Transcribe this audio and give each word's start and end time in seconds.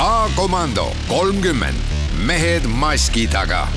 K-komando 0.00 0.96
kolmkümmend, 1.08 1.76
mehed 2.24 2.64
maski 2.64 3.26
taga. 3.28 3.68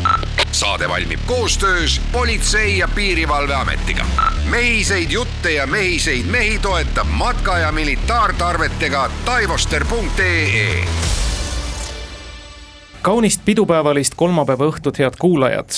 saade 0.52 0.90
valmib 0.90 1.20
koostöös 1.26 2.02
Politsei- 2.12 2.78
ja 2.78 2.88
Piirivalveametiga. 2.88 4.06
mehiseid 4.46 5.12
jutte 5.12 5.52
ja 5.52 5.68
mehiseid 5.68 6.26
mehi 6.26 6.60
toetab 6.60 7.08
matka- 7.08 7.58
ja 7.58 7.72
militaartarvetega 7.72 9.12
taivoster.ee 9.26 10.86
kaunist 13.04 13.42
pidupäevalist 13.46 14.14
kolmapäeva 14.16 14.66
õhtut, 14.72 15.00
head 15.00 15.14
kuulajad. 15.20 15.70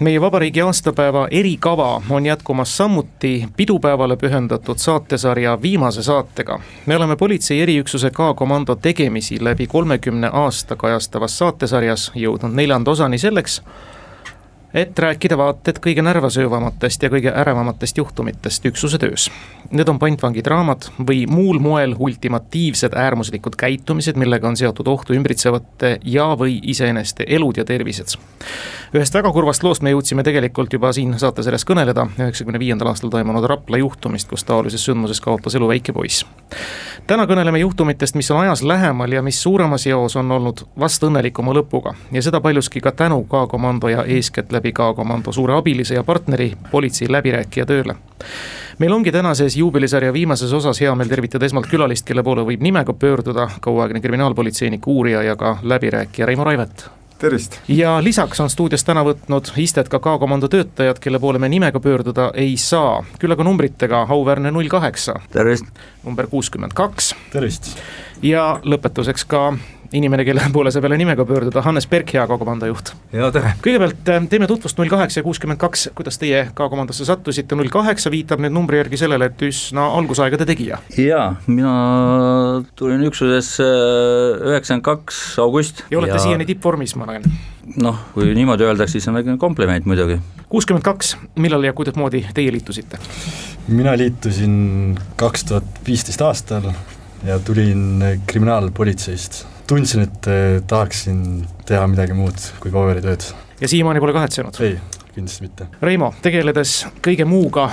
meie 0.00 0.20
vabariigi 0.20 0.62
aastapäeva 0.62 1.28
erikava 1.30 2.02
on 2.10 2.26
jätkumas 2.26 2.76
samuti 2.76 3.46
pidupäevale 3.56 4.16
pühendatud 4.16 4.78
saatesarja 4.78 5.62
viimase 5.62 6.02
saatega. 6.02 6.60
me 6.86 6.96
oleme 6.96 7.16
politsei 7.16 7.60
eriüksuse 7.60 8.10
K-komando 8.10 8.74
tegemisi 8.76 9.44
läbi 9.44 9.66
kolmekümne 9.66 10.30
aasta 10.32 10.76
kajastavas 10.76 11.38
saatesarjas 11.38 12.10
jõudnud 12.14 12.52
neljanda 12.52 12.90
osani 12.90 13.18
selleks, 13.18 13.62
et 14.74 14.98
rääkida 14.98 15.36
vaat 15.36 15.68
et 15.68 15.78
kõige 15.84 16.02
närvasöövamatest 16.02 17.02
ja 17.02 17.10
kõige 17.12 17.32
ärevamatest 17.36 17.98
juhtumitest 17.98 18.66
üksuse 18.66 18.98
töös. 18.98 19.28
Need 19.70 19.88
on 19.88 19.98
pantvangidraamad 20.00 20.88
või 21.08 21.26
muul 21.28 21.58
moel 21.60 21.94
ultimatiivsed 21.98 22.96
äärmuslikud 22.96 23.56
käitumised, 23.56 24.16
millega 24.16 24.48
on 24.48 24.56
seotud 24.56 24.88
ohtu 24.88 25.16
ümbritsevate 25.16 25.98
ja 26.04 26.30
või 26.38 26.58
iseeneste 26.62 27.24
elud 27.28 27.56
ja 27.56 27.64
tervised. 27.64 28.16
ühest 28.94 29.14
väga 29.14 29.32
kurvast 29.32 29.62
loost 29.62 29.82
me 29.82 29.90
jõudsime 29.90 30.22
tegelikult 30.22 30.72
juba 30.72 30.92
siin 30.92 31.18
saatesarjas 31.18 31.64
kõneleda, 31.64 32.06
üheksakümne 32.18 32.58
viiendal 32.58 32.88
aastal 32.88 33.10
toimunud 33.10 33.44
Rapla 33.44 33.76
juhtumist, 33.76 34.28
kus 34.28 34.44
taolises 34.44 34.84
sündmuses 34.84 35.20
kaotas 35.20 35.54
elu 35.54 35.68
väike 35.68 35.92
poiss. 35.92 36.26
täna 37.06 37.26
kõneleme 37.26 37.58
juhtumitest, 37.58 38.14
mis 38.14 38.30
on 38.30 38.40
ajas 38.40 38.62
lähemal 38.62 39.12
ja 39.12 39.22
mis 39.22 39.42
suuremas 39.42 39.86
eos 39.86 40.16
on 40.16 40.32
olnud 40.32 40.64
vast 40.78 41.02
õnnelikuma 41.02 41.52
lõpuga 41.52 41.94
ja 42.12 42.22
seda 42.22 42.40
paljuski 42.40 42.80
ka 42.80 42.92
tänu 42.92 43.24
K-komando 43.24 43.88
ja 43.88 44.04
eeskätt 44.04 44.52
läbi 44.52 44.61
K-komando 44.70 45.32
suure 45.34 45.56
abilise 45.58 45.98
ja 45.98 46.04
partneri, 46.06 46.52
politsei 46.70 47.10
läbirääkija 47.10 47.66
tööle. 47.66 47.96
meil 48.78 48.92
ongi 48.92 49.12
tänases 49.12 49.56
juubelisarja 49.56 50.12
viimases 50.12 50.52
osas 50.52 50.80
hea 50.80 50.94
meel 50.94 51.08
tervitada 51.08 51.44
esmalt 51.44 51.66
külalist, 51.66 52.06
kelle 52.06 52.22
poole 52.22 52.46
võib 52.46 52.62
nimega 52.62 52.92
pöörduda, 52.92 53.50
kauaaegne 53.60 54.00
kriminaalpolitseinik, 54.00 54.86
uurija 54.86 55.22
ja 55.22 55.36
ka 55.36 55.58
läbirääkija 55.62 56.26
Reimo 56.26 56.44
Raivet 56.44 56.90
tervist! 57.22 57.60
ja 57.68 58.04
lisaks 58.04 58.40
on 58.40 58.50
stuudios 58.50 58.84
täna 58.84 59.04
võtnud 59.06 59.52
istet 59.62 59.88
ka 59.90 60.00
K-komando 60.02 60.48
töötajad, 60.50 60.98
kelle 61.02 61.20
poole 61.22 61.38
me 61.42 61.50
nimega 61.52 61.80
pöörduda 61.80 62.30
ei 62.34 62.56
saa, 62.58 63.02
küll 63.22 63.34
aga 63.34 63.46
numbritega 63.46 64.06
auväärne 64.16 64.50
null 64.50 64.70
kaheksa. 64.72 65.20
tervist! 65.32 65.68
number 66.04 66.26
kuuskümmend 66.26 66.74
kaks. 66.74 67.14
tervist! 67.32 67.76
ja 68.22 68.46
lõpetuseks 68.64 69.26
ka 69.28 69.44
inimene, 69.96 70.24
kelle 70.24 70.44
poole 70.52 70.70
saab 70.72 70.86
jälle 70.86 70.98
nimega 71.00 71.24
pöörduda, 71.28 71.62
Hannes 71.62 71.86
Berk, 71.86 72.12
hea 72.14 72.24
K-komando 72.26 72.68
juht. 72.68 72.92
ja 73.12 73.28
tere! 73.34 73.52
kõigepealt 73.64 74.08
äh, 74.08 74.24
teeme 74.30 74.48
tutvust 74.50 74.78
null 74.80 74.90
kaheksa 74.92 75.20
ja 75.20 75.26
kuuskümmend 75.26 75.60
kaks, 75.60 75.88
kuidas 75.96 76.18
teie 76.20 76.44
K-komandosse 76.56 77.06
sattusite, 77.08 77.56
null 77.58 77.70
kaheksa 77.72 78.12
viitab 78.12 78.42
nüüd 78.42 78.54
numbri 78.56 78.80
järgi 78.80 79.02
sellele, 79.02 79.28
et 79.28 79.44
üsna 79.46 79.86
algusaegade 79.98 80.46
tegija. 80.48 80.80
jaa, 80.96 81.26
mina 81.46 81.74
tulin 82.78 83.04
üksusesse 83.08 83.66
üheksakümmend 84.52 84.86
kaks 84.88 85.22
august. 85.42 85.84
ja 85.90 86.00
olete 86.00 86.16
ja... 86.16 86.24
siiani 86.24 86.48
tippvormis, 86.48 86.96
ma 86.96 87.10
näen. 87.12 87.28
noh, 87.76 88.00
kui 88.16 88.32
niimoodi 88.36 88.68
öeldakse, 88.68 88.96
siis 88.96 89.08
on 89.12 89.20
väike 89.20 89.36
kompliment 89.42 89.88
muidugi. 89.88 90.18
kuuskümmend 90.48 90.86
kaks, 90.88 91.16
millal 91.36 91.68
ja 91.68 91.76
kuidasmoodi 91.76 92.24
teie 92.34 92.52
liitusite? 92.54 93.00
mina 93.68 93.96
liitusin 93.98 94.98
kaks 95.20 95.50
tuhat 95.52 95.82
viisteist 95.86 96.24
aastal 96.24 96.72
ja 97.26 97.38
tulin 97.38 98.22
kriminaalpolitseist 98.26 99.51
tundsin, 99.72 100.04
et 100.06 100.28
eh, 100.28 100.60
tahaksin 100.68 101.24
teha 101.68 101.86
midagi 101.88 102.16
muud 102.16 102.46
kui 102.60 102.72
paberitööd. 102.74 103.26
ja 103.60 103.68
siiamaani 103.68 104.00
pole 104.04 104.14
kahetsenud? 104.16 104.60
ei, 104.60 104.76
kindlasti 105.14 105.48
mitte. 105.48 105.68
Reimo, 105.82 106.12
tegeledes 106.22 106.78
kõige 107.04 107.26
muuga 107.28 107.70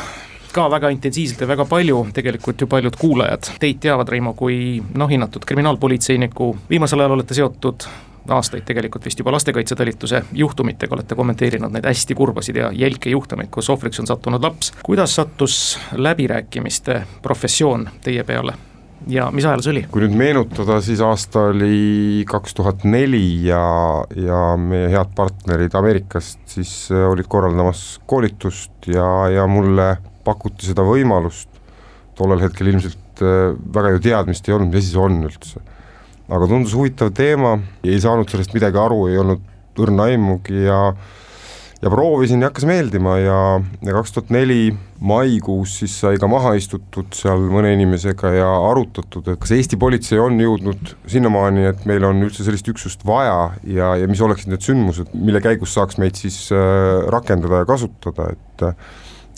ka 0.53 0.65
väga 0.71 0.89
intensiivselt 0.95 1.43
ja 1.43 1.47
väga 1.49 1.65
palju, 1.69 2.03
tegelikult 2.13 2.61
ju 2.61 2.67
paljud 2.67 2.95
kuulajad 2.97 3.51
teid 3.61 3.81
teavad, 3.83 4.09
Reimo, 4.09 4.33
kui 4.33 4.79
noh, 4.95 5.09
hinnatud 5.09 5.45
kriminaalpolitseiniku, 5.45 6.53
viimasel 6.69 7.03
ajal 7.03 7.17
olete 7.17 7.37
seotud 7.37 7.89
aastaid 8.29 8.65
tegelikult 8.65 9.05
vist 9.05 9.19
juba 9.19 9.33
lastekaitsetalituse 9.33 10.23
juhtumitega 10.37 10.95
olete 10.95 11.17
kommenteerinud 11.17 11.73
neid 11.73 11.87
hästi 11.89 12.15
kurbasid 12.15 12.61
ja 12.61 12.71
jälke 12.75 13.09
juhtumeid, 13.09 13.49
kus 13.51 13.69
ohvriks 13.73 13.99
on 13.99 14.07
sattunud 14.07 14.43
laps. 14.43 14.73
kuidas 14.83 15.15
sattus 15.15 15.79
läbirääkimiste 15.91 17.03
professioon 17.21 17.89
teie 18.03 18.23
peale? 18.23 18.68
Ja 19.07 19.29
mis 19.31 19.45
ajal 19.47 19.63
see 19.63 19.73
oli? 19.73 19.83
kui 19.91 20.03
nüüd 20.03 20.17
meenutada, 20.19 20.79
siis 20.83 21.01
aasta 21.05 21.49
oli 21.53 22.25
kaks 22.29 22.55
tuhat 22.57 22.83
neli 22.87 23.45
ja, 23.47 23.61
ja 24.15 24.41
meie 24.59 24.89
head 24.91 25.13
partnerid 25.17 25.75
Ameerikast 25.79 26.41
siis 26.51 26.73
äh, 26.91 27.05
olid 27.09 27.29
korraldamas 27.31 27.99
koolitust 28.09 28.89
ja, 28.91 29.07
ja 29.31 29.47
mulle 29.49 29.93
pakuti 30.27 30.67
seda 30.69 30.83
võimalust, 30.85 31.49
tollel 32.19 32.43
hetkel 32.43 32.73
ilmselt 32.73 33.23
äh, 33.23 33.53
väga 33.75 33.95
ju 33.95 34.03
teadmist 34.09 34.49
ei 34.49 34.57
olnud, 34.57 34.73
mis 34.73 34.83
asi 34.83 34.95
see 34.95 35.05
on 35.05 35.21
üldse. 35.29 35.63
aga 36.29 36.49
tundus 36.49 36.75
huvitav 36.77 37.13
teema, 37.15 37.55
ei 37.83 38.01
saanud 38.01 38.29
sellest 38.29 38.53
midagi 38.57 38.77
aru, 38.77 39.05
ei 39.09 39.17
olnud 39.21 39.47
õrna 39.79 40.09
aimugi 40.11 40.65
ja 40.65 40.89
ja 41.81 41.89
proovisin 41.91 42.43
ja 42.43 42.49
hakkas 42.49 42.65
meeldima 42.67 43.15
ja, 43.21 43.39
ja 43.85 43.95
kaks 43.95 44.11
tuhat 44.15 44.31
neli 44.35 44.73
maikuus 44.99 45.77
siis 45.79 45.95
sai 46.01 46.19
ka 46.19 46.27
maha 46.27 46.51
istutud 46.59 47.13
seal 47.15 47.45
mõne 47.51 47.71
inimesega 47.75 48.33
ja 48.35 48.49
arutatud, 48.69 49.29
et 49.31 49.39
kas 49.39 49.53
Eesti 49.55 49.79
politsei 49.79 50.19
on 50.19 50.39
jõudnud 50.43 50.95
sinnamaani, 51.09 51.69
et 51.71 51.85
meil 51.89 52.03
on 52.07 52.19
üldse 52.27 52.43
sellist 52.43 52.67
üksust 52.71 53.05
vaja 53.07 53.53
ja, 53.63 53.93
ja 54.01 54.09
mis 54.11 54.23
oleksid 54.25 54.51
need 54.51 54.65
sündmused, 54.65 55.13
mille 55.15 55.39
käigus 55.43 55.75
saaks 55.77 56.01
meid 56.01 56.19
siis 56.19 56.49
äh, 56.51 57.05
rakendada 57.07 57.63
ja 57.63 57.69
kasutada, 57.69 58.33
et 58.35 58.67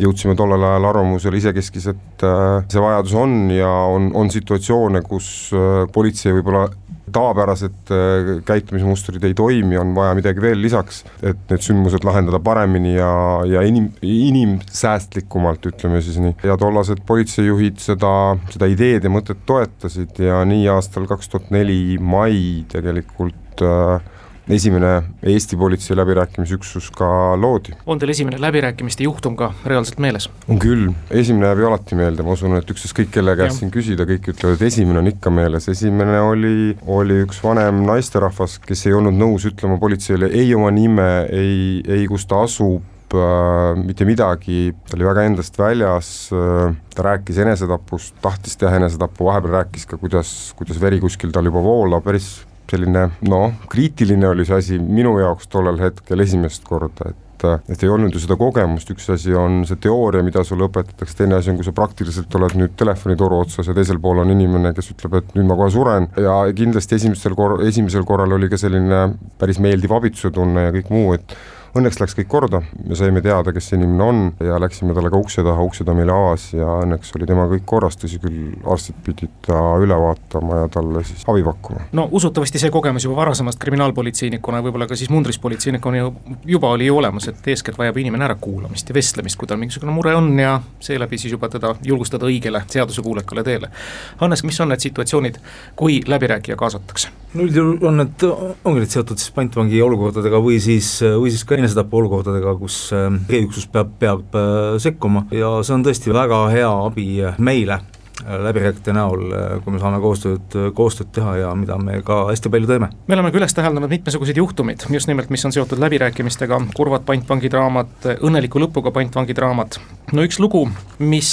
jõudsime 0.02 0.36
tollel 0.40 0.64
ajal 0.66 0.90
arvamusele 0.92 1.40
isekeskis, 1.42 1.90
et 1.94 2.26
äh, 2.28 2.62
see 2.72 2.84
vajadus 2.84 3.16
on 3.18 3.36
ja 3.54 3.72
on, 3.92 4.12
on 4.18 4.32
situatsioone, 4.34 5.04
kus 5.06 5.28
äh, 5.56 5.86
politsei 5.94 6.34
võib-olla 6.38 6.68
tavapärased 7.12 7.92
äh, 7.92 8.32
käitumismustrid 8.46 9.24
ei 9.28 9.36
toimi, 9.38 9.78
on 9.80 9.94
vaja 9.96 10.16
midagi 10.18 10.44
veel 10.44 10.62
lisaks, 10.64 11.04
et 11.24 11.40
need 11.52 11.64
sündmused 11.66 12.06
lahendada 12.08 12.40
paremini 12.44 12.96
ja, 12.96 13.12
ja 13.48 13.64
inim, 13.68 13.92
inimsäästlikumalt, 14.06 15.66
ütleme 15.72 16.02
siis 16.04 16.20
nii. 16.24 16.38
ja 16.48 16.58
tollased 16.60 17.04
politseijuhid 17.08 17.82
seda, 17.84 18.14
seda 18.54 18.70
ideed 18.72 19.08
ja 19.08 19.14
mõtet 19.14 19.44
toetasid 19.50 20.24
ja 20.24 20.42
nii 20.48 20.68
aastal 20.72 21.08
kaks 21.10 21.32
tuhat 21.32 21.52
neli 21.54 21.98
mai 22.00 22.66
tegelikult 22.72 23.66
äh, 23.66 24.11
esimene 24.50 24.92
Eesti 25.24 25.58
politsei 25.58 25.98
läbirääkimisüksus 25.98 26.90
ka 26.96 27.08
loodi. 27.38 27.76
on 27.86 28.00
teil 28.00 28.10
esimene 28.10 28.42
läbirääkimiste 28.42 29.04
juhtum 29.04 29.36
ka 29.38 29.52
reaalselt 29.66 30.00
meeles? 30.00 30.30
on 30.50 30.60
küll, 30.60 30.90
esimene 31.10 31.52
jääb 31.52 31.62
ju 31.62 31.68
alati 31.70 31.98
meelde, 32.00 32.26
ma 32.26 32.36
usun, 32.38 32.56
et 32.58 32.74
ükstaskõik 32.74 33.12
kelle 33.14 33.36
käest 33.38 33.62
siin 33.62 33.74
küsida, 33.74 34.08
kõik 34.10 34.32
ütlevad, 34.34 34.64
esimene 34.66 35.04
on 35.04 35.12
ikka 35.12 35.34
meeles, 35.34 35.70
esimene 35.72 36.20
oli, 36.26 36.56
oli 36.88 37.22
üks 37.26 37.42
vanem 37.44 37.84
naisterahvas, 37.88 38.58
kes 38.66 38.88
ei 38.90 38.98
olnud 38.98 39.18
nõus 39.18 39.46
ütlema 39.50 39.78
politseile 39.82 40.32
ei 40.34 40.54
oma 40.58 40.72
nime, 40.74 41.12
ei, 41.30 41.82
ei 41.86 42.08
kus 42.10 42.26
ta 42.30 42.42
asub 42.48 43.14
äh,, 43.14 43.78
mitte 43.78 44.08
midagi, 44.10 44.72
ta 44.90 44.98
oli 44.98 45.10
väga 45.12 45.26
endast 45.30 45.60
väljas 45.62 46.14
äh,, 46.34 46.78
ta 46.96 47.10
rääkis 47.12 47.42
enesetapust, 47.46 48.18
tahtis 48.26 48.58
teha 48.58 48.82
enesetapu, 48.82 49.30
vahepeal 49.30 49.62
rääkis 49.62 49.86
ka, 49.86 50.02
kuidas, 50.02 50.32
kuidas 50.58 50.82
veri 50.82 51.02
kuskil 51.04 51.34
tal 51.36 51.46
juba 51.52 51.62
voolab, 51.64 52.04
päris 52.08 52.40
selline 52.72 53.10
noh, 53.28 53.58
kriitiline 53.72 54.32
oli 54.32 54.48
see 54.48 54.62
asi 54.62 54.80
minu 54.80 55.18
jaoks 55.22 55.52
tollel 55.52 55.80
hetkel 55.82 56.24
esimest 56.24 56.66
korda, 56.68 57.12
et 57.12 57.28
et 57.42 57.84
ei 57.84 57.90
olnud 57.90 58.14
ju 58.14 58.20
seda 58.22 58.36
kogemust, 58.38 58.92
üks 58.94 59.08
asi 59.16 59.34
on 59.38 59.64
see 59.66 59.80
teooria, 59.82 60.22
mida 60.26 60.44
sulle 60.46 60.68
õpetatakse, 60.68 61.16
teine 61.18 61.40
asi 61.40 61.50
on, 61.50 61.58
kui 61.58 61.66
sa 61.66 61.74
praktiliselt 61.74 62.36
oled 62.38 62.54
nüüd 62.60 62.76
telefonitoru 62.78 63.40
otsas 63.42 63.70
ja 63.70 63.74
teisel 63.74 63.98
pool 64.04 64.22
on 64.22 64.30
inimene, 64.34 64.76
kes 64.78 64.92
ütleb, 64.94 65.16
et 65.18 65.32
nüüd 65.38 65.48
ma 65.50 65.58
kohe 65.58 65.72
suren. 65.74 66.06
Ja 66.22 66.36
kindlasti 66.58 67.00
esimesel 67.00 67.34
kor-, 67.40 67.58
esimesel 67.66 68.06
korral 68.06 68.38
oli 68.38 68.52
ka 68.52 68.60
selline 68.62 69.08
päris 69.42 69.58
meeldiv 69.64 69.96
abitsuse 69.98 70.34
tunne 70.36 70.68
ja 70.68 70.76
kõik 70.76 70.94
muu, 70.94 71.16
et 71.18 71.34
õnneks 71.78 72.00
läks 72.02 72.16
kõik 72.18 72.30
korda, 72.32 72.62
me 72.84 72.98
saime 73.00 73.22
teada, 73.24 73.54
kes 73.56 73.70
see 73.72 73.80
inimene 73.80 74.04
on 74.04 74.22
ja 74.44 74.58
läksime 74.62 74.96
talle 74.98 75.12
ka 75.14 75.20
ukse 75.22 75.44
taha, 75.46 75.64
ukse 75.64 75.86
ta 75.88 75.96
meile 75.96 76.14
avas 76.14 76.50
ja 76.56 76.68
õnneks 76.84 77.14
oli 77.16 77.28
temaga 77.30 77.56
kõik 77.56 77.66
korras, 77.70 77.98
tõsi 78.02 78.20
küll, 78.24 78.52
arstid 78.68 78.98
pidid 79.06 79.32
ta 79.48 79.60
üle 79.82 79.98
vaatama 80.02 80.64
ja 80.64 80.72
talle 80.74 81.04
siis 81.08 81.24
abi 81.32 81.46
pakkuma. 81.48 81.88
no 81.96 82.08
usutavasti 82.12 82.60
see 82.60 82.74
kogemus 82.74 83.08
juba 83.08 83.22
varasemast 83.22 83.60
kriminaalpolitseinikuna 83.64 84.62
võib-olla 84.66 84.90
ka 84.90 85.00
siis 85.00 85.12
mundrispolitseinikuna 85.14 86.04
ju 86.04 86.12
juba 86.46 86.74
oli 86.76 86.90
ju 86.90 86.98
olemas, 86.98 87.28
et 87.32 87.48
eeskätt 87.48 87.78
vajab 87.78 87.98
inimene 87.98 88.28
ärakuulamist 88.28 88.90
ja 88.90 88.96
vestlemist, 88.96 89.40
kui 89.40 89.48
tal 89.48 89.60
mingisugune 89.62 89.96
mure 89.96 90.16
on 90.16 90.32
ja 90.40 90.58
seeläbi 90.80 91.18
siis 91.22 91.36
juba 91.38 91.50
teda 91.50 91.76
julgustada 91.86 92.28
õigele 92.28 92.64
seadusekuulekale 92.68 93.44
teele. 93.48 93.72
Hannes, 94.20 94.44
mis 94.44 94.60
on 94.62 94.72
need 94.74 94.84
situatsioonid, 94.84 95.40
kui 95.76 96.02
läbirääkija 96.08 96.60
kaasatakse? 96.60 97.12
no 97.34 97.46
üldjuhul 97.46 97.88
on 97.88 98.02
need, 98.02 98.24
ongi 98.68 98.84
need 98.84 98.92
seotud 98.92 99.22
siis 99.22 99.32
pantvangi 99.36 99.80
olukordadega 99.84 100.42
või 100.44 100.58
siis, 100.64 100.90
või 101.02 101.32
siis 101.32 101.46
ka 101.48 101.56
enesetapu 101.62 102.02
olukordadega, 102.02 102.56
kus 102.60 102.84
eriüksus 102.94 103.68
äh, 103.68 103.72
peab, 103.78 103.96
peab 104.02 104.38
äh, 104.38 104.76
sekkuma 104.82 105.26
ja 105.36 105.60
see 105.66 105.78
on 105.78 105.86
tõesti 105.88 106.14
väga 106.16 106.44
hea 106.54 106.70
abi 106.70 107.08
meile 107.40 107.82
läbirääkijate 108.22 108.94
näol, 108.94 109.32
kui 109.64 109.74
me 109.74 109.80
saame 109.82 109.98
koostööd, 110.04 110.54
koostööd 110.78 111.10
teha 111.16 111.32
ja 111.40 111.54
mida 111.58 111.74
me 111.82 112.04
ka 112.06 112.20
hästi 112.28 112.52
palju 112.54 112.70
teeme. 112.70 112.92
me 113.08 113.16
oleme 113.18 113.32
ka 113.34 113.40
üles 113.40 113.56
täheldanud 113.58 113.90
mitmesuguseid 113.90 114.38
juhtumeid, 114.38 114.86
just 114.94 115.10
nimelt, 115.10 115.32
mis 115.34 115.46
on 115.48 115.56
seotud 115.56 115.82
läbirääkimistega, 115.82 116.60
kurvad 116.78 117.08
pantvangidraamad, 117.08 118.12
õnneliku 118.20 118.62
lõpuga 118.62 118.94
pantvangidraamad. 118.94 119.80
no 120.14 120.28
üks 120.28 120.38
lugu, 120.44 120.68
mis 121.00 121.32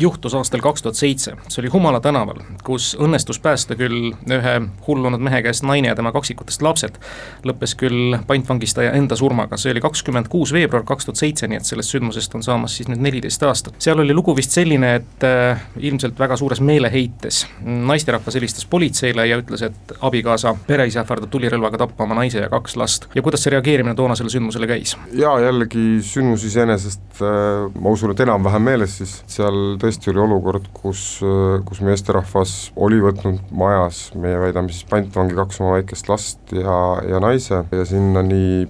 juhtus 0.00 0.34
aastal 0.34 0.62
kaks 0.64 0.82
tuhat 0.82 0.98
seitse, 0.98 1.34
see 1.48 1.62
oli 1.62 1.70
Humala 1.72 2.00
tänaval, 2.00 2.40
kus 2.64 2.92
õnnestus 3.00 3.40
päästa 3.42 3.76
küll 3.78 4.12
ühe 4.12 4.54
hullunud 4.86 5.22
mehe 5.22 5.42
käest 5.44 5.64
naine 5.66 5.90
ja 5.90 5.96
tema 5.98 6.12
kaksikutest 6.14 6.62
lapsed. 6.62 6.98
lõppes 7.46 7.74
küll 7.78 8.16
pantvangistaja 8.26 8.92
enda 8.98 9.16
surmaga, 9.16 9.56
see 9.56 9.72
oli 9.72 9.82
kakskümmend 9.84 10.28
kuus 10.32 10.52
veebruar 10.52 10.84
kaks 10.88 11.08
tuhat 11.08 11.22
seitse, 11.22 11.48
nii 11.48 11.60
et 11.60 11.68
sellest 11.68 11.94
sündmusest 11.94 12.34
on 12.38 12.44
saamas 12.46 12.76
siis 12.78 12.88
nüüd 12.90 13.02
neliteist 13.04 13.42
aastat. 13.42 13.78
seal 13.82 13.98
oli 13.98 14.14
lugu 14.14 14.36
vist 14.36 14.54
selline, 14.54 14.94
et 15.00 15.26
äh, 15.26 15.62
ilmselt 15.90 16.18
väga 16.18 16.36
suures 16.36 16.60
meeleheites 16.60 17.44
naisterahvas 17.64 18.38
helistas 18.38 18.66
politseile 18.66 19.26
ja 19.26 19.38
ütles, 19.40 19.62
et 19.66 19.96
abikaasa 20.00 20.54
pereisa 20.66 21.02
ähvardab 21.02 21.30
tulirelvaga 21.30 21.84
tappa 21.84 22.04
oma 22.04 22.18
naise 22.20 22.42
ja 22.44 22.48
kaks 22.52 22.76
last. 22.76 23.08
ja 23.14 23.22
kuidas 23.22 23.42
see 23.44 23.54
reageerimine 23.54 23.94
toonasele 23.98 24.30
sündmusele 24.32 24.66
käis? 24.70 24.96
jaa, 25.12 25.38
jällegi 25.40 26.02
sündmus 26.06 26.44
iseenesest 26.48 27.22
äh, 27.22 27.68
ma 27.80 27.94
usun, 27.94 28.12
et 28.14 28.20
enam-vähem 28.26 28.68
meeles 28.70 28.98
siis, 29.00 29.18
seal 29.26 29.78
tõesti 29.80 29.87
tõesti 29.88 30.12
oli 30.12 30.20
olukord, 30.22 30.68
kus, 30.76 31.22
kus 31.68 31.80
meesterahvas 31.84 32.56
oli 32.76 33.00
võtnud 33.02 33.48
majas, 33.56 34.08
meie 34.20 34.38
väidame 34.42 34.72
siis 34.72 34.84
pantvangi 34.88 35.36
kaks 35.38 35.62
oma 35.64 35.78
väikest 35.78 36.12
last 36.12 36.52
ja, 36.52 36.76
ja 37.08 37.22
naise 37.24 37.64
ja 37.72 37.88
sinna 37.88 38.22
nii 38.26 38.66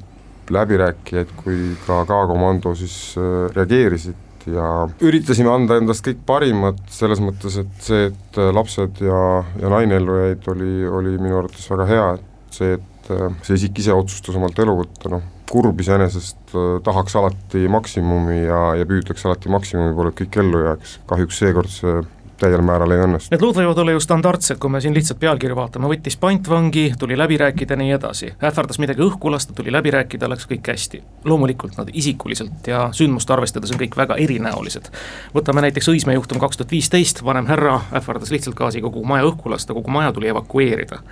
läbirääkijaid 0.50 1.34
kui 1.42 1.74
ka 1.86 2.02
K-komando 2.08 2.74
siis 2.78 3.14
äh, 3.18 3.48
reageerisid 3.54 4.48
ja 4.48 4.68
üritasime 5.04 5.50
anda 5.52 5.76
endast 5.80 6.04
kõik 6.06 6.22
parimat, 6.28 6.78
selles 6.92 7.20
mõttes, 7.20 7.58
et 7.60 7.82
see, 7.84 8.06
et 8.08 8.38
lapsed 8.56 9.02
ja, 9.04 9.22
ja 9.60 9.72
naine 9.72 9.98
ellu 10.00 10.20
jäid, 10.22 10.46
oli, 10.54 10.72
oli 10.88 11.16
minu 11.20 11.42
arvates 11.42 11.66
väga 11.68 11.88
hea, 11.90 12.06
et 12.16 12.60
see, 12.60 12.78
et 12.78 13.10
äh, 13.12 13.26
see 13.44 13.58
isik 13.60 13.82
ise 13.82 13.96
otsustas 13.96 14.38
omalt 14.40 14.58
elu 14.64 14.78
võtta, 14.78 15.12
noh, 15.12 15.26
kurb 15.50 15.80
iseenesest 15.80 16.54
äh, 16.54 16.68
tahaks 16.84 17.16
alati 17.16 17.66
maksimumi 17.72 18.42
ja, 18.44 18.62
ja 18.78 18.86
püütakse 18.88 19.28
alati 19.28 19.52
maksimumi 19.52 19.96
poole, 19.96 20.12
et 20.12 20.22
kõik 20.22 20.40
ellu 20.44 20.64
jääks, 20.66 20.98
kahjuks 21.10 21.42
seekord 21.44 21.72
see 21.72 21.98
täiel 22.38 22.62
määral 22.62 22.92
ei 22.94 23.00
õnnestu. 23.02 23.32
Need 23.32 23.42
lood 23.42 23.56
võivad 23.58 23.80
olla 23.82 23.94
ju 23.94 24.02
standardsed, 24.02 24.58
kui 24.62 24.70
me 24.70 24.80
siin 24.82 24.94
lihtsalt 24.96 25.18
pealkirja 25.22 25.56
vaatame, 25.58 25.88
võttis 25.90 26.16
pantvangi, 26.20 26.84
tuli 26.98 27.18
läbi 27.18 27.38
rääkida 27.40 27.74
ja 27.74 27.80
nii 27.80 27.94
edasi, 27.96 28.30
ähvardas 28.38 28.78
midagi 28.82 29.02
õhku 29.04 29.32
lasta, 29.32 29.56
tuli 29.56 29.74
läbi 29.74 29.92
rääkida, 29.94 30.30
läks 30.30 30.46
kõik 30.50 30.70
hästi. 30.70 31.02
loomulikult 31.24 31.76
nad 31.76 31.90
isikuliselt 31.92 32.66
ja 32.70 32.88
sündmust 32.94 33.30
arvestades 33.30 33.72
on 33.74 33.80
kõik 33.82 33.96
väga 33.98 34.16
erinäolised. 34.16 34.90
võtame 35.34 35.66
näiteks 35.66 35.88
Õismäe 35.88 36.14
juhtum 36.14 36.38
kaks 36.38 36.56
tuhat 36.56 36.70
viisteist, 36.70 37.24
vanem 37.24 37.46
härra 37.46 37.80
ähvardas 37.92 38.30
lihtsalt 38.30 38.56
gaasiga 38.56 38.86
kogu 38.86 39.04
maja 39.04 39.26
õhku 39.26 39.50
lasta, 39.50 39.74
kogu 39.74 39.90
maja 39.90 40.12
tuli 40.12 40.28
evakueerida 40.28 41.02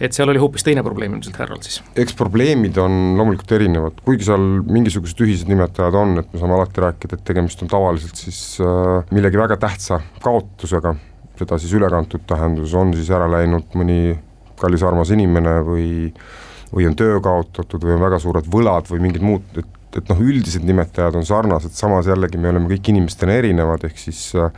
et 0.00 0.14
seal 0.14 0.30
oli 0.30 0.40
hoopis 0.42 0.64
teine 0.66 0.84
probleem 0.86 1.16
ilmselt 1.16 1.38
härral 1.40 1.60
siis? 1.64 1.80
eks 1.98 2.16
probleemid 2.18 2.78
on 2.82 3.16
loomulikult 3.18 3.54
erinevad, 3.58 4.02
kuigi 4.06 4.28
seal 4.28 4.46
mingisugused 4.68 5.22
ühised 5.26 5.50
nimetajad 5.50 5.98
on, 5.98 6.16
et 6.22 6.32
me 6.32 6.42
saame 6.42 6.58
alati 6.58 6.84
rääkida, 6.84 7.18
et 7.18 7.26
tegemist 7.28 7.62
on 7.64 7.72
tavaliselt 7.72 8.20
siis 8.20 8.42
äh, 8.64 9.02
millegi 9.14 9.40
väga 9.40 9.58
tähtsa 9.60 10.00
kaotusega, 10.24 10.94
seda 11.38 11.58
siis 11.60 11.74
ülekantud 11.78 12.26
tähenduses, 12.28 12.76
on 12.78 12.94
siis 12.96 13.10
ära 13.14 13.28
läinud 13.30 13.74
mõni 13.78 14.16
kallis 14.58 14.82
armas 14.86 15.10
inimene 15.14 15.58
või 15.66 15.88
või 16.68 16.84
on 16.84 16.96
töö 16.98 17.20
kaotatud 17.24 17.84
või 17.84 17.94
on 17.96 18.02
väga 18.02 18.18
suured 18.20 18.48
võlad 18.52 18.88
või 18.90 19.00
mingid 19.06 19.24
muud, 19.24 19.44
et, 19.56 19.68
et 19.96 20.10
noh, 20.10 20.18
üldised 20.20 20.66
nimetajad 20.68 21.16
on 21.16 21.24
sarnased, 21.24 21.72
samas 21.76 22.10
jällegi 22.10 22.40
me 22.40 22.50
oleme 22.52 22.68
kõik 22.74 22.90
inimestena 22.92 23.38
erinevad, 23.40 23.86
ehk 23.88 24.00
siis 24.02 24.20
äh, 24.36 24.50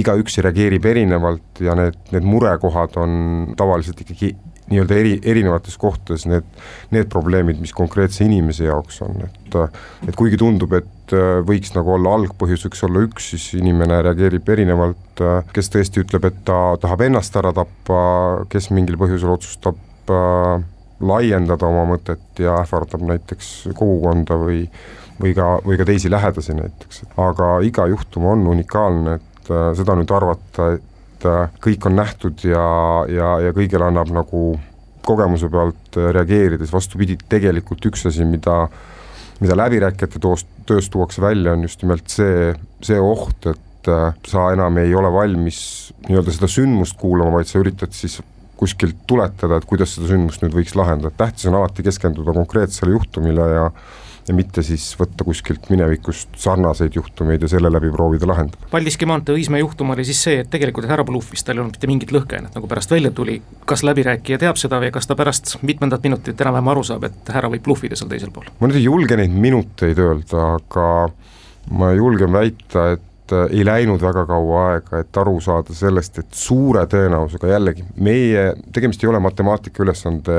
igaüks 0.00 0.38
reageerib 0.40 0.86
erinevalt 0.86 1.60
ja 1.64 1.74
need, 1.78 1.98
need 2.14 2.26
murekohad 2.26 2.96
on 3.00 3.12
tavaliselt 3.58 4.00
ikkagi 4.04 4.32
nii-öelda 4.70 4.96
eri, 4.96 5.14
erinevates 5.32 5.76
kohtades 5.80 6.26
need, 6.30 6.46
need 6.94 7.10
probleemid, 7.12 7.60
mis 7.62 7.74
konkreetse 7.76 8.24
inimese 8.26 8.68
jaoks 8.68 9.02
on, 9.06 9.22
et 9.26 9.36
et 10.06 10.14
kuigi 10.14 10.38
tundub, 10.38 10.72
et 10.78 11.14
äh, 11.16 11.40
võiks 11.46 11.74
nagu 11.74 11.96
olla 11.96 12.14
algpõhjus, 12.20 12.68
võiks 12.68 12.84
olla 12.86 13.02
üks, 13.02 13.32
siis 13.32 13.48
inimene 13.58 13.98
reageerib 14.06 14.48
erinevalt, 14.54 15.22
äh, 15.24 15.40
kes 15.54 15.72
tõesti 15.74 16.04
ütleb, 16.04 16.28
et 16.30 16.38
ta 16.46 16.60
tahab 16.80 17.02
ennast 17.08 17.36
ära 17.40 17.50
tappa, 17.56 18.00
kes 18.52 18.70
mingil 18.70 18.98
põhjusel 19.00 19.34
otsustab 19.34 20.14
äh, 20.14 20.62
laiendada 21.00 21.66
oma 21.66 21.86
mõtet 21.94 22.42
ja 22.42 22.60
ähvardab 22.60 23.02
näiteks 23.08 23.52
kogukonda 23.74 24.38
või 24.38 24.64
või 25.20 25.34
ka, 25.36 25.58
või 25.64 25.76
ka 25.76 25.86
teisi 25.88 26.10
lähedasi 26.10 26.54
näiteks, 26.56 27.02
aga 27.20 27.58
iga 27.66 27.86
juhtum 27.90 28.26
on 28.30 28.46
unikaalne, 28.54 29.18
et 29.20 29.50
äh, 29.52 29.70
seda 29.76 29.96
nüüd 29.98 30.12
arvata, 30.16 30.72
et 31.20 31.28
äh, 31.28 31.52
kõik 31.60 31.86
on 31.90 31.98
nähtud 32.00 32.44
ja, 32.48 32.64
ja, 33.12 33.34
ja 33.44 33.52
kõigele 33.56 33.90
annab 33.90 34.08
nagu 34.14 34.54
kogemuse 35.04 35.50
pealt 35.52 35.98
äh, 36.00 36.08
reageerides, 36.16 36.72
vastupidi, 36.72 37.18
tegelikult 37.28 37.84
üks 37.92 38.08
asi, 38.08 38.24
mida 38.24 38.64
mida 39.40 39.56
läbirääkijate 39.56 40.20
toost, 40.20 40.48
tööst 40.68 40.92
tuuakse 40.92 41.22
välja, 41.24 41.54
on 41.56 41.64
just 41.64 41.80
nimelt 41.84 42.10
see, 42.12 42.50
see 42.84 42.98
oht, 43.00 43.46
et 43.48 43.88
äh, 43.88 44.12
sa 44.28 44.50
enam 44.54 44.76
ei 44.82 44.92
ole 44.96 45.08
valmis 45.12 45.62
nii-öelda 46.08 46.34
seda 46.36 46.50
sündmust 46.50 46.98
kuulama, 47.00 47.38
vaid 47.38 47.48
sa 47.48 47.60
üritad 47.62 47.94
siis 47.96 48.18
kuskilt 48.60 49.06
tuletada, 49.08 49.56
et 49.56 49.68
kuidas 49.68 49.94
seda 49.96 50.10
sündmust 50.10 50.44
nüüd 50.44 50.56
võiks 50.58 50.76
lahendada, 50.76 51.14
tähtis 51.16 51.48
on 51.48 51.56
alati 51.56 51.84
keskenduda 51.86 52.36
konkreetsele 52.36 52.92
juhtumile 52.92 53.46
ja 53.54 53.70
ja 54.28 54.34
mitte 54.36 54.62
siis 54.66 54.84
võtta 54.98 55.24
kuskilt 55.26 55.70
minevikust 55.72 56.36
sarnaseid 56.40 56.94
juhtumeid 56.96 57.42
ja 57.42 57.50
selle 57.50 57.70
läbi 57.72 57.90
proovida 57.94 58.28
lahendada. 58.30 58.70
Paldiski 58.70 59.08
maantee 59.08 59.36
Õismäe 59.38 59.62
juhtum 59.62 59.92
oli 59.94 60.04
siis 60.08 60.22
see, 60.26 60.40
et 60.44 60.50
tegelikult 60.52 60.88
härra 60.90 61.04
bluffis, 61.08 61.44
tal 61.44 61.58
ei 61.58 61.64
olnud 61.64 61.76
mitte 61.76 61.90
mingit 61.90 62.14
lõhkeainet, 62.14 62.54
nagu 62.56 62.70
pärast 62.70 62.92
välja 62.92 63.12
tuli, 63.16 63.40
kas 63.68 63.84
läbirääkija 63.86 64.40
teab 64.42 64.60
seda 64.60 64.80
või 64.82 64.92
kas 64.94 65.08
ta 65.10 65.16
pärast 65.18 65.56
mitmendat 65.66 66.06
minutit 66.06 66.40
enam-vähem 66.40 66.72
aru 66.74 66.86
saab, 66.86 67.06
et 67.10 67.34
härra 67.34 67.52
võib 67.52 67.64
bluffida 67.66 67.98
seal 67.98 68.10
teisel 68.12 68.32
pool? 68.34 68.50
ma 68.60 68.70
nüüd 68.70 68.80
ei 68.80 68.88
julge 68.88 69.18
neid 69.20 69.36
minuteid 69.46 70.00
öelda, 70.00 70.48
aga 70.58 70.88
ma 71.76 71.92
julgen 71.96 72.32
väita, 72.34 72.86
et 72.96 73.34
äh, 73.34 73.46
ei 73.56 73.64
läinud 73.66 74.02
väga 74.02 74.26
kaua 74.28 74.62
aega, 74.74 75.02
et 75.02 75.20
aru 75.22 75.38
saada 75.44 75.74
sellest, 75.76 76.22
et 76.22 76.36
suure 76.36 76.84
tõenäosusega 76.90 77.54
jällegi 77.54 77.86
meie, 78.02 78.50
tegemist 78.74 79.04
ei 79.04 79.10
ole 79.10 79.22
matemaatika 79.22 79.84
ülesande 79.84 80.38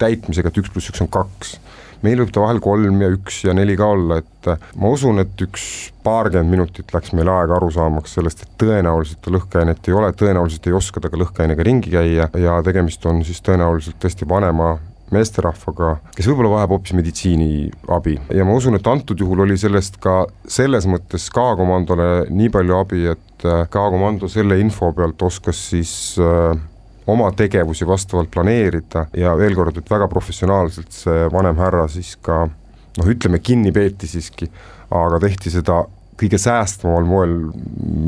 täitmisega, 0.00 0.52
et 0.52 0.62
üks 0.62 0.72
pluss 0.72 0.92
üks 0.92 1.04
on 1.04 1.12
kaks 1.12 1.56
meil 2.04 2.20
võib 2.22 2.32
ta 2.34 2.42
vahel 2.44 2.60
kolm 2.64 3.00
ja 3.04 3.10
üks 3.14 3.42
ja 3.46 3.54
neli 3.56 3.76
ka 3.78 3.90
olla, 3.94 4.20
et 4.22 4.50
äh, 4.50 4.66
ma 4.80 4.90
usun, 4.94 5.20
et 5.22 5.46
üks 5.46 5.92
paarkümmend 6.06 6.52
minutit 6.52 6.92
läks 6.94 7.14
meil 7.16 7.30
aega 7.32 7.56
aru 7.58 7.70
saamaks 7.74 8.16
sellest, 8.18 8.44
et 8.44 8.58
tõenäoliselt 8.62 9.22
ta 9.24 9.32
lõhkeainet 9.34 9.88
ei 9.88 9.96
ole, 9.96 10.12
tõenäoliselt 10.16 10.68
ei 10.68 10.76
oska 10.76 11.02
ta 11.02 11.12
ka 11.12 11.20
lõhkeainega 11.22 11.66
ringi 11.66 11.94
käia 11.94 12.28
ja 12.40 12.60
tegemist 12.66 13.06
on 13.06 13.24
siis 13.26 13.42
tõenäoliselt 13.46 13.98
tõesti 14.02 14.28
vanema 14.28 14.76
meesterahvaga, 15.14 15.96
kes 16.16 16.26
võib-olla 16.26 16.56
vajab 16.56 16.72
hoopis 16.74 16.94
meditsiiniabi 16.98 18.16
ja 18.34 18.46
ma 18.46 18.56
usun, 18.58 18.78
et 18.78 18.88
antud 18.90 19.20
juhul 19.22 19.44
oli 19.44 19.58
sellest 19.60 20.00
ka 20.02 20.24
selles 20.50 20.88
mõttes 20.90 21.28
K-komandole 21.34 22.26
nii 22.34 22.50
palju 22.54 22.78
abi, 22.80 23.04
et 23.14 23.46
äh, 23.46 23.66
K-komando 23.70 24.30
selle 24.32 24.58
info 24.62 24.90
pealt 24.96 25.22
oskas 25.28 25.60
siis 25.70 25.92
äh, 26.18 26.58
oma 27.06 27.30
tegevusi 27.36 27.86
vastavalt 27.86 28.30
planeerida 28.34 29.06
ja 29.16 29.34
veel 29.38 29.54
kord, 29.54 29.76
et 29.78 29.90
väga 29.90 30.08
professionaalselt 30.10 30.94
see 30.94 31.26
vanem 31.32 31.58
härra 31.60 31.86
siis 31.90 32.16
ka 32.22 32.46
noh, 32.46 33.10
ütleme 33.12 33.38
kinni 33.42 33.72
peeti 33.74 34.08
siiski, 34.10 34.48
aga 34.90 35.20
tehti 35.22 35.52
seda 35.54 35.84
kõige 36.16 36.38
säästvamal 36.40 37.04
moel, 37.04 37.34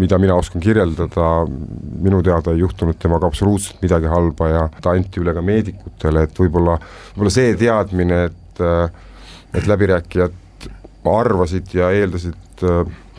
mida 0.00 0.16
mina 0.20 0.38
oskan 0.40 0.62
kirjeldada, 0.64 1.44
minu 2.00 2.22
teada 2.24 2.54
ei 2.54 2.62
juhtunud 2.62 2.96
temaga 3.00 3.28
absoluutselt 3.28 3.82
midagi 3.84 4.08
halba 4.08 4.48
ja 4.48 4.62
ta 4.80 4.94
anti 4.96 5.20
üle 5.20 5.34
ka 5.36 5.42
meedikutele, 5.44 6.24
et 6.24 6.40
võib-olla, 6.40 6.78
võib-olla 7.12 7.34
see 7.34 7.52
teadmine, 7.60 8.24
et 8.30 8.36
et 9.56 9.64
läbirääkijad 9.64 10.34
arvasid 11.08 11.70
ja 11.72 11.88
eeldasid 11.96 12.60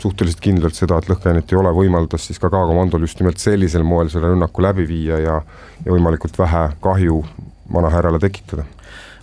suhteliselt 0.01 0.43
kindlalt 0.43 0.77
seda, 0.77 0.97
et 0.97 1.09
lõhkeainet 1.09 1.51
ei 1.51 1.59
ole, 1.59 1.73
võimaldas 1.75 2.27
siis 2.27 2.39
ka 2.39 2.51
K-komandol 2.51 3.07
just 3.07 3.19
nimelt 3.19 3.41
sellisel 3.41 3.83
moel 3.83 4.09
selle 4.09 4.31
rünnaku 4.33 4.63
läbi 4.63 4.87
viia 4.89 5.19
ja 5.19 5.41
ja 5.85 5.91
võimalikult 5.91 6.37
vähe 6.37 6.69
kahju 6.79 7.23
vanahärrale 7.73 8.19
tekitada. 8.19 8.63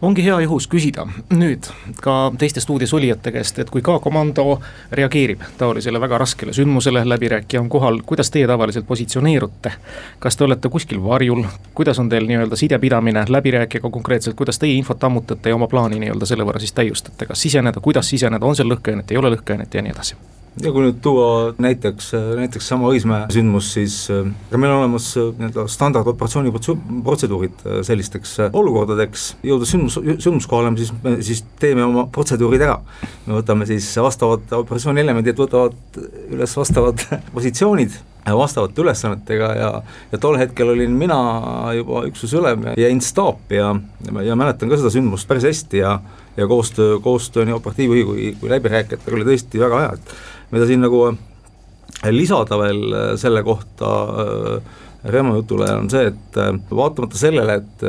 Ongi 0.02 0.24
hea 0.24 0.34
juhus 0.44 0.66
küsida. 0.68 1.06
Nüüd 1.32 1.64
ka 2.04 2.14
teiste 2.38 2.60
stuudios 2.60 2.92
olijate 2.94 3.32
käest, 3.32 3.58
et 3.58 3.70
kui 3.72 3.80
K-komando 3.82 4.58
reageerib 4.92 5.40
taolisele 5.58 6.00
väga 6.00 6.18
raskele 6.20 6.52
sündmusele, 6.52 7.00
läbirääkija 7.08 7.62
on 7.62 7.70
kohal, 7.72 8.02
kuidas 8.06 8.30
teie 8.30 8.46
tavaliselt 8.46 8.86
positsioneerute? 8.86 9.72
kas 10.18 10.36
te 10.36 10.44
olete 10.44 10.68
kuskil 10.68 11.00
varjul, 11.04 11.44
kuidas 11.74 11.98
on 11.98 12.12
teil 12.12 12.28
nii-öelda 12.28 12.56
sidepidamine 12.56 13.24
läbirääkijaga 13.28 13.90
konkreetselt, 13.90 14.36
kuidas 14.36 14.58
teie 14.58 14.76
infot 14.76 15.04
ammutate 15.04 15.48
ja 15.48 15.56
oma 15.56 15.66
plaani 15.66 16.00
nii-öelda 16.04 16.28
selle 16.28 16.44
võrra 16.44 16.60
siis 16.60 16.76
täiustate, 16.76 17.26
kas 17.26 17.42
siseneda, 17.42 17.80
kuidas 17.80 18.08
siseneda, 18.08 18.46
on 18.46 18.56
seal 18.56 18.68
lõhkeainet, 18.68 19.10
ei 19.10 19.24
ole 19.24 19.32
lõhkeainet 19.32 19.74
ja 19.74 19.82
nii 19.82 19.96
edasi? 19.96 20.20
Ja 20.62 20.72
kui 20.72 20.86
nüüd 20.86 21.00
tuua 21.04 21.52
näiteks, 21.60 22.10
näiteks 22.38 22.70
sama 22.72 22.88
Õismäe 22.92 23.26
sündmus, 23.32 23.68
siis 23.76 23.98
äh, 24.12 24.24
meil 24.56 24.72
on 24.72 24.84
olemas 24.84 25.10
äh, 25.20 25.28
nii-öelda 25.36 25.66
standardoperatsiooni 25.72 26.52
protseduurid 27.04 27.64
äh, 27.66 27.78
sellisteks 27.86 28.36
olukordadeks, 28.56 29.28
jõudes 29.46 29.74
sündmus, 29.74 29.98
sündmuskohale, 30.24 30.72
siis 30.80 30.92
me 31.04 31.16
siis 31.26 31.44
teeme 31.60 31.84
oma 31.84 32.06
protseduurid 32.12 32.64
ära. 32.64 32.80
me 33.26 33.38
võtame 33.40 33.68
siis 33.68 33.90
vastavad 34.00 34.48
operatsiooni 34.62 35.04
elemendid, 35.04 35.38
võtavad 35.38 35.76
üles 36.32 36.56
vastavad 36.56 37.04
positsioonid 37.36 38.02
vastavate 38.26 38.82
ülesannetega 38.82 39.48
ja, 39.54 39.68
ja 40.10 40.18
tol 40.18 40.34
hetkel 40.40 40.72
olin 40.72 40.94
mina 40.98 41.18
juba 41.76 42.02
üksuse 42.08 42.40
ülem 42.40 42.64
ja 42.72 42.74
jäin 42.88 42.98
staapi 43.04 43.60
ja, 43.60 43.68
ja 44.26 44.34
mäletan 44.38 44.72
ka 44.72 44.80
seda 44.80 44.90
sündmust 44.90 45.28
päris 45.30 45.46
hästi 45.46 45.84
ja 45.84 46.00
ja 46.36 46.46
koostöö, 46.46 46.98
koostöö 47.00 47.44
nii 47.44 47.56
operatiivjuhi 47.56 48.04
kui, 48.04 48.32
kui 48.40 48.50
läbirääkijatega 48.50 49.16
oli 49.16 49.28
tõesti 49.28 49.60
väga 49.60 49.84
hea, 49.84 49.94
et 49.96 50.16
mida 50.52 50.66
siin 50.68 50.82
nagu 50.84 51.02
äh, 51.10 52.10
lisada 52.12 52.58
veel 52.60 52.82
äh, 52.92 53.14
selle 53.20 53.44
kohta 53.46 53.92
äh, 54.24 54.82
Reemo 55.06 55.36
jutule 55.36 55.68
on 55.70 55.86
see, 55.86 56.08
et 56.08 56.36
vaatamata 56.74 57.14
sellele, 57.14 57.60
et 57.60 57.82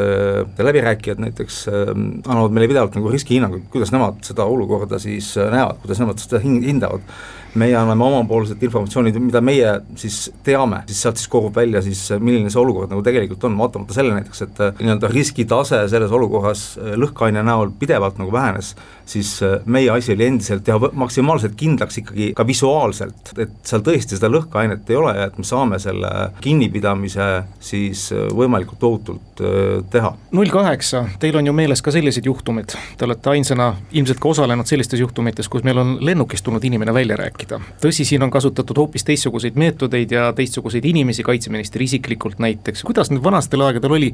läbirääkijad 0.62 1.18
näiteks 1.24 1.56
annavad 1.72 2.54
meile 2.54 2.68
pidevalt 2.70 2.94
nagu 2.94 3.10
riskihinnanguid, 3.10 3.63
kuidas 3.74 3.89
nemad 3.89 4.20
seda 4.27 4.46
olukorda 4.46 5.00
siis 5.01 5.32
näevad, 5.39 5.80
kuidas 5.82 6.04
nemad 6.04 6.22
seda 6.22 6.44
hindavad, 6.44 7.08
meie 7.56 7.75
anname 7.77 8.04
omapoolset 8.04 8.63
informatsiooni, 8.63 9.13
mida 9.22 9.42
meie 9.44 9.74
siis 10.00 10.27
teame, 10.46 10.82
siis 10.89 11.01
sealt 11.06 11.20
siis 11.20 11.30
kogub 11.32 11.56
välja 11.56 11.82
siis, 11.86 12.04
milline 12.20 12.51
see 12.54 12.62
olukord 12.62 12.92
nagu 12.92 13.04
tegelikult 13.06 13.48
on, 13.48 13.58
vaatamata 13.60 13.96
sellele 13.96 14.20
näiteks, 14.20 14.44
et 14.48 14.62
äh, 14.63 14.82
nii-öelda 14.82 15.12
riskitase 15.12 15.84
selles 15.92 16.13
olukorras 16.13 16.63
äh, 16.77 16.94
lõhkeaine 17.00 17.44
näol 17.46 17.72
pidevalt 17.80 18.20
nagu 18.22 18.34
vähenes, 18.34 18.74
siis 19.08 19.38
äh, 19.46 19.58
meie 19.66 19.92
asi 19.94 20.13
oli 20.16 20.27
endiselt 20.27 20.66
teha 20.68 20.92
maksimaalselt 20.98 21.56
kindlaks 21.60 22.01
ikkagi 22.04 22.32
ka 22.38 22.48
visuaalselt, 22.48 23.34
et 23.38 23.56
seal 23.68 23.86
tõesti 23.86 24.20
seda 24.20 24.32
lõhkeainet 24.32 24.89
ei 24.92 25.00
ole 25.00 25.16
ja 25.18 25.30
et 25.32 25.39
me 25.39 25.48
saame 25.48 25.80
selle 25.82 26.12
kinnipidamise 26.44 27.30
siis 27.63 28.08
võimalikult 28.36 28.84
ohutult 28.84 29.44
teha. 29.92 30.13
null 30.36 30.51
kaheksa, 30.54 31.06
teil 31.22 31.38
on 31.39 31.50
ju 31.50 31.56
meeles 31.56 31.82
ka 31.86 31.94
sellised 31.94 32.25
juhtumid, 32.27 32.75
te 32.98 33.08
olete 33.08 33.34
ainsana 33.34 33.72
ilmselt 33.92 34.22
ka 34.22 34.34
osalenud 34.34 34.70
sellistes 34.70 35.01
juhtumites, 35.01 35.50
kus 35.51 35.66
meil 35.68 35.77
on 35.82 35.98
lennukist 36.01 36.46
tulnud 36.46 36.63
inimene 36.68 36.94
välja 36.94 37.18
rääkida 37.20 37.37
rääkida. 37.38 37.60
tõsi, 37.82 38.06
siin 38.06 38.24
on 38.24 38.32
kasutatud 38.32 38.77
hoopis 38.77 39.03
teistsuguseid 39.03 39.56
meetodeid 39.56 40.12
ja 40.12 40.34
teistsuguseid 40.34 40.86
inimesi, 40.86 41.24
kaitseminister 41.24 41.82
isiklikult 41.82 42.39
näiteks, 42.39 42.84
kuidas 42.84 43.12
nüüd 43.12 43.24
vanastel 43.24 43.62
aegadel 43.62 43.91
oli 43.91 44.13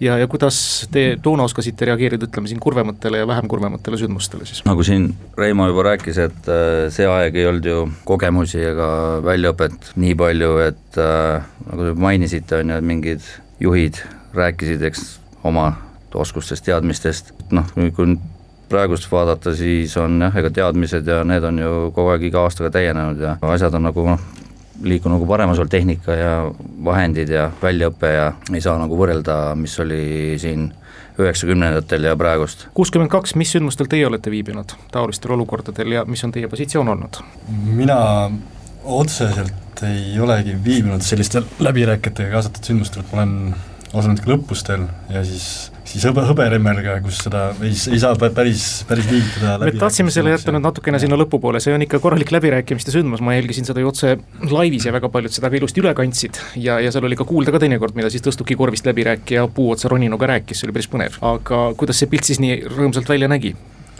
ja, 0.00 0.18
ja 0.18 0.26
kuidas 0.26 0.88
te 0.92 1.16
toona 1.22 1.44
oskasite 1.44 1.84
reageerida, 1.84 2.26
ütleme 2.26 2.48
siin 2.48 2.60
kurvematele 2.60 3.22
ja 3.22 3.26
vähem 3.26 3.48
kurvematele 3.48 3.98
sündmustele 4.00 4.46
siis? 4.46 4.64
nagu 4.64 4.82
siin 4.82 5.14
Reimo 5.38 5.68
juba 5.68 5.86
rääkis, 5.90 6.18
et 6.18 6.50
äh, 6.50 6.90
see 6.94 7.06
aeg 7.06 7.36
ei 7.36 7.46
olnud 7.46 7.70
ju 7.70 7.86
kogemusi 8.04 8.60
ega 8.64 8.90
väljaõpet 9.24 9.94
nii 9.96 10.14
palju, 10.18 10.52
et 10.66 11.00
äh, 11.00 11.46
nagu 11.70 11.90
te 11.90 11.96
mainisite, 12.00 12.60
on 12.60 12.74
ju, 12.74 12.82
et 12.82 12.92
mingid 12.92 13.32
juhid 13.62 14.02
rääkisid, 14.34 14.82
eks, 14.90 15.18
oma 15.46 15.72
oskustest, 16.14 16.64
teadmistest, 16.66 17.32
noh, 17.54 17.66
kui 17.74 18.14
praegust 18.74 19.10
vaadata, 19.10 19.54
siis 19.56 19.94
on 20.00 20.18
jah, 20.26 20.38
ega 20.42 20.50
teadmised 20.60 21.06
ja 21.08 21.22
need 21.26 21.44
on 21.46 21.60
ju 21.62 21.74
kogu 21.94 22.14
aeg 22.14 22.28
iga 22.30 22.44
aastaga 22.44 22.72
täienenud 22.74 23.22
ja 23.22 23.36
asjad 23.54 23.74
on 23.78 23.86
nagu 23.88 24.06
noh, 24.10 24.30
liikunud 24.82 25.18
nagu 25.18 25.28
paremas 25.30 25.60
olnud 25.62 25.72
tehnika 25.72 26.16
ja 26.18 26.32
vahendid 26.84 27.30
ja 27.30 27.48
väljaõpe 27.62 28.10
ja 28.10 28.30
ei 28.52 28.62
saa 28.64 28.78
nagu 28.80 28.98
võrrelda, 28.98 29.54
mis 29.58 29.76
oli 29.82 30.34
siin 30.42 30.72
üheksakümnendatel 31.18 32.08
ja 32.08 32.16
praegust. 32.18 32.66
kuuskümmend 32.74 33.12
kaks, 33.12 33.36
mis 33.38 33.52
sündmustel 33.54 33.86
teie 33.90 34.06
olete 34.08 34.32
viibinud 34.34 34.74
taolistel 34.92 35.36
olukordadel 35.36 35.94
ja 35.94 36.02
mis 36.10 36.24
on 36.26 36.34
teie 36.34 36.50
positsioon 36.50 36.90
olnud? 36.96 37.20
mina 37.70 37.98
otseselt 38.84 39.84
ei 39.86 40.18
olegi 40.20 40.56
viibinud 40.64 41.02
sellistel 41.06 41.46
läbirääkijatega 41.62 42.34
kaasatud 42.34 42.66
sündmustel, 42.66 43.04
et 43.04 43.14
ma 43.14 43.22
olen 43.22 43.54
osalenud 43.94 44.24
ka 44.24 44.34
lõppustel 44.34 44.84
ja 45.12 45.22
siis 45.26 45.70
siis 45.94 46.04
hõbe, 46.08 46.24
hõberemmelga, 46.26 46.96
kus 47.04 47.20
seda 47.26 47.44
ei, 47.62 47.74
ei 47.92 48.00
saa 48.02 48.16
päris, 48.18 48.66
päris 48.88 49.08
liigitada 49.10 49.68
me 49.68 49.74
tahtsime 49.78 50.14
selle 50.14 50.32
jätta 50.34 50.54
nüüd 50.54 50.64
natukene 50.64 51.00
sinna 51.02 51.18
lõpupoole, 51.20 51.60
see 51.62 51.74
on 51.76 51.84
ikka 51.86 52.00
korralik 52.02 52.32
läbirääkimiste 52.34 52.94
sündmus, 52.94 53.22
ma 53.24 53.36
jälgisin 53.36 53.68
seda 53.68 53.84
ju 53.84 53.90
otse 53.92 54.16
laivis 54.50 54.88
ja 54.88 54.94
väga 54.96 55.10
paljud 55.12 55.34
seda 55.34 55.52
ka 55.52 55.60
ilusti 55.60 55.84
üle 55.84 55.94
kandsid 55.96 56.40
ja, 56.56 56.80
ja 56.82 56.92
seal 56.94 57.06
oli 57.06 57.18
ka 57.20 57.28
kuulda 57.28 57.54
ka 57.54 57.62
teinekord, 57.62 57.96
mida 57.98 58.10
siis 58.12 58.24
tõstuki 58.24 58.58
korvist 58.58 58.88
läbirääkija 58.88 59.46
puu 59.54 59.70
otsa 59.76 59.92
roninuga 59.92 60.32
rääkis, 60.34 60.62
see 60.62 60.70
oli 60.70 60.78
päris 60.78 60.90
põnev. 60.90 61.20
aga 61.34 61.64
kuidas 61.78 62.00
see 62.02 62.10
pilt 62.10 62.26
siis 62.30 62.42
nii 62.42 62.64
rõõmsalt 62.72 63.10
välja 63.10 63.30
nägi? 63.30 63.54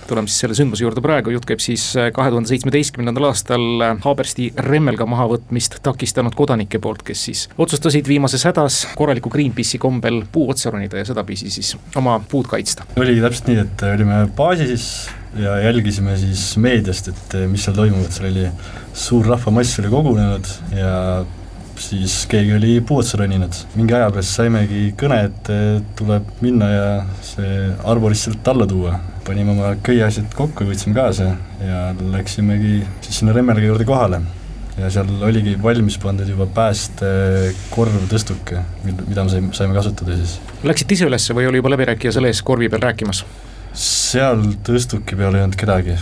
Tuleme 0.08 0.30
siis 0.30 0.44
selle 0.44 0.56
sündmuse 0.56 0.84
juurde 0.84 1.02
praegu, 1.04 1.32
jutt 1.34 1.46
käib 1.48 1.62
siis 1.62 1.86
äh, 1.98 2.10
kahe 2.14 2.32
tuhande 2.32 2.50
seitsmeteistkümnendal 2.50 3.28
aastal 3.30 3.64
äh, 3.84 3.94
Haabersti 4.04 4.50
remmelga 4.66 5.06
mahavõtmist 5.10 5.80
takistanud 5.84 6.36
kodanike 6.38 6.80
poolt, 6.82 7.04
kes 7.06 7.26
siis 7.28 7.44
otsustasid 7.60 8.08
viimases 8.10 8.46
hädas 8.48 8.80
korraliku 8.98 9.32
Greenpeace'i 9.32 9.80
kombel 9.82 10.22
puu 10.32 10.48
otsa 10.54 10.72
ronida 10.74 11.00
ja 11.00 11.08
sedapidi 11.08 11.52
siis 11.52 11.74
oma 11.96 12.18
puud 12.30 12.48
kaitsta. 12.50 12.86
oligi 12.96 13.22
täpselt 13.24 13.50
nii, 13.50 13.60
et 13.64 13.86
olime 13.92 14.24
baasis 14.36 14.88
ja 15.38 15.56
jälgisime 15.64 16.18
siis 16.20 16.42
meediast, 16.62 17.08
et 17.10 17.38
mis 17.50 17.64
seal 17.66 17.78
toimub, 17.78 18.04
et 18.04 18.14
seal 18.14 18.30
oli 18.30 18.50
suur 18.94 19.26
rahvamass 19.34 19.80
oli 19.82 19.90
kogunenud 19.92 20.52
ja 20.76 20.92
siis 21.80 22.20
keegi 22.30 22.54
oli 22.54 22.76
puu 22.86 23.00
otsa 23.02 23.18
roninud. 23.18 23.56
mingi 23.74 23.96
aja 23.96 24.10
pärast 24.12 24.38
saimegi 24.38 24.84
kõne, 24.98 25.24
et 25.30 25.50
tuleb 25.98 26.30
minna 26.44 26.70
ja 26.70 26.86
see 27.26 27.56
arborist 27.90 28.28
sealt 28.28 28.54
alla 28.54 28.68
tuua 28.70 28.94
panime 29.26 29.50
oma 29.54 29.74
köieasjad 29.84 30.32
kokku, 30.36 30.66
võtsime 30.68 30.94
kaasa 30.96 31.24
ja 31.64 31.78
läksimegi 32.12 32.80
siis 33.04 33.20
sinna 33.20 33.32
Remmelga 33.36 33.66
juurde 33.66 33.86
kohale. 33.88 34.20
ja 34.74 34.88
seal 34.90 35.06
oligi 35.22 35.54
valmis 35.62 35.98
pandud 36.02 36.28
juba 36.28 36.48
päästekorvtõstuke, 36.56 38.58
mida 38.84 39.22
me 39.22 39.30
saime, 39.30 39.52
saime 39.54 39.74
kasutada 39.76 40.16
siis. 40.18 40.40
Läksite 40.66 40.96
ise 40.96 41.06
ülesse 41.06 41.36
või 41.36 41.46
oli 41.46 41.62
juba 41.62 41.70
läbirääkija 41.76 42.12
selle 42.16 42.28
ees 42.32 42.42
korvi 42.42 42.68
peal 42.68 42.82
rääkimas? 42.82 43.24
seal 43.74 44.42
tõstuki 44.66 45.16
peal 45.18 45.34
ei 45.34 45.46
olnud 45.46 45.58
kedagi 45.58 45.94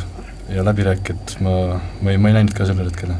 ja 0.52 0.64
läbirääkijat 0.64 1.36
ma, 1.40 1.80
ma 2.00 2.10
ei, 2.12 2.18
ma 2.18 2.32
ei 2.32 2.40
näinud 2.40 2.56
ka 2.56 2.66
sellel 2.68 2.90
hetkel 2.90 3.12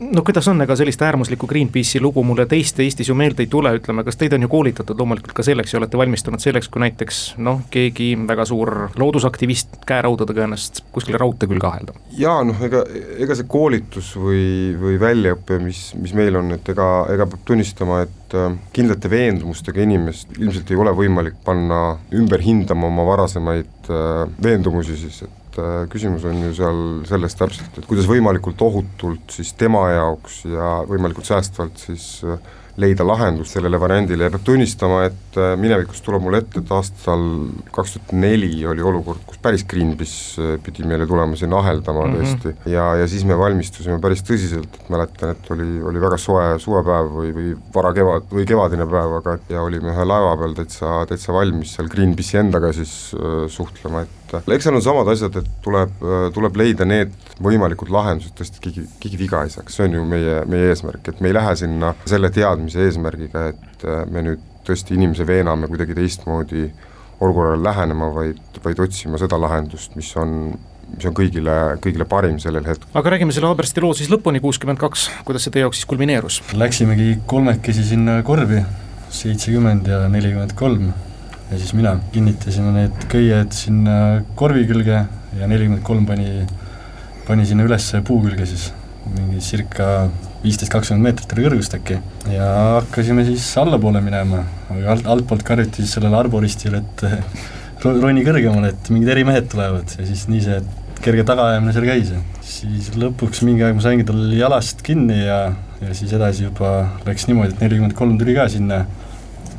no 0.00 0.22
kuidas 0.24 0.48
on, 0.48 0.62
ega 0.64 0.76
sellist 0.76 1.02
äärmuslikku 1.04 1.46
Greenpeace'i 1.46 2.00
lugu 2.00 2.22
mulle 2.24 2.46
teist 2.48 2.78
Eestis 2.80 3.08
ju 3.08 3.14
meelde 3.18 3.44
ei 3.44 3.50
tule, 3.52 3.72
ütleme, 3.76 4.04
kas 4.06 4.16
teid 4.20 4.32
on 4.36 4.46
ju 4.46 4.48
koolitatud 4.50 4.98
loomulikult 4.98 5.34
ka 5.36 5.44
selleks 5.44 5.74
ja 5.74 5.80
olete 5.80 6.00
valmistunud 6.00 6.40
selleks, 6.40 6.70
kui 6.72 6.82
näiteks 6.84 7.20
noh, 7.44 7.60
keegi 7.72 8.12
väga 8.28 8.46
suur 8.48 8.72
loodusaktivist 9.00 9.82
käeraudadega 9.88 10.46
ennast 10.46 10.82
kuskile 10.94 11.20
raudtee 11.20 11.50
külge 11.50 11.68
aheldab? 11.68 11.98
jaa, 12.16 12.38
noh 12.46 12.62
ega, 12.64 12.82
ega 13.20 13.36
see 13.36 13.48
koolitus 13.50 14.14
või, 14.16 14.44
või 14.80 14.96
väljaõpe, 15.02 15.60
mis, 15.62 15.82
mis 16.00 16.16
meil 16.16 16.40
on, 16.40 16.54
et 16.56 16.72
ega, 16.72 16.88
ega 17.12 17.28
peab 17.28 17.44
tunnistama, 17.48 18.00
et 18.06 18.38
äh, 18.38 18.48
kindlate 18.76 19.12
veendumustega 19.12 19.84
inimest 19.84 20.32
ilmselt 20.38 20.72
ei 20.72 20.80
ole 20.80 20.96
võimalik 20.96 21.42
panna 21.44 21.98
ümber 22.16 22.40
hindama 22.44 22.88
oma 22.88 23.04
varasemaid 23.12 23.92
äh, 23.92 24.24
veendumusi 24.42 24.96
siis, 24.96 25.22
et 25.28 25.39
et 25.50 25.58
äh, 25.58 25.82
küsimus 25.90 26.24
on 26.28 26.38
ju 26.46 26.54
seal 26.56 26.80
selles 27.08 27.36
täpselt, 27.38 27.78
et 27.78 27.88
kuidas 27.90 28.08
võimalikult 28.10 28.62
ohutult 28.62 29.34
siis 29.34 29.52
tema 29.58 29.88
jaoks 29.90 30.44
ja 30.46 30.80
võimalikult 30.88 31.26
säästvalt 31.26 31.82
siis 31.82 32.20
äh, 32.24 32.38
leida 32.80 33.04
lahendust 33.04 33.56
sellele 33.56 33.80
variandile 33.80 34.28
ja 34.28 34.32
peab 34.32 34.44
tunnistama, 34.46 35.02
et 35.08 35.38
äh, 35.40 35.52
minevikus 35.60 36.02
tuleb 36.06 36.22
mulle 36.22 36.40
ette, 36.44 36.62
et 36.62 36.70
aastal 36.74 37.24
kaks 37.74 37.96
tuhat 37.96 38.14
neli 38.22 38.52
oli 38.68 38.84
olukord, 38.86 39.24
kus 39.26 39.40
päris 39.42 39.66
Greenpeace 39.68 40.60
pidi 40.64 40.86
meile 40.88 41.08
tulema 41.10 41.38
sinna 41.38 41.58
aheldama 41.60 42.06
mm 42.06 42.14
-hmm. 42.14 42.38
tõesti 42.46 42.70
ja, 42.70 42.86
ja 43.02 43.08
siis 43.10 43.26
me 43.26 43.38
valmistusime 43.38 43.98
päris 44.00 44.22
tõsiselt, 44.22 44.78
et 44.80 44.92
mäletan, 44.92 45.34
et 45.34 45.50
oli, 45.50 45.82
oli 45.82 46.00
väga 46.00 46.18
soe 46.18 46.46
suvepäev 46.62 47.10
või, 47.16 47.34
või 47.34 47.50
varakevad 47.74 48.30
või 48.30 48.46
kevadine 48.46 48.86
päev, 48.86 49.18
aga 49.18 49.38
ja 49.48 49.66
olime 49.66 49.90
ühe 49.92 50.06
laeva 50.06 50.36
peal 50.36 50.54
täitsa, 50.54 51.04
täitsa 51.10 51.34
valmis 51.34 51.74
seal 51.74 51.90
Greenpeace'i 51.90 52.40
endaga 52.40 52.72
siis 52.72 52.94
äh, 53.18 53.44
suhtlema, 53.48 54.06
et 54.06 54.19
et 54.38 54.54
eks 54.54 54.68
seal 54.68 54.78
on 54.78 54.84
samad 54.84 55.10
asjad, 55.12 55.40
et 55.40 55.48
tuleb, 55.64 56.04
tuleb 56.34 56.60
leida 56.60 56.86
need 56.88 57.12
võimalikud 57.42 57.90
lahendused, 57.92 58.34
tõesti 58.38 58.62
keegi, 58.64 58.86
keegi 59.02 59.20
viga 59.20 59.42
ei 59.44 59.52
saaks, 59.52 59.76
see 59.76 59.88
on 59.88 59.98
ju 59.98 60.06
meie, 60.08 60.40
meie 60.50 60.70
eesmärk, 60.70 61.10
et 61.10 61.20
me 61.20 61.30
ei 61.30 61.36
lähe 61.36 61.56
sinna 61.58 61.94
selle 62.04 62.30
teadmise 62.34 62.86
eesmärgiga, 62.86 63.48
et 63.54 63.86
äh, 63.86 64.04
me 64.10 64.24
nüüd 64.28 64.46
tõesti 64.66 64.96
inimese 64.96 65.26
veename 65.26 65.70
kuidagi 65.70 65.96
teistmoodi 65.96 66.68
olukorrale 67.20 67.62
lähenema, 67.64 68.10
vaid, 68.14 68.60
vaid 68.64 68.82
otsima 68.86 69.20
seda 69.20 69.38
lahendust, 69.40 69.96
mis 69.98 70.12
on 70.20 70.52
mis 70.90 71.06
on 71.06 71.14
kõigile, 71.14 71.52
kõigile 71.82 72.06
parim 72.08 72.40
sellel 72.42 72.64
hetkel. 72.66 72.88
aga 72.98 73.12
räägime 73.14 73.34
selle 73.34 73.46
Haabersti 73.46 73.82
loo 73.84 73.94
siis 73.94 74.10
lõpuni, 74.10 74.40
kuuskümmend 74.42 74.80
kaks, 74.80 75.06
kuidas 75.28 75.46
see 75.46 75.54
teie 75.54 75.62
jaoks 75.62 75.78
siis 75.78 75.86
kulmineerus? 75.90 76.40
Läksimegi 76.58 77.20
kolmekesi 77.30 77.84
sinna 77.92 78.16
korvi, 78.26 78.64
seitsekümmend 79.14 79.86
ja 79.90 80.02
nelikümmend 80.10 80.56
kolm 80.58 80.90
ja 81.50 81.58
siis 81.58 81.72
mina 81.74 81.96
kinnitasime 82.14 82.72
need 82.76 83.06
köied 83.10 83.54
sinna 83.54 83.94
korvi 84.38 84.66
külge 84.70 85.04
ja 85.38 85.50
nelikümmend 85.50 85.82
kolm 85.86 86.06
pani, 86.08 86.44
pani 87.26 87.46
sinna 87.48 87.66
üles 87.66 87.88
puu 88.06 88.20
külge 88.24 88.46
siis, 88.48 88.70
mingi 89.16 89.42
circa 89.44 90.08
viisteist, 90.40 90.72
kakskümmend 90.72 91.04
meetrit 91.04 91.32
oli 91.34 91.46
kõrgust 91.46 91.74
äkki. 91.76 91.98
Ja 92.32 92.46
hakkasime 92.78 93.24
siis 93.28 93.46
allapoole 93.60 94.02
minema, 94.04 94.44
aga 94.72 94.94
alt, 94.94 95.08
altpoolt 95.16 95.44
karjuti 95.46 95.84
siis 95.84 95.96
sellele 95.98 96.16
arboristile, 96.16 96.80
et 96.80 97.04
roni 97.84 98.24
kõrgemale, 98.24 98.72
et 98.72 98.92
mingid 98.92 99.12
erimehed 99.16 99.50
tulevad. 99.52 99.96
Ja 99.98 100.06
siis 100.08 100.26
nii 100.30 100.44
see 100.46 100.60
kerge 101.04 101.24
tagaajamine 101.28 101.74
seal 101.76 101.88
käis. 101.88 102.14
Siis 102.44 102.90
lõpuks 103.00 103.44
mingi 103.46 103.64
aeg 103.66 103.76
ma 103.76 103.84
saingi 103.84 104.06
tal 104.08 104.22
jalast 104.36 104.82
kinni 104.86 105.20
ja, 105.22 105.42
ja 105.80 105.94
siis 105.96 106.12
edasi 106.16 106.46
juba 106.48 106.72
läks 107.06 107.28
niimoodi, 107.28 107.54
et 107.54 107.64
nelikümmend 107.64 107.96
kolm 107.98 108.18
tuli 108.20 108.36
ka 108.36 108.48
sinna, 108.52 108.84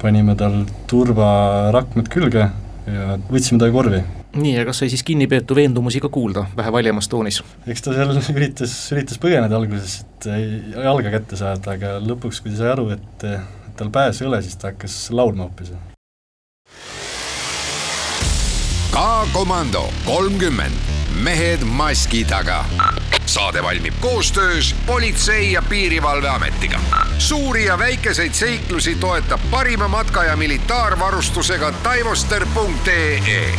panime 0.02 0.36
tal 0.40 0.64
turvarakmed 0.90 2.10
külge 2.12 2.50
ja 2.88 3.20
võtsime 3.30 3.62
ta 3.62 3.70
korvi 3.74 4.02
nii, 4.36 4.54
ja 4.56 4.66
kas 4.68 4.82
sai 4.82 4.90
siis 4.92 5.04
kinnipeetu 5.06 5.56
veendumusi 5.58 6.02
ka 6.04 6.10
kuulda 6.14 6.46
vähe 6.58 6.72
valjemas 6.74 7.10
toonis? 7.12 7.42
eks 7.68 7.86
ta 7.86 7.96
seal 7.96 8.14
üritas, 8.38 8.76
üritas 8.96 9.20
põgeneda 9.22 9.58
alguses, 9.60 10.02
et 10.06 10.30
jalga 10.76 11.14
kätte 11.18 11.40
saada, 11.40 11.76
aga 11.76 11.98
lõpuks, 12.04 12.42
kui 12.44 12.54
ta 12.54 12.62
sai 12.64 12.74
aru, 12.76 12.90
et, 12.96 13.26
et 13.28 13.74
tal 13.80 13.92
pääsu 13.94 14.26
ei 14.26 14.32
ole, 14.32 14.42
siis 14.46 14.58
ta 14.60 14.72
hakkas 14.72 14.98
laulma 15.16 15.48
hoopis. 15.48 15.74
K-komando 18.92 19.86
kolmkümmend, 20.06 20.90
mehed 21.16 21.60
maski 21.64 22.26
taga. 22.26 22.66
saade 23.26 23.64
valmib 23.64 23.94
koostöös 24.00 24.76
Politsei- 24.86 25.52
ja 25.52 25.62
Piirivalveametiga. 25.62 26.80
suuri 27.18 27.66
ja 27.66 27.80
väikeseid 27.80 28.34
seiklusi 28.34 28.96
toetab 28.96 29.40
parima 29.52 29.88
matka- 29.88 30.24
ja 30.24 30.36
militaarvarustusega 30.36 31.72
taivoster.ee 31.72 33.54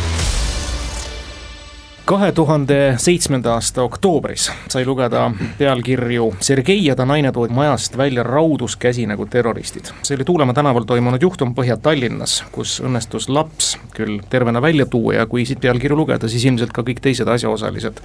kahe 2.05 2.31
tuhande 2.31 2.95
seitsmenda 2.97 3.53
aasta 3.53 3.83
oktoobris 3.83 4.49
sai 4.67 4.85
lugeda 4.85 5.31
pealkirju 5.57 6.33
Sergei 6.39 6.85
ja 6.85 6.95
ta 6.95 7.05
naine 7.05 7.31
toodi 7.31 7.53
majast 7.53 7.97
välja 7.97 8.23
raudus 8.23 8.75
käsi 8.75 9.05
nagu 9.07 9.25
terroristid. 9.25 9.85
see 10.03 10.15
oli 10.15 10.25
Tuulemaa 10.25 10.53
tänaval 10.53 10.83
toimunud 10.83 11.21
juhtum 11.21 11.55
Põhja-Tallinnas, 11.55 12.43
kus 12.51 12.81
õnnestus 12.83 13.29
laps 13.29 13.77
küll 13.95 14.19
tervena 14.29 14.61
välja 14.61 14.85
tuua 14.85 15.13
ja 15.13 15.25
kui 15.25 15.45
siit 15.45 15.61
pealkirju 15.61 15.95
lugeda, 15.97 16.27
siis 16.27 16.45
ilmselt 16.45 16.73
ka 16.75 16.81
kõik 16.81 16.99
teised 17.01 17.27
asjaosalised. 17.27 18.03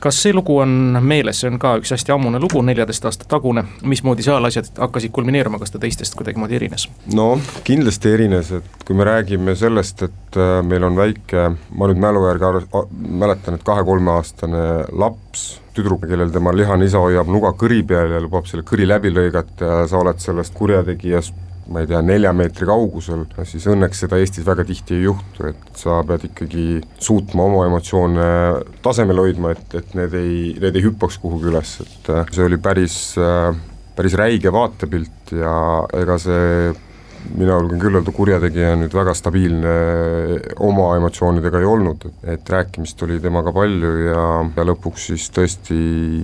kas 0.00 0.22
see 0.22 0.32
lugu 0.32 0.58
on 0.58 0.98
meeles, 1.02 1.40
see 1.40 1.50
on 1.50 1.58
ka 1.58 1.76
üks 1.78 1.94
hästi 1.94 2.12
ammune 2.12 2.42
lugu, 2.42 2.62
neljateist 2.62 3.04
aasta 3.04 3.24
tagune, 3.28 3.64
mismoodi 3.82 4.22
seal 4.22 4.44
asjad 4.44 4.66
hakkasid 4.78 5.14
kulmineeruma, 5.14 5.58
kas 5.58 5.70
ta 5.70 5.78
teistest 5.78 6.18
kuidagimoodi 6.18 6.58
erines? 6.58 6.88
no 7.14 7.38
kindlasti 7.64 8.14
erines, 8.18 8.50
et 8.50 8.84
kui 8.84 8.98
me 8.98 9.06
räägime 9.06 9.54
sellest, 9.54 10.02
et 10.02 10.36
äh, 10.42 10.58
meil 10.66 10.82
on 10.82 10.98
väike, 10.98 11.50
ma 11.70 11.86
nüüd 11.86 12.02
mälu 12.02 12.26
järgi 12.26 12.50
mäletan, 13.28 13.58
et 13.58 13.66
kahe-kolmeaastane 13.66 14.64
laps, 14.96 15.48
tüdruk, 15.76 16.06
kellel 16.08 16.32
tema 16.34 16.54
lihane 16.56 16.88
isa 16.88 17.02
hoiab 17.02 17.28
nuga 17.30 17.52
kõri 17.58 17.84
peal 17.86 18.16
ja 18.16 18.22
lubab 18.24 18.48
selle 18.48 18.64
kõri 18.66 18.88
läbi 18.88 19.12
lõigata 19.12 19.68
ja 19.68 19.84
sa 19.90 20.00
oled 20.00 20.18
sellest 20.22 20.56
kurjategijast 20.56 21.44
ma 21.68 21.82
ei 21.82 21.88
tea, 21.88 22.00
nelja 22.00 22.30
meetri 22.32 22.66
kaugusel, 22.68 23.26
siis 23.48 23.66
õnneks 23.68 24.00
seda 24.04 24.18
Eestis 24.20 24.46
väga 24.46 24.64
tihti 24.68 24.96
ei 24.96 25.04
juhtu, 25.04 25.50
et 25.50 25.76
sa 25.76 25.98
pead 26.08 26.24
ikkagi 26.30 26.80
suutma 27.02 27.44
oma 27.44 27.66
emotsioone 27.68 28.28
tasemel 28.84 29.20
hoidma, 29.20 29.52
et, 29.52 29.76
et 29.76 29.96
need 29.98 30.16
ei, 30.16 30.38
need 30.62 30.78
ei 30.78 30.86
hüppaks 30.86 31.20
kuhugi 31.20 31.50
üles, 31.52 31.74
et 31.84 32.12
äh, 32.14 32.24
see 32.32 32.46
oli 32.46 32.60
päris, 32.64 32.98
äh, 33.20 33.52
päris 33.98 34.16
räige 34.16 34.52
vaatepilt 34.54 35.34
ja 35.36 35.54
ega 36.00 36.16
see 36.22 36.72
mina 37.34 37.58
julgen 37.58 37.80
küll 37.82 37.98
öelda, 37.98 38.14
kurjategija 38.14 38.74
nüüd 38.78 38.94
väga 38.94 39.14
stabiilne 39.16 39.74
oma 40.64 40.90
emotsioonidega 40.98 41.60
ei 41.62 41.68
olnud, 41.68 42.08
et 42.34 42.50
rääkimist 42.50 43.02
oli 43.06 43.20
temaga 43.22 43.52
palju 43.54 43.94
ja, 44.06 44.24
ja 44.56 44.66
lõpuks 44.68 45.10
siis 45.12 45.28
tõesti 45.34 45.78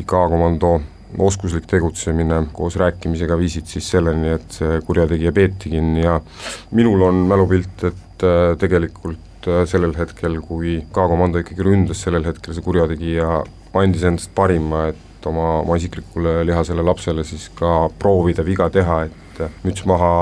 K-komando 0.09 0.79
oskuslik 1.19 1.67
tegutsemine 1.71 2.41
koos 2.53 2.77
rääkimisega 2.81 3.37
viisid 3.39 3.69
siis 3.71 3.87
selleni, 3.95 4.33
et 4.35 4.59
see 4.59 4.81
kurjategija 4.87 5.33
peeti 5.35 5.71
kinni 5.77 6.03
ja 6.03 6.19
minul 6.75 7.05
on 7.09 7.23
mälupilt, 7.31 7.87
et 7.87 8.27
äh, 8.27 8.55
tegelikult 8.59 9.49
äh, 9.49 9.63
sellel 9.71 9.95
hetkel, 9.99 10.41
kui 10.43 10.81
K-komando 10.91 11.43
ikkagi 11.43 11.67
ründas, 11.67 12.03
sellel 12.07 12.27
hetkel 12.27 12.57
see 12.57 12.67
kurjategija 12.67 13.43
andis 13.79 14.07
endast 14.07 14.35
parima, 14.35 14.89
et 14.93 15.14
oma, 15.31 15.61
oma 15.63 15.79
isiklikule 15.81 16.43
lihasele 16.49 16.85
lapsele 16.85 17.25
siis 17.27 17.49
ka 17.59 17.89
proovida 17.99 18.45
viga 18.47 18.69
teha, 18.73 19.05
et 19.09 19.45
müts 19.65 19.85
maha 19.89 20.13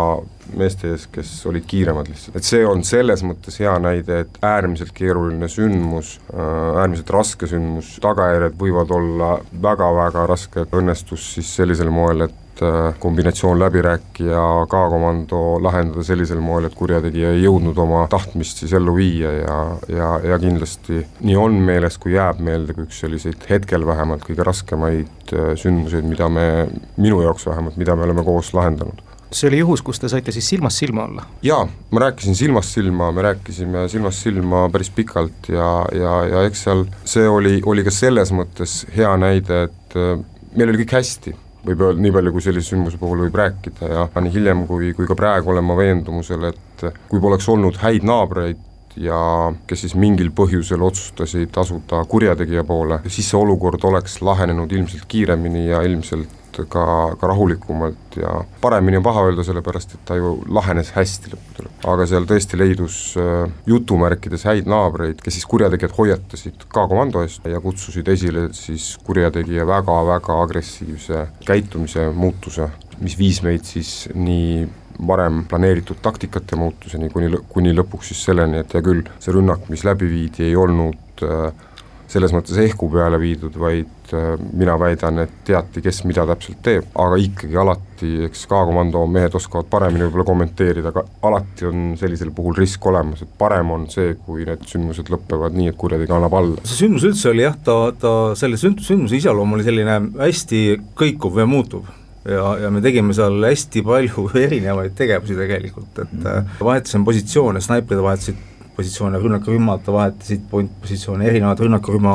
meeste 0.59 0.91
ees, 0.93 1.07
kes 1.13 1.31
olid 1.49 1.65
kiiremad 1.69 2.09
lihtsalt, 2.11 2.37
et 2.37 2.47
see 2.47 2.63
on 2.67 2.83
selles 2.87 3.23
mõttes 3.25 3.57
hea 3.63 3.73
näide, 3.83 4.23
et 4.25 4.39
äärmiselt 4.45 4.93
keeruline 4.97 5.49
sündmus, 5.51 6.17
äh, 6.33 6.83
äärmiselt 6.83 7.13
raske 7.15 7.49
sündmus, 7.49 7.95
tagajärjed 8.03 8.59
võivad 8.61 8.93
olla 8.97 9.33
väga-väga 9.65 10.27
rasked, 10.29 10.77
õnnestus 10.77 11.33
siis 11.37 11.53
sellisel 11.57 11.93
moel, 11.95 12.27
et 12.29 12.42
äh, 12.63 12.95
kombinatsioon 13.01 13.61
läbirääkija, 13.63 14.43
K-komando 14.71 15.41
lahendada 15.63 16.05
sellisel 16.07 16.43
moel, 16.45 16.69
et 16.69 16.77
kurjategija 16.79 17.33
ei 17.37 17.45
jõudnud 17.47 17.79
oma 17.83 18.05
tahtmist 18.13 18.63
siis 18.63 18.75
ellu 18.77 18.97
viia 18.99 19.33
ja, 19.39 19.59
ja, 19.89 20.11
ja 20.33 20.41
kindlasti 20.43 21.01
nii 21.21 21.39
on 21.39 21.57
meeles, 21.65 21.97
kui 22.03 22.17
jääb 22.17 22.43
meelde 22.45 22.77
kui 22.77 22.89
üks 22.89 23.01
selliseid 23.05 23.49
hetkel 23.51 23.87
vähemalt 23.89 24.27
kõige 24.27 24.47
raskemaid 24.47 25.33
äh, 25.33 25.55
sündmuseid, 25.61 26.05
mida 26.09 26.29
me, 26.33 26.69
minu 27.01 27.23
jaoks 27.25 27.49
vähemalt, 27.49 27.81
mida 27.81 27.97
me 27.97 28.09
oleme 28.09 28.27
koos 28.27 28.53
lahendanud 28.57 29.01
see 29.33 29.49
oli 29.49 29.63
juhus, 29.63 29.83
kus 29.85 30.01
te 30.01 30.11
saite 30.13 30.33
siis 30.35 30.49
silmast 30.53 30.83
silma 30.83 31.07
olla? 31.09 31.25
jaa, 31.45 31.63
ma 31.91 32.05
rääkisin 32.07 32.37
silmast 32.37 32.77
silma, 32.77 33.11
me 33.13 33.25
rääkisime 33.29 33.87
silmast 33.89 34.27
silma 34.27 34.67
päris 34.73 34.91
pikalt 34.91 35.49
ja, 35.49 35.69
ja, 35.97 36.17
ja 36.29 36.45
eks 36.49 36.67
seal 36.67 36.85
see 37.05 37.29
oli, 37.29 37.61
oli 37.67 37.85
ka 37.87 37.95
selles 37.95 38.33
mõttes 38.37 38.83
hea 38.97 39.13
näide, 39.21 39.65
et 39.71 39.97
äh, 39.97 40.21
meil 40.57 40.73
oli 40.73 40.83
kõik 40.85 40.97
hästi, 40.99 41.35
võib 41.67 41.87
öelda, 41.87 42.03
nii 42.03 42.13
palju, 42.15 42.33
kui 42.35 42.45
sellise 42.45 42.73
sündmuse 42.73 42.99
puhul 43.01 43.25
võib 43.27 43.39
rääkida 43.39 43.91
ja 43.91 44.09
nii 44.15 44.35
hiljem 44.35 44.67
kui, 44.71 44.93
kui 44.97 45.09
ka 45.09 45.17
praegu 45.19 45.53
olen 45.53 45.67
ma 45.67 45.77
veendumusel, 45.79 46.51
et 46.51 46.87
kui 47.11 47.23
poleks 47.23 47.49
olnud 47.53 47.79
häid 47.83 48.07
naabreid, 48.09 48.61
ja 48.97 49.53
kes 49.67 49.87
siis 49.87 49.95
mingil 49.97 50.31
põhjusel 50.37 50.83
otsustasid 50.85 51.57
asuda 51.57 52.05
kurjategija 52.09 52.65
poole, 52.69 53.01
siis 53.09 53.31
see 53.31 53.41
olukord 53.41 53.85
oleks 53.89 54.21
lahenenud 54.23 54.73
ilmselt 54.73 55.09
kiiremini 55.09 55.69
ja 55.71 55.83
ilmselt 55.87 56.41
ka, 56.53 56.85
ka 57.21 57.27
rahulikumalt 57.27 58.17
ja 58.17 58.45
paremini 58.61 58.99
on 59.01 59.07
paha 59.07 59.25
öelda, 59.29 59.45
sellepärast 59.47 59.95
et 59.97 60.05
ta 60.09 60.17
ju 60.19 60.35
lahenes 60.53 60.93
hästi 60.97 61.33
lõppude 61.33 61.67
lõpuks. 61.67 61.89
aga 61.95 62.07
seal 62.11 62.29
tõesti 62.29 62.61
leidus 62.61 62.99
äh, 63.21 63.47
jutumärkides 63.67 64.45
häid 64.51 64.69
naabreid, 64.71 65.23
kes 65.25 65.39
siis 65.39 65.49
kurjategijad 65.49 65.97
hoiatasid 65.97 66.67
ka 66.69 66.87
komando 66.91 67.25
eest 67.25 67.47
ja 67.49 67.61
kutsusid 67.65 68.09
esile 68.13 68.49
siis 68.57 68.93
kurjategija 69.07 69.67
väga-väga 69.69 70.41
agressiivse 70.45 71.27
käitumise 71.47 72.11
muutuse, 72.13 72.69
mis 73.03 73.19
viis 73.19 73.43
meid 73.45 73.67
siis 73.67 74.09
nii 74.15 74.69
varem 75.07 75.43
planeeritud 75.49 75.99
taktikate 76.03 76.57
muutuseni, 76.59 77.11
kuni, 77.11 77.33
kuni 77.51 77.75
lõpuks 77.75 78.13
siis 78.13 78.25
selleni, 78.29 78.63
et 78.63 78.75
hea 78.75 78.85
küll, 78.85 79.05
see 79.23 79.35
rünnak, 79.35 79.67
mis 79.73 79.85
läbi 79.89 80.09
viidi, 80.11 80.47
ei 80.47 80.57
olnud 80.59 81.25
äh, 81.27 81.71
selles 82.13 82.35
mõttes 82.35 82.59
ehku 82.61 82.91
peale 82.93 83.17
viidud, 83.21 83.55
vaid 83.59 84.13
äh, 84.13 84.35
mina 84.53 84.75
väidan, 84.81 85.23
et 85.25 85.33
teati, 85.49 85.81
kes 85.85 86.03
mida 86.09 86.27
täpselt 86.29 86.61
teeb, 86.65 86.91
aga 87.01 87.19
ikkagi 87.21 87.57
alati, 87.63 88.11
eks 88.29 88.45
K-komando 88.51 89.05
mehed 89.11 89.35
oskavad 89.39 89.71
paremini 89.73 90.05
võib-olla 90.07 90.27
kommenteerida, 90.29 90.93
aga 90.93 91.07
alati 91.29 91.71
on 91.71 91.87
sellisel 92.01 92.35
puhul 92.37 92.59
risk 92.59 92.85
olemas, 92.91 93.25
et 93.25 93.33
parem 93.41 93.73
on 93.75 93.89
see, 93.93 94.13
kui 94.27 94.47
need 94.49 94.69
sündmused 94.69 95.11
lõpevad 95.13 95.57
nii, 95.57 95.73
et 95.73 95.81
kurjategija 95.81 96.21
annab 96.21 96.37
alla. 96.43 96.67
see 96.67 96.85
sündmus 96.85 97.09
üldse 97.09 97.33
oli 97.33 97.47
jah, 97.47 97.57
ta, 97.65 97.79
ta, 97.97 98.15
selle 98.39 98.61
sünd-, 98.61 98.85
sündmuse 98.85 99.19
iseloom 99.23 99.57
oli 99.57 99.67
selline 99.67 99.99
hästi 100.21 100.63
kõikuv 100.99 101.43
ja 101.43 101.49
muutuv 101.49 101.91
ja, 102.29 102.45
ja 102.63 102.71
me 102.71 102.83
tegime 102.85 103.15
seal 103.17 103.43
hästi 103.45 103.83
palju 103.87 104.29
erinevaid 104.47 104.97
tegevusi 104.99 105.37
tegelikult, 105.39 106.03
et 106.05 106.27
äh, 106.29 106.57
vahetasime 106.61 107.07
positsioone, 107.09 107.63
snaiperid 107.65 108.05
vahetasid 108.05 108.49
positsioone, 108.77 109.19
rünnakurühmad 109.21 109.89
vahetasid 109.95 110.47
positsioone, 110.51 111.27
erinevad 111.29 111.61
rünnakurühma 111.61 112.15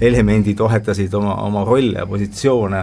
elemendid 0.00 0.60
vahetasid 0.60 1.14
oma, 1.16 1.38
oma 1.46 1.64
rolle 1.64 2.02
ja 2.02 2.08
positsioone, 2.08 2.82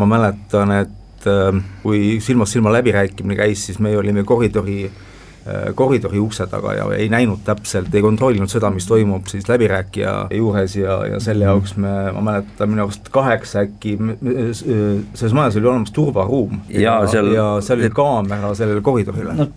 ma 0.00 0.10
mäletan, 0.14 0.74
et 0.80 1.30
äh, 1.30 1.62
kui 1.84 2.18
silmast 2.24 2.56
silma 2.56 2.74
läbirääkimine 2.74 3.38
käis, 3.38 3.68
siis 3.68 3.78
meie 3.82 3.98
olime 4.00 4.24
koridori 4.26 4.82
Äh, 4.88 5.09
koridori 5.74 6.20
ukse 6.20 6.46
taga 6.50 6.74
ja 6.76 6.86
ei 6.96 7.08
näinud 7.12 7.40
täpselt, 7.44 7.94
ei 7.94 8.02
kontrollinud 8.04 8.50
seda, 8.52 8.70
mis 8.74 8.86
toimub 8.88 9.28
siis 9.30 9.48
läbirääkija 9.48 10.14
juures 10.36 10.76
ja, 10.76 10.98
ja 11.08 11.20
selle 11.22 11.46
jaoks 11.48 11.76
me, 11.80 11.92
ma 12.16 12.24
mäletan, 12.26 12.70
minu 12.70 12.84
arust 12.84 13.08
kaheksa 13.12 13.64
äkki, 13.64 13.96
selles 14.20 15.36
majas 15.36 15.56
oli 15.60 15.70
olemas 15.70 15.94
turvaruum 15.96 16.60
ja, 16.68 16.80
ja 16.82 16.96
seal, 17.10 17.32
ja 17.34 17.46
seal 17.64 17.80
oli 17.80 17.90
kaamera 17.94 18.52
sellele 18.58 18.84
koridorile. 18.84 19.36
noh, 19.38 19.54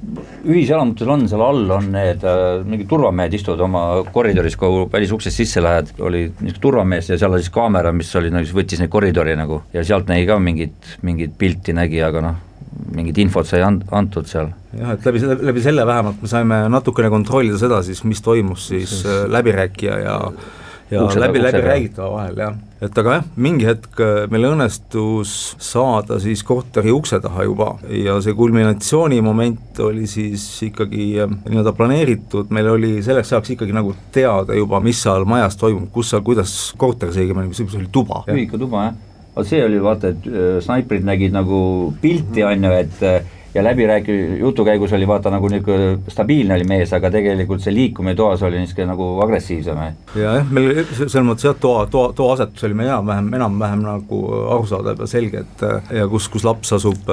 ühiselamitel 0.47 1.13
on, 1.13 1.27
seal 1.31 1.43
all 1.45 1.75
on 1.77 1.91
need 1.93 2.23
äh, 2.27 2.63
mingid 2.67 2.89
turvamehed 2.91 3.35
istuvad 3.39 3.65
oma 3.67 3.83
koridoris, 4.15 4.57
kui 4.59 4.87
välisuksest 4.93 5.43
sisse 5.43 5.63
lähed, 5.63 5.93
oli 5.99 6.25
niisugune 6.29 6.63
turvamees 6.63 7.11
ja 7.11 7.19
seal 7.19 7.35
oli 7.35 7.43
siis 7.43 7.53
kaamera, 7.53 7.91
mis 7.95 8.13
oli 8.19 8.31
nagu, 8.33 8.47
võttis 8.55 8.81
neid 8.81 8.91
koridori 8.93 9.35
nagu 9.39 9.63
ja 9.75 9.83
sealt 9.85 10.07
nägi 10.11 10.27
ka 10.29 10.39
mingit, 10.39 10.95
mingit 11.03 11.37
pilti 11.39 11.75
nägi, 11.75 12.01
aga 12.05 12.23
noh 12.23 12.41
mingit 12.95 13.21
infot 13.23 13.47
sai 13.47 13.61
and-, 13.65 13.85
antud 13.91 14.27
seal. 14.29 14.51
jah, 14.77 14.95
et 14.95 15.05
läbi 15.07 15.21
selle, 15.23 15.37
läbi 15.51 15.63
selle 15.63 15.85
vähemalt 15.87 16.21
me 16.21 16.31
saime 16.31 16.63
natukene 16.73 17.11
kontrollida 17.13 17.59
seda 17.61 17.83
siis, 17.85 18.03
mis 18.07 18.21
toimus 18.25 18.67
siis 18.73 18.99
äh, 19.05 19.23
läbirääkija 19.31 20.01
ja 20.03 20.19
ja 20.93 21.03
Ukse 21.03 21.19
läbi, 21.19 21.41
läbi 21.41 21.61
räägitava 21.61 22.09
vahel, 22.11 22.37
jah. 22.37 22.57
et 22.83 22.97
aga 22.99 23.15
jah, 23.15 23.29
mingi 23.45 23.65
hetk 23.65 24.01
äh, 24.03 24.25
meil 24.31 24.49
õnnestus 24.51 25.33
saada 25.63 26.19
siis 26.21 26.43
korteri 26.45 26.91
ukse 26.93 27.19
taha 27.23 27.45
juba 27.47 27.69
ja 27.89 28.19
see 28.23 28.35
kulminatsioonimoment 28.37 29.79
oli 29.87 30.05
siis 30.09 30.45
ikkagi 30.67 31.07
äh, 31.23 31.31
nii-öelda 31.47 31.73
planeeritud, 31.77 32.51
meil 32.53 32.69
oli 32.75 32.97
selleks 33.05 33.33
ajaks 33.33 33.55
ikkagi 33.55 33.75
nagu 33.75 33.95
teada 34.13 34.57
juba, 34.57 34.83
mis 34.83 35.01
seal 35.05 35.25
majas 35.29 35.57
toimub, 35.59 35.89
kus 35.95 36.13
seal, 36.13 36.25
kuidas 36.25 36.53
korteris 36.77 37.17
õigemini, 37.23 37.53
mis 37.53 37.79
oli 37.79 37.89
tuba. 37.91 38.25
ühikutuba, 38.29 38.87
jah 38.89 39.01
vot 39.35 39.47
see 39.47 39.63
oli 39.65 39.79
vaata, 39.81 40.13
et 40.13 40.27
snaiprid 40.65 41.05
nägid 41.07 41.33
nagu 41.35 41.59
pilti, 42.01 42.43
on 42.47 42.69
ju, 42.69 42.75
et 42.83 43.31
ja 43.53 43.63
läbirääki-, 43.63 44.39
jutu 44.39 44.65
käigus 44.65 44.93
oli 44.93 45.07
vaata 45.07 45.29
nagu 45.29 45.47
niisugune 45.47 45.97
stabiilne 46.07 46.55
oli 46.55 46.65
mees, 46.67 46.93
aga 46.93 47.11
tegelikult 47.13 47.61
see 47.61 47.73
liikumine 47.73 48.15
toas 48.17 48.41
oli 48.43 48.57
niisugune 48.61 48.89
nagu 48.89 49.09
agressiivsem. 49.25 49.81
ja 50.17 50.35
jah, 50.39 50.51
meil 50.51 50.85
selles 50.89 51.25
mõttes 51.25 51.45
jah, 51.47 51.57
toa, 51.59 51.85
toa, 51.91 52.13
toa 52.17 52.33
asetus 52.33 52.65
oli 52.67 52.77
meil 52.77 52.89
enam-vähem, 52.89 53.29
enam-vähem 53.37 53.83
nagu 53.85 54.21
arusaadav 54.55 55.03
ja 55.05 55.09
selge, 55.09 55.43
et 55.45 55.65
ja 55.99 56.07
kus, 56.09 56.29
kus 56.33 56.45
laps 56.47 56.73
asub, 56.79 57.11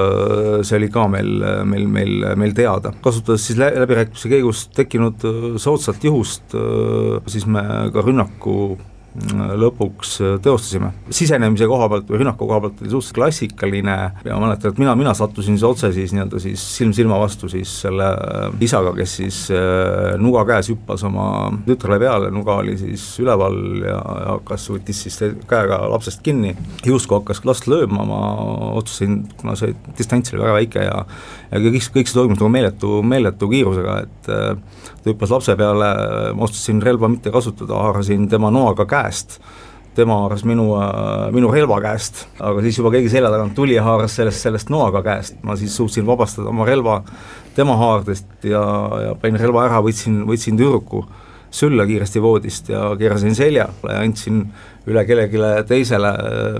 see 0.65 0.79
oli 0.81 0.89
ka 0.93 1.07
meil, 1.13 1.35
meil, 1.69 1.89
meil, 1.99 2.31
meil 2.41 2.57
teada. 2.57 2.95
kasutades 3.05 3.45
siis 3.47 3.61
läbirääkimise 3.61 4.33
käigus 4.33 4.65
tekkinud 4.77 5.27
soodsat 5.61 6.05
juhust, 6.05 6.57
siis 7.29 7.47
me 7.47 7.67
ka 7.93 8.05
rünnaku 8.07 8.57
lõpuks 9.11 10.13
äh, 10.23 10.35
teostasime. 10.43 10.93
sisenemise 11.11 11.67
koha 11.67 11.89
pealt 11.91 12.11
või 12.11 12.21
rünnaku 12.21 12.47
koha 12.47 12.61
pealt 12.63 12.83
oli 12.83 12.93
suhteliselt 12.93 13.17
klassikaline 13.17 13.97
ja 14.25 14.37
ma 14.37 14.47
mäletan, 14.47 14.71
et 14.71 14.79
mina, 14.79 14.95
mina 14.95 15.15
sattusin 15.19 15.57
siis 15.57 15.67
otse 15.67 15.91
siis 15.93 16.15
nii-öelda 16.15 16.39
siis 16.43 16.63
silm 16.77 16.93
silma 16.95 17.19
vastu 17.19 17.51
siis 17.51 17.73
selle 17.83 18.07
äh, 18.07 18.55
isaga, 18.63 18.93
kes 18.95 19.17
siis 19.19 19.41
äh, 19.55 20.15
nuga 20.23 20.45
käes 20.47 20.71
hüppas 20.71 21.03
oma 21.09 21.27
tütrele 21.67 21.99
peale, 22.03 22.31
nuga 22.35 22.61
oli 22.63 22.77
siis 22.79 23.09
üleval 23.23 23.59
ja, 23.83 23.99
ja 23.99 24.37
hakkas, 24.37 24.69
võttis 24.71 25.03
siis 25.07 25.19
käega 25.51 25.83
lapsest 25.91 26.23
kinni, 26.23 26.55
justkui 26.87 27.19
hakkas 27.19 27.43
last 27.49 27.67
lööma, 27.71 28.07
ma 28.07 28.23
otsustasin, 28.79 29.25
kuna 29.41 29.59
see 29.59 29.75
distants 29.99 30.35
oli 30.35 30.45
väga 30.45 30.59
väike 30.61 30.87
ja 30.87 31.05
ja 31.51 31.59
kõik, 31.59 31.91
kõik 31.97 32.07
see 32.07 32.15
toimus 32.15 32.39
nagu 32.39 32.53
meeletu, 32.53 33.01
meeletu 33.03 33.49
kiirusega, 33.51 33.97
et 34.05 34.29
ta 34.31 35.11
hüppas 35.11 35.33
lapse 35.35 35.57
peale, 35.59 35.89
ma 36.37 36.47
otsustasin 36.47 36.83
relva 36.85 37.09
mitte 37.11 37.33
kasutada, 37.35 37.75
haarasin 37.89 38.29
tema 38.31 38.53
noaga 38.55 38.87
käe 38.87 39.00
käest 39.01 39.41
tema 39.95 40.21
haaras 40.23 40.45
minu, 40.47 40.69
minu 41.35 41.51
relva 41.51 41.81
käest, 41.83 42.23
aga 42.39 42.63
siis 42.63 42.79
juba 42.79 42.93
keegi 42.95 43.11
selja 43.11 43.31
tagant 43.33 43.57
tuli 43.59 43.75
ja 43.75 43.83
haaras 43.85 44.15
sellest, 44.21 44.45
sellest 44.47 44.71
noaga 44.71 45.03
käest, 45.05 45.41
ma 45.43 45.57
siis 45.59 45.75
suutsin 45.77 46.07
vabastada 46.07 46.49
oma 46.53 46.65
relva 46.69 47.01
tema 47.57 47.75
haardest 47.81 48.47
ja, 48.47 48.63
ja 49.09 49.17
panin 49.21 49.41
relva 49.43 49.67
ära, 49.67 49.83
võtsin, 49.85 50.23
võtsin 50.29 50.61
tüdruku 50.61 51.03
sülle 51.51 51.87
kiiresti 51.87 52.23
voodist 52.23 52.69
ja 52.71 52.85
keerasin 52.99 53.35
seljale 53.35 53.95
ja 53.95 54.03
andsin 54.05 54.45
üle 54.91 55.03
kellelegi 55.07 55.41
teisele, 55.69 56.13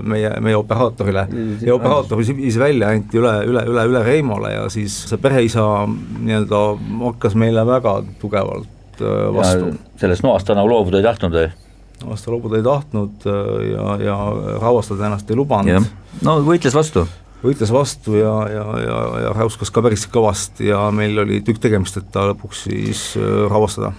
meie, 0.03 0.33
meie 0.43 0.57
operaatorile. 0.59 1.25
ja 1.63 1.75
operaator 1.75 2.19
viis 2.19 2.59
välja, 2.59 2.91
anti 2.91 3.19
üle, 3.19 3.31
üle, 3.47 3.63
üle, 3.71 3.87
üle 3.93 4.03
Reimole 4.05 4.53
ja 4.53 4.67
siis 4.73 4.95
see 5.09 5.21
pereisa 5.21 5.65
nii-öelda 5.87 6.61
hakkas 7.07 7.39
meile 7.39 7.65
väga 7.67 7.97
tugevalt 8.21 9.01
äh, 9.01 9.25
vastu. 9.35 9.73
sellest 10.01 10.27
noast 10.27 10.47
ta 10.47 10.59
nagu 10.59 10.69
loobuda 10.69 11.01
ei 11.01 11.07
tahtnud 11.07 11.39
või? 11.39 11.49
Vastu 12.07 12.33
loobuda 12.33 12.59
ei 12.59 12.65
tahtnud 12.65 13.25
äh, 13.29 13.49
ja, 13.71 13.87
ja 14.09 14.19
ravastada 14.61 15.09
ennast 15.09 15.29
ei 15.31 15.39
lubanud. 15.39 15.89
no 16.25 16.37
võitles 16.45 16.75
vastu? 16.77 17.07
võitles 17.41 17.73
vastu 17.73 18.15
ja, 18.19 18.35
ja, 18.53 18.65
ja, 18.85 19.01
ja 19.25 19.33
räuskas 19.33 19.73
ka 19.73 19.81
päris 19.81 20.05
kõvasti 20.11 20.69
ja 20.69 20.83
meil 20.93 21.17
oli 21.23 21.41
tükk 21.45 21.61
tegemist, 21.63 21.97
et 21.97 22.11
ta 22.13 22.27
lõpuks 22.31 22.65
siis 22.69 23.11
äh, 23.19 23.45
ravastada 23.49 23.93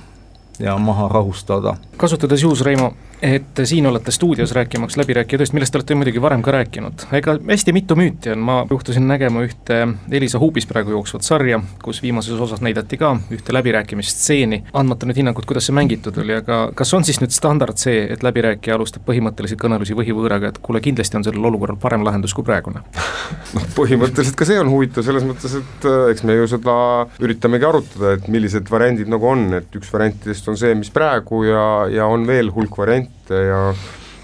ja 0.62 0.78
maha 0.78 1.08
rahustada. 1.08 1.76
kasutades 1.96 2.42
juhus, 2.42 2.60
Reimo, 2.64 2.92
et 3.22 3.60
siin 3.64 3.86
olete 3.86 4.10
stuudios 4.10 4.52
rääkimaks 4.52 4.96
läbirääkijatest, 4.96 5.52
millest 5.52 5.72
te 5.72 5.78
olete 5.78 5.94
muidugi 5.94 6.22
varem 6.22 6.42
ka 6.42 6.50
rääkinud, 6.50 7.04
ega 7.14 7.36
hästi 7.48 7.72
mitu 7.72 7.94
müüti 7.94 8.32
on, 8.32 8.40
ma 8.42 8.56
juhtusin 8.70 9.06
nägema 9.08 9.44
ühte 9.46 9.76
Elisa 10.10 10.40
Huubis 10.42 10.66
praegu 10.66 10.90
jooksvat 10.90 11.22
sarja, 11.22 11.60
kus 11.82 12.02
viimases 12.02 12.40
osas 12.40 12.62
näidati 12.64 12.98
ka 12.98 13.12
ühte 13.30 13.54
läbirääkimisstseeni, 13.54 14.62
andmata 14.72 15.06
nüüd 15.06 15.20
hinnangut, 15.22 15.46
kuidas 15.46 15.68
see 15.68 15.76
mängitud 15.76 16.18
oli, 16.22 16.34
aga 16.40 16.58
kas 16.74 16.94
on 16.98 17.06
siis 17.06 17.20
nüüd 17.22 17.34
standard 17.34 17.78
see, 17.78 18.08
et 18.10 18.26
läbirääkija 18.26 18.74
alustab 18.74 19.06
põhimõttelisi 19.06 19.58
kõnelusi 19.60 19.94
võhivõõraga, 19.98 20.50
et 20.50 20.58
kuule, 20.62 20.82
kindlasti 20.82 21.20
on 21.20 21.26
sellel 21.28 21.50
olukorral 21.52 21.78
parem 21.82 22.02
lahendus 22.06 22.34
kui 22.34 22.46
praegune? 22.46 22.82
noh, 23.56 23.70
põhimõtteliselt 23.78 24.38
ka 24.38 24.48
see 24.48 24.58
on 24.58 24.72
huvitav 24.72 25.06
selles 25.06 25.26
mõttes, 25.26 25.54
et 25.62 25.88
äh, 25.90 26.10
eks 26.10 26.26
me 26.26 26.40
ju 26.40 26.50
seda 26.56 26.76
üritamegi 27.22 27.70
arutada, 27.70 28.16
et 28.18 28.26
millised 28.32 28.66
variandid 28.72 29.14
nagu 29.14 29.30
on, 29.30 29.46
et 29.62 29.78
üks 29.78 29.94
variantidest 29.94 30.50
on 30.50 30.51
see, 30.60 30.76
mis 30.78 30.92
praegu 30.92 31.44
ja, 31.48 31.66
ja 31.92 32.06
on 32.10 32.26
veel 32.28 32.52
hulk 32.54 32.78
variante, 32.78 33.42
ja 33.48 33.64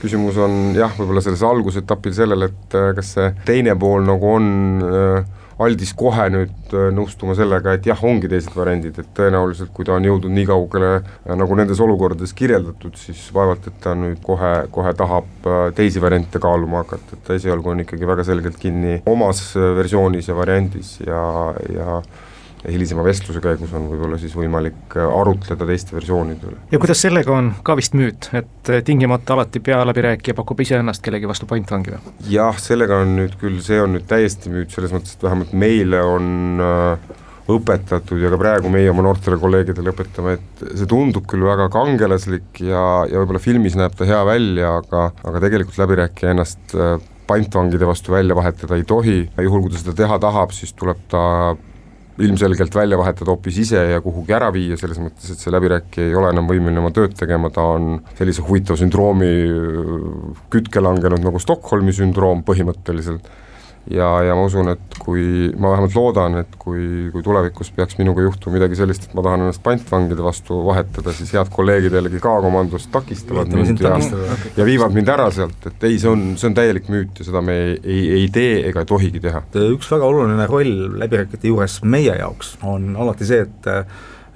küsimus 0.03 0.39
on 0.41 0.77
jah, 0.79 0.93
võib-olla 0.99 1.23
selles 1.25 1.43
algusetapil 1.47 2.15
sellel, 2.15 2.49
et 2.49 2.79
äh, 2.79 2.93
kas 2.97 3.17
see 3.17 3.33
teine 3.49 3.75
pool 3.79 4.07
nagu 4.07 4.31
on 4.37 4.47
äh, 4.85 5.35
aldis 5.59 5.91
kohe 5.99 6.29
nüüd 6.31 6.75
äh, 6.77 6.89
nõustuma 6.95 7.35
sellega, 7.39 7.75
et 7.75 7.89
jah, 7.89 7.99
ongi 8.07 8.31
teised 8.31 8.55
variandid, 8.55 9.01
et 9.03 9.11
tõenäoliselt 9.17 9.73
kui 9.75 9.89
ta 9.89 9.97
on 9.97 10.07
jõudnud 10.07 10.35
nii 10.37 10.47
kaugele 10.49 10.93
nagu 11.41 11.59
nendes 11.59 11.83
olukordades 11.83 12.35
kirjeldatud, 12.39 12.95
siis 13.01 13.25
vaevalt, 13.35 13.67
et 13.71 13.81
ta 13.83 13.97
nüüd 13.99 14.23
kohe, 14.25 14.53
kohe 14.75 14.95
tahab 14.99 15.51
teisi 15.79 16.03
variante 16.03 16.43
kaaluma 16.43 16.85
hakata, 16.85 17.19
et 17.19 17.27
ta 17.27 17.39
esialgu 17.39 17.75
on 17.75 17.85
ikkagi 17.87 18.09
väga 18.09 18.27
selgelt 18.29 18.59
kinni 18.63 19.01
omas 19.11 19.51
versioonis 19.57 20.31
ja 20.31 20.39
variandis 20.39 20.99
ja, 21.07 21.23
ja 21.75 22.01
hilisema 22.73 23.05
vestluse 23.07 23.41
käigus 23.45 23.73
on 23.77 23.89
võib-olla 23.91 24.19
siis 24.21 24.35
võimalik 24.37 24.97
äh, 24.97 25.07
arutleda 25.21 25.69
teiste 25.69 25.97
versioonide 25.97 26.51
üle. 26.51 26.59
ja 26.73 26.81
kuidas 26.83 27.03
sellega 27.05 27.35
on, 27.35 27.53
ka 27.67 27.77
vist 27.79 27.97
müüt, 27.99 28.31
et 28.39 28.73
äh, 28.73 28.83
tingimata 28.87 29.37
alati 29.37 29.63
pealäbirääkija 29.65 30.37
pakub 30.39 30.61
iseennast 30.65 31.05
kellegi 31.05 31.31
vastu 31.31 31.49
pantvangi 31.51 31.95
või? 31.95 32.17
jah, 32.33 32.59
sellega 32.63 33.03
on 33.05 33.17
nüüd 33.21 33.39
küll, 33.41 33.61
see 33.65 33.81
on 33.83 33.97
nüüd 33.97 34.09
täiesti 34.11 34.53
müüt, 34.53 34.73
selles 34.75 34.95
mõttes, 34.95 35.17
et 35.17 35.27
vähemalt 35.27 35.55
meile 35.57 36.03
on 36.07 36.65
äh, 36.65 37.13
õpetatud 37.49 38.21
ja 38.21 38.31
ka 38.33 38.41
praegu 38.41 38.73
meie 38.73 38.91
oma 38.93 39.07
noortele 39.07 39.39
kolleegidele 39.41 39.95
õpetame, 39.95 40.37
et 40.37 40.65
see 40.77 40.89
tundub 40.89 41.25
küll 41.31 41.47
väga 41.49 41.71
kangelaslik 41.73 42.61
ja, 42.61 42.83
ja 43.09 43.23
võib-olla 43.23 43.41
filmis 43.41 43.79
näeb 43.79 43.97
ta 43.97 44.09
hea 44.09 44.21
välja, 44.29 44.75
aga, 44.83 45.07
aga 45.25 45.47
tegelikult 45.47 45.81
läbirääkija 45.81 46.35
ennast 46.37 46.77
pantvangide 47.29 47.89
vastu 47.89 48.13
välja 48.13 48.37
vahetada 48.37 48.77
ei 48.77 48.85
tohi, 48.89 49.19
juhul 49.45 49.65
kui 49.65 49.73
ta 49.73 49.81
seda 49.81 49.97
teha 49.97 50.19
tahab, 50.23 50.53
siis 50.57 50.73
tuleb 50.77 51.01
ta 51.13 51.23
ilmselgelt 52.25 52.75
välja 52.75 52.99
vahetada 52.99 53.31
hoopis 53.33 53.59
ise 53.65 53.83
ja 53.93 54.01
kuhugi 54.03 54.35
ära 54.35 54.51
viia, 54.55 54.77
selles 54.81 54.99
mõttes, 55.03 55.31
et 55.33 55.43
see 55.43 55.53
läbirääkija 55.55 56.09
ei 56.09 56.17
ole 56.19 56.33
enam 56.35 56.49
võimeline 56.51 56.83
oma 56.83 56.91
tööd 56.95 57.15
tegema, 57.19 57.51
ta 57.55 57.65
on 57.77 58.01
sellise 58.19 58.43
huvitava 58.47 58.79
sündroomi 58.81 59.31
kütke 60.53 60.83
langenud 60.83 61.23
nagu 61.25 61.43
Stockholmi 61.43 61.95
sündroom 61.95 62.43
põhimõtteliselt 62.49 63.29
ja, 63.91 64.09
ja 64.27 64.35
ma 64.37 64.45
usun, 64.49 64.71
et 64.73 64.99
kui, 65.01 65.23
ma 65.57 65.73
vähemalt 65.73 65.95
loodan, 65.97 66.39
et 66.43 66.57
kui, 66.61 67.09
kui 67.13 67.23
tulevikus 67.25 67.71
peaks 67.77 67.99
minuga 68.01 68.25
juhtuma 68.25 68.59
midagi 68.59 68.79
sellist, 68.79 69.09
et 69.09 69.15
ma 69.17 69.25
tahan 69.25 69.47
ennast 69.47 69.63
pantvangide 69.65 70.25
vastu 70.25 70.61
vahetada, 70.67 71.15
siis 71.17 71.33
head 71.37 71.51
kolleegid 71.55 71.97
jällegi 71.97 72.21
K-komandost 72.23 72.91
takistavad 72.95 73.53
mind 73.55 73.83
ja, 73.85 73.95
ja 74.59 74.69
viivad 74.69 74.97
mind 74.97 75.13
ära 75.15 75.31
sealt, 75.35 75.71
et 75.71 75.89
ei, 75.89 75.97
see 76.03 76.13
on, 76.13 76.27
see 76.41 76.51
on 76.51 76.59
täielik 76.59 76.91
müüt 76.93 77.23
ja 77.23 77.29
seda 77.31 77.43
me 77.45 77.57
ei, 77.63 77.81
ei, 77.85 78.05
ei 78.21 78.29
tee 78.35 78.61
ega 78.69 78.85
ei 78.85 78.93
tohigi 78.93 79.23
teha. 79.25 79.45
üks 79.69 79.91
väga 79.95 80.13
oluline 80.13 80.47
roll 80.51 81.01
läbirääkijate 81.01 81.53
juures 81.53 81.81
meie 81.85 82.15
jaoks 82.21 82.57
on 82.67 82.95
alati 82.99 83.29
see, 83.29 83.47
et 83.49 83.73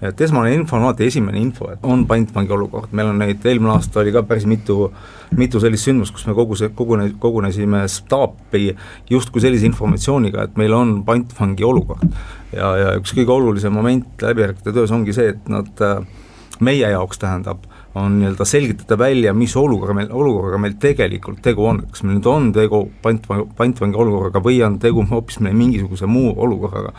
et 0.03 0.21
esmane 0.27 0.55
info 0.55 0.77
on 0.77 0.87
alati 0.89 1.07
esimene 1.07 1.41
info, 1.41 1.71
et 1.73 1.85
on 1.87 2.05
pantvangi 2.09 2.53
olukord, 2.53 2.93
meil 2.93 3.13
on 3.13 3.21
neid, 3.23 3.45
eelmine 3.47 3.75
aasta 3.77 4.03
oli 4.03 4.15
ka 4.15 4.25
päris 4.27 4.47
mitu 4.51 4.91
mitu 5.39 5.61
sellist 5.63 5.89
sündmust, 5.89 6.15
kus 6.15 6.27
me 6.29 6.35
kogu 6.37 6.57
see, 6.59 6.71
kogune, 6.77 7.09
kogunesime 7.21 7.85
staapi 7.89 8.73
justkui 9.11 9.43
sellise 9.45 9.67
informatsiooniga, 9.69 10.47
et 10.49 10.59
meil 10.61 10.75
on 10.77 10.99
pantvangi 11.07 11.65
olukord. 11.65 12.05
ja, 12.53 12.75
ja 12.77 12.97
üks 13.01 13.15
kõige 13.17 13.33
olulisem 13.33 13.73
moment 13.73 14.23
läbirääkijate 14.23 14.75
töös 14.77 14.93
ongi 14.93 15.15
see, 15.17 15.33
et 15.33 15.49
nad 15.49 15.85
meie 16.61 16.91
jaoks 16.93 17.21
tähendab, 17.23 17.65
on 17.95 18.19
nii-öelda 18.19 18.45
selgitada 18.49 18.99
välja, 18.99 19.35
mis 19.37 19.55
olukorra 19.57 19.95
meil, 19.97 20.09
olukorraga 20.11 20.59
meil 20.63 20.77
tegelikult 20.81 21.43
tegu 21.45 21.67
on, 21.69 21.83
kas 21.93 22.05
meil 22.05 22.17
nüüd 22.17 22.29
on 22.31 22.49
tegu 22.57 22.81
pantvangi, 23.05 23.47
pantvangi 23.59 23.99
olukorraga 24.05 24.41
või 24.45 24.61
on 24.65 24.79
tegu 24.83 25.05
hoopis 25.11 25.41
meil 25.45 25.57
mingisuguse 25.59 26.09
muu 26.09 26.33
olukorraga. 26.33 26.93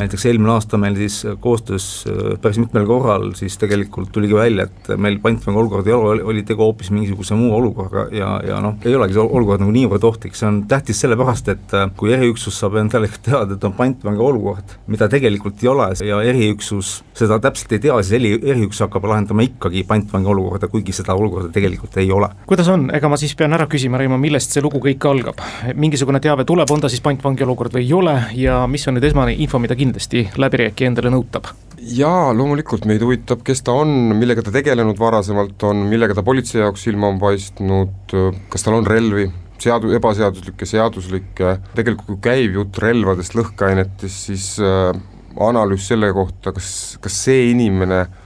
näiteks 0.00 0.26
eelmine 0.26 0.52
aasta 0.56 0.78
meil 0.78 0.96
siis 0.98 1.20
koostöös 1.40 1.86
äh, 2.10 2.38
päris 2.42 2.58
mitmel 2.58 2.86
korral 2.86 3.30
siis 3.38 3.58
tegelikult 3.58 4.10
tuligi 4.12 4.34
välja, 4.34 4.66
et 4.66 4.90
meil 4.98 5.20
pantvangi 5.22 5.60
olukord 5.60 5.86
ei 5.86 5.94
ole, 5.94 6.22
oli 6.22 6.42
tegu 6.42 6.66
hoopis 6.66 6.90
mingisuguse 6.90 7.38
muu 7.38 7.54
olukorraga 7.56 8.08
ja, 8.16 8.32
ja 8.46 8.60
noh, 8.64 8.78
ei 8.84 8.96
olegi 8.96 9.14
see 9.18 9.22
olukord 9.24 9.62
nagu 9.62 9.74
niivõrd 9.74 10.08
ohtlik, 10.10 10.34
see 10.38 10.48
on 10.48 10.64
tähtis 10.70 11.00
sellepärast, 11.04 11.52
et 11.54 11.76
äh, 11.78 11.86
kui 11.96 12.14
eriüksus 12.16 12.58
saab 12.58 12.80
endale 12.82 13.10
teada, 13.22 13.54
et 13.54 13.64
on 13.64 13.76
pantvangi 13.78 14.26
olukord, 14.26 14.76
mida 14.90 15.08
tegelikult 15.10 15.62
ei 15.62 15.70
ole 15.70 15.90
ja 16.06 16.20
eriüksus 16.26 17.00
seda 17.14 17.38
täpselt 17.42 17.72
ei 17.76 17.82
tea, 17.86 17.96
siis 18.02 18.18
eri, 18.18 18.34
eriüksus 18.52 18.84
hakkab 18.86 19.06
lahendama 19.10 19.44
ikkagi 19.46 19.84
pantvangi 19.88 20.30
olukorda, 20.30 20.39
olukorda, 20.40 20.68
kuigi 20.72 20.94
seda 20.96 21.14
olukorda 21.18 21.50
tegelikult 21.54 21.96
ei 22.00 22.10
ole. 22.14 22.30
kuidas 22.50 22.68
on, 22.72 22.88
ega 22.96 23.10
ma 23.10 23.18
siis 23.20 23.34
pean 23.38 23.54
ära 23.56 23.66
küsima, 23.70 24.00
Reimo, 24.00 24.18
millest 24.20 24.56
see 24.56 24.64
lugu 24.64 24.80
kõik 24.82 25.06
algab? 25.10 25.42
mingisugune 25.74 26.20
teave 26.22 26.46
tuleb, 26.48 26.70
on 26.70 26.82
ta 26.82 26.90
siis 26.92 27.02
pantvangi 27.04 27.46
olukord 27.46 27.76
või 27.76 27.86
ei 27.86 27.92
ole 27.96 28.16
ja 28.38 28.62
mis 28.70 28.86
on 28.88 28.98
nüüd 28.98 29.08
esmane 29.10 29.36
info, 29.36 29.60
mida 29.62 29.76
kindlasti 29.78 30.26
läbirääkija 30.40 30.90
endale 30.90 31.12
nõutab? 31.14 31.52
jaa, 31.80 32.32
loomulikult 32.36 32.86
meid 32.88 33.04
huvitab, 33.04 33.44
kes 33.46 33.64
ta 33.66 33.74
on, 33.82 33.92
millega 34.18 34.44
ta 34.44 34.52
tegelenud 34.54 34.98
varasemalt 35.00 35.62
on, 35.68 35.84
millega 35.90 36.16
ta 36.16 36.24
politsei 36.26 36.60
jaoks 36.60 36.84
silma 36.88 37.08
on 37.08 37.20
paistnud, 37.22 38.16
kas 38.52 38.66
tal 38.66 38.76
on 38.80 38.88
relvi, 38.88 39.28
seadu-, 39.60 39.94
ebaseaduslikke, 39.96 40.68
seaduslikke, 40.68 41.56
tegelikult 41.76 42.08
kui 42.12 42.20
käib 42.30 42.58
jutt 42.58 42.80
relvadest, 42.84 43.36
lõhkeainetest, 43.38 44.26
siis 44.28 44.50
äh, 44.64 44.92
analüüs 45.40 45.88
selle 45.88 46.12
kohta, 46.16 46.52
kas, 46.56 46.98
kas 47.00 47.16
see 47.24 47.48
inimene 47.54 48.02
äh, 48.04 48.18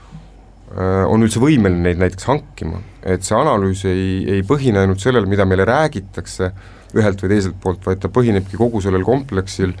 on 0.75 1.23
üldse 1.23 1.39
võimeline 1.39 1.85
neid 1.85 2.01
näiteks 2.01 2.27
hankima, 2.27 2.81
et 3.07 3.23
see 3.23 3.37
analüüs 3.37 3.85
ei, 3.87 4.07
ei 4.37 4.41
põhine 4.47 4.81
ainult 4.81 5.03
sellel, 5.03 5.27
mida 5.29 5.45
meile 5.47 5.67
räägitakse 5.67 6.49
ühelt 6.95 7.21
või 7.23 7.31
teiselt 7.31 7.59
poolt, 7.63 7.83
vaid 7.87 8.01
ta 8.03 8.11
põhinebki 8.11 8.59
kogu 8.59 8.81
sellel 8.83 9.05
kompleksil. 9.07 9.75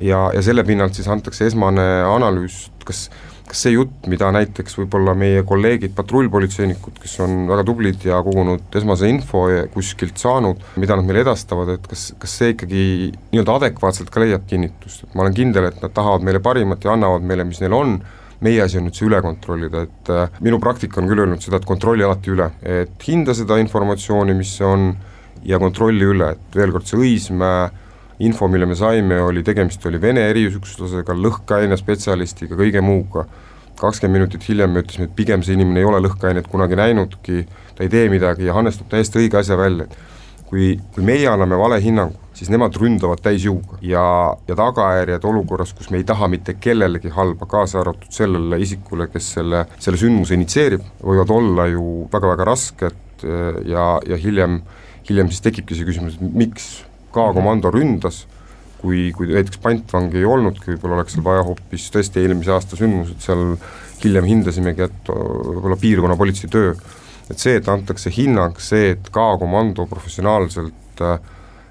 Ja, 0.00 0.28
ja 0.32 0.40
selle 0.44 0.62
pinnalt 0.64 0.96
siis 0.96 1.08
antakse 1.10 1.48
esmane 1.48 1.84
analüüs, 2.06 2.68
kas 2.86 3.08
kas 3.50 3.64
see 3.64 3.72
jutt, 3.74 4.06
mida 4.10 4.28
näiteks 4.34 4.76
võib-olla 4.78 5.14
meie 5.18 5.42
kolleegid, 5.46 5.90
patrullpolitseinikud, 5.96 7.00
kes 7.02 7.16
on 7.24 7.48
väga 7.50 7.64
tublid 7.66 8.04
ja 8.06 8.20
kogunud 8.22 8.78
esmase 8.78 9.10
info 9.10 9.42
kuskilt 9.74 10.20
saanud, 10.22 10.62
mida 10.80 10.94
nad 10.98 11.08
meile 11.08 11.24
edastavad, 11.24 11.72
et 11.74 11.88
kas, 11.90 12.10
kas 12.22 12.36
see 12.40 12.54
ikkagi 12.54 12.84
nii-öelda 13.32 13.56
adekvaatselt 13.58 14.12
ka 14.14 14.22
leiab 14.22 14.46
kinnitust, 14.50 15.02
et 15.02 15.18
ma 15.18 15.26
olen 15.26 15.34
kindel, 15.34 15.66
et 15.70 15.82
nad 15.82 15.94
tahavad 15.96 16.26
meile 16.26 16.42
parimat 16.44 16.86
ja 16.86 16.94
annavad 16.94 17.26
meile, 17.26 17.48
mis 17.48 17.58
neil 17.64 17.74
on, 17.74 17.98
meie 18.44 18.62
asi 18.64 18.78
on 18.80 18.86
nüüd 18.88 18.96
see 18.96 19.06
üle 19.08 19.20
kontrollida, 19.24 19.84
et 19.86 20.10
äh, 20.12 20.40
minu 20.44 20.60
praktika 20.62 21.00
on 21.02 21.08
küll 21.10 21.24
öelnud 21.24 21.42
seda, 21.44 21.60
et 21.60 21.68
kontrolli 21.68 22.06
alati 22.06 22.32
üle, 22.32 22.48
et 22.64 23.06
hinda 23.06 23.34
seda 23.36 23.58
informatsiooni, 23.60 24.36
mis 24.36 24.54
see 24.58 24.66
on, 24.66 24.90
ja 25.44 25.60
kontrolli 25.60 26.08
üle, 26.08 26.34
et 26.36 26.56
veel 26.56 26.72
kord, 26.74 26.88
see 26.88 27.00
Õismäe 27.00 27.68
info, 28.20 28.48
mille 28.52 28.68
me 28.68 28.76
saime, 28.76 29.20
oli, 29.24 29.42
tegemist 29.44 29.84
oli 29.88 30.00
Vene 30.00 30.26
eriüksuslasega, 30.32 31.16
lõhkeainespetsialistiga, 31.16 32.58
kõige 32.58 32.84
muuga. 32.84 33.26
kakskümmend 33.80 34.18
minutit 34.18 34.42
hiljem 34.44 34.74
me 34.76 34.82
ütlesime, 34.82 35.06
et 35.08 35.12
pigem 35.16 35.40
see 35.40 35.54
inimene 35.56 35.80
ei 35.80 35.86
ole 35.88 36.02
lõhkeainet 36.04 36.50
kunagi 36.52 36.76
näinudki, 36.76 37.46
ta 37.76 37.84
ei 37.86 37.88
tee 37.88 38.10
midagi 38.12 38.44
ja 38.44 38.52
Hannes 38.52 38.76
toob 38.76 38.90
täiesti 38.92 39.22
õige 39.22 39.38
asja 39.40 39.56
välja, 39.56 39.86
et 39.88 40.44
kui, 40.50 40.74
kui 40.92 41.06
meie 41.06 41.24
anname 41.30 41.56
valehinnangu, 41.56 42.18
siis 42.40 42.48
nemad 42.48 42.76
ründavad 42.80 43.20
täisjõuga 43.20 43.78
ja, 43.84 44.02
ja 44.48 44.56
tagajärjed 44.56 45.24
olukorras, 45.28 45.74
kus 45.76 45.90
me 45.92 46.00
ei 46.00 46.06
taha 46.08 46.28
mitte 46.32 46.54
kellelegi 46.56 47.12
halba, 47.12 47.44
kaasa 47.50 47.82
arvatud 47.82 48.08
sellele 48.16 48.56
isikule, 48.64 49.10
kes 49.12 49.34
selle, 49.36 49.66
selle 49.82 50.00
sündmuse 50.00 50.38
initsieerib, 50.38 50.86
võivad 51.04 51.32
olla 51.36 51.66
ju 51.68 52.06
väga-väga 52.12 52.46
rasked 52.48 53.26
ja, 53.68 53.86
ja 54.08 54.18
hiljem, 54.20 54.62
hiljem 55.08 55.28
siis 55.28 55.44
tekibki 55.44 55.76
see 55.76 55.88
küsimus, 55.88 56.16
et 56.16 56.36
miks 56.40 56.70
K-komando 57.10 57.72
ründas, 57.74 58.22
kui, 58.80 59.10
kui 59.12 59.28
näiteks 59.34 59.60
pantvangi 59.60 60.22
ei 60.22 60.28
olnudki, 60.28 60.72
võib-olla 60.72 61.00
oleks 61.00 61.16
seal 61.16 61.26
vaja 61.26 61.42
hoopis 61.44 61.90
tõesti 61.92 62.22
eelmise 62.22 62.54
aasta 62.54 62.78
sündmused 62.78 63.20
seal 63.20 63.44
hiljem 64.00 64.28
hindasimegi, 64.30 64.86
et 64.86 65.12
võib-olla 65.12 65.76
piirkonnapolitsei 65.82 66.48
töö, 66.54 66.72
et 67.28 67.36
see, 67.36 67.58
et 67.60 67.68
antakse 67.68 68.12
hinnang, 68.14 68.56
see, 68.62 68.94
et 68.94 69.12
K-komando 69.12 69.84
professionaalselt 69.90 71.04
äh, 71.04 71.20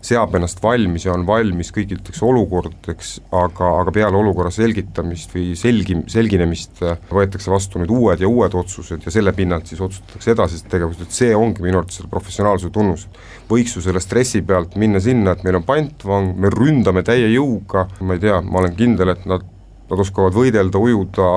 seab 0.06 0.36
ennast 0.38 0.62
valmis 0.64 1.06
ja 1.06 1.14
on 1.14 1.26
valmis 1.28 1.72
kõigiteks 1.76 2.22
olukordadeks, 2.26 3.12
aga, 3.36 3.72
aga 3.82 3.94
peale 3.96 4.20
olukorra 4.20 4.52
selgitamist 4.54 5.34
või 5.36 5.52
selgi, 5.60 5.98
selginemist 6.12 6.84
äh, 6.86 7.00
võetakse 7.12 7.52
vastu 7.52 7.82
nüüd 7.82 7.92
uued 7.94 8.24
ja 8.24 8.32
uued 8.32 8.56
otsused 8.60 9.06
ja 9.06 9.14
selle 9.14 9.34
pinnalt 9.36 9.70
siis 9.70 9.82
otsustatakse 9.84 10.34
edasised 10.36 10.70
tegevused, 10.72 11.04
et 11.04 11.20
see 11.20 11.36
ongi 11.36 11.66
minu 11.66 11.82
arvates 11.82 12.00
selle 12.00 12.12
professionaalsuse 12.12 12.74
tunnus. 12.76 13.08
võiks 13.50 13.76
ju 13.76 13.84
selle 13.84 14.02
stressi 14.04 14.42
pealt 14.46 14.78
minna 14.80 15.02
sinna, 15.04 15.36
et 15.36 15.44
meil 15.44 15.60
on 15.60 15.68
pantvang, 15.68 16.36
me 16.38 16.52
ründame 16.54 17.04
täie 17.04 17.28
jõuga, 17.34 17.88
ma 18.00 18.16
ei 18.16 18.24
tea, 18.24 18.40
ma 18.46 18.64
olen 18.64 18.78
kindel, 18.80 19.16
et 19.16 19.26
nad, 19.30 19.44
nad 19.90 20.06
oskavad 20.06 20.36
võidelda, 20.38 20.80
ujuda, 20.80 21.28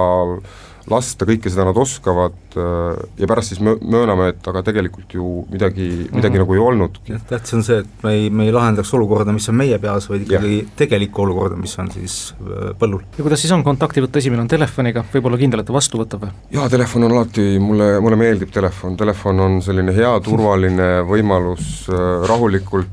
lasta, 0.91 1.27
kõike 1.29 1.51
seda 1.53 1.67
nad 1.69 1.79
oskavad 1.79 2.57
äh, 2.59 3.03
ja 3.21 3.29
pärast 3.31 3.53
siis 3.53 3.61
mööname, 3.63 4.33
et 4.33 4.49
aga 4.51 4.63
tegelikult 4.67 5.15
ju 5.15 5.45
midagi, 5.51 6.09
midagi 6.11 6.13
mm 6.13 6.23
-hmm. 6.23 6.39
nagu 6.43 6.55
ei 6.55 6.61
olnudki. 6.61 7.19
tähtis 7.29 7.55
on 7.55 7.63
see, 7.63 7.79
et 7.79 8.03
me 8.03 8.13
ei, 8.13 8.31
me 8.31 8.45
ei 8.45 8.53
lahendaks 8.53 8.95
olukorda, 8.95 9.33
mis 9.33 9.49
on 9.49 9.55
meie 9.55 9.79
peas, 9.79 10.09
vaid 10.11 10.23
ikkagi 10.23 10.59
ja. 10.59 10.65
tegelikku 10.77 11.23
olukorda, 11.23 11.57
mis 11.57 11.79
on 11.79 11.91
siis 11.91 12.35
äh, 12.41 12.73
põllul. 12.79 13.03
ja 13.19 13.23
kuidas 13.23 13.41
siis 13.41 13.53
on, 13.53 13.65
kontakti 13.65 14.03
võtta 14.03 14.19
esimene 14.19 14.43
on 14.43 14.49
telefoniga, 14.49 15.05
võib-olla 15.15 15.39
kindel, 15.39 15.61
et 15.61 15.67
ta 15.67 15.73
vastu 15.73 15.99
võtab 15.99 16.27
või? 16.27 16.33
jaa, 16.51 16.69
telefon 16.69 17.05
on 17.05 17.13
alati, 17.13 17.59
mulle, 17.59 18.01
mulle 18.01 18.17
meeldib 18.17 18.51
telefon, 18.51 18.97
telefon 18.97 19.41
on 19.41 19.63
selline 19.63 19.95
hea, 19.95 20.21
turvaline 20.21 20.91
võimalus 21.07 21.87
äh, 21.89 22.27
rahulikult 22.29 22.89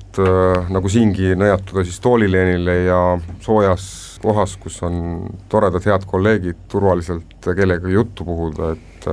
nagu 0.69 0.89
siingi 0.89 1.35
nõjatuda 1.35 1.83
siis 1.83 1.99
toolileenile 1.99 2.73
ja 2.83 3.19
soojas 3.41 4.08
kohas, 4.21 4.55
kus 4.61 4.81
on 4.87 5.27
toredad 5.49 5.85
head 5.85 6.05
kolleegid, 6.09 6.65
turvaliselt 6.71 7.49
kellegagi 7.55 7.93
juttu 7.93 8.27
puhuda, 8.27 8.73
et 8.75 9.09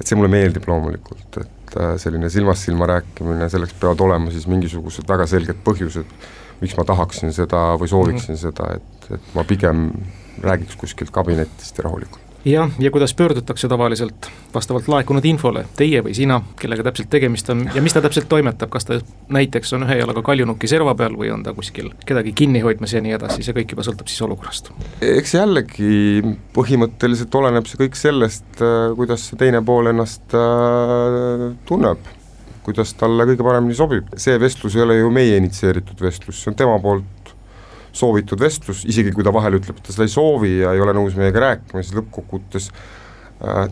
et 0.00 0.08
see 0.08 0.16
mulle 0.16 0.30
meeldib 0.32 0.64
loomulikult, 0.64 1.42
et 1.42 1.74
äh, 1.76 1.90
selline 2.00 2.30
silmast 2.32 2.64
silma 2.64 2.88
rääkimine, 2.88 3.50
selleks 3.52 3.76
peavad 3.80 4.00
olema 4.06 4.32
siis 4.32 4.46
mingisugused 4.48 5.04
väga 5.08 5.26
selged 5.28 5.60
põhjused, 5.66 6.16
miks 6.62 6.76
ma 6.78 6.86
tahaksin 6.88 7.36
seda 7.36 7.66
või 7.80 7.92
sooviksin 7.92 8.32
mm 8.32 8.38
-hmm. 8.38 8.42
seda, 8.48 8.80
et, 8.80 9.12
et 9.18 9.36
ma 9.36 9.44
pigem 9.44 9.90
räägiks 10.40 10.80
kuskilt 10.80 11.12
kabinetist 11.12 11.78
ja 11.78 11.84
rahulikult 11.84 12.29
jah, 12.44 12.70
ja 12.78 12.90
kuidas 12.90 13.14
pöördutakse 13.14 13.68
tavaliselt 13.68 14.28
vastavalt 14.54 14.88
laekunud 14.88 15.24
infole, 15.24 15.64
teie 15.76 16.00
või 16.04 16.14
sina, 16.16 16.40
kellega 16.60 16.84
täpselt 16.88 17.10
tegemist 17.12 17.50
on 17.52 17.66
ja 17.74 17.82
mis 17.84 17.94
ta 17.94 18.02
täpselt 18.02 18.28
toimetab, 18.30 18.70
kas 18.72 18.88
ta 18.88 19.00
näiteks 19.32 19.74
on 19.76 19.84
ühe 19.86 19.98
jalaga 20.00 20.22
kaljunuki 20.24 20.70
serva 20.70 20.94
peal 20.98 21.16
või 21.18 21.32
on 21.34 21.44
ta 21.46 21.54
kuskil 21.56 21.90
kedagi 22.06 22.32
kinni 22.36 22.62
hoidmas 22.64 22.94
ja 22.96 23.02
nii 23.04 23.16
edasi, 23.18 23.44
see 23.44 23.56
kõik 23.56 23.74
juba 23.76 23.84
sõltub 23.86 24.08
siis 24.10 24.22
olukorrast? 24.26 24.72
eks 25.04 25.34
jällegi 25.36 26.22
põhimõtteliselt 26.56 27.36
oleneb 27.42 27.68
see 27.68 27.82
kõik 27.84 28.00
sellest, 28.00 28.48
äh, 28.64 28.88
kuidas 28.96 29.28
see 29.28 29.40
teine 29.40 29.62
pool 29.66 29.92
ennast 29.92 30.36
äh, 30.36 31.50
tunneb, 31.68 32.10
kuidas 32.64 32.94
talle 32.96 33.28
kõige 33.28 33.44
paremini 33.44 33.76
sobib, 33.76 34.08
see 34.16 34.40
vestlus 34.40 34.76
ei 34.78 34.86
ole 34.86 35.00
ju 35.02 35.12
meie 35.12 35.36
initsieeritud 35.40 36.00
vestlus, 36.00 36.40
see 36.40 36.54
on 36.54 36.58
tema 36.58 36.80
poolt 36.80 37.19
soovitud 37.96 38.40
vestlus, 38.40 38.84
isegi 38.88 39.12
kui 39.14 39.26
ta 39.26 39.32
vahel 39.34 39.58
ütleb, 39.58 39.80
et 39.80 39.86
ta 39.86 39.94
seda 39.94 40.06
ei 40.06 40.12
soovi 40.12 40.56
ja 40.60 40.74
ei 40.76 40.82
ole 40.82 40.94
nõus 40.96 41.16
meiega 41.18 41.42
rääkima, 41.46 41.82
siis 41.82 41.96
lõppkokkuvõttes 41.98 42.70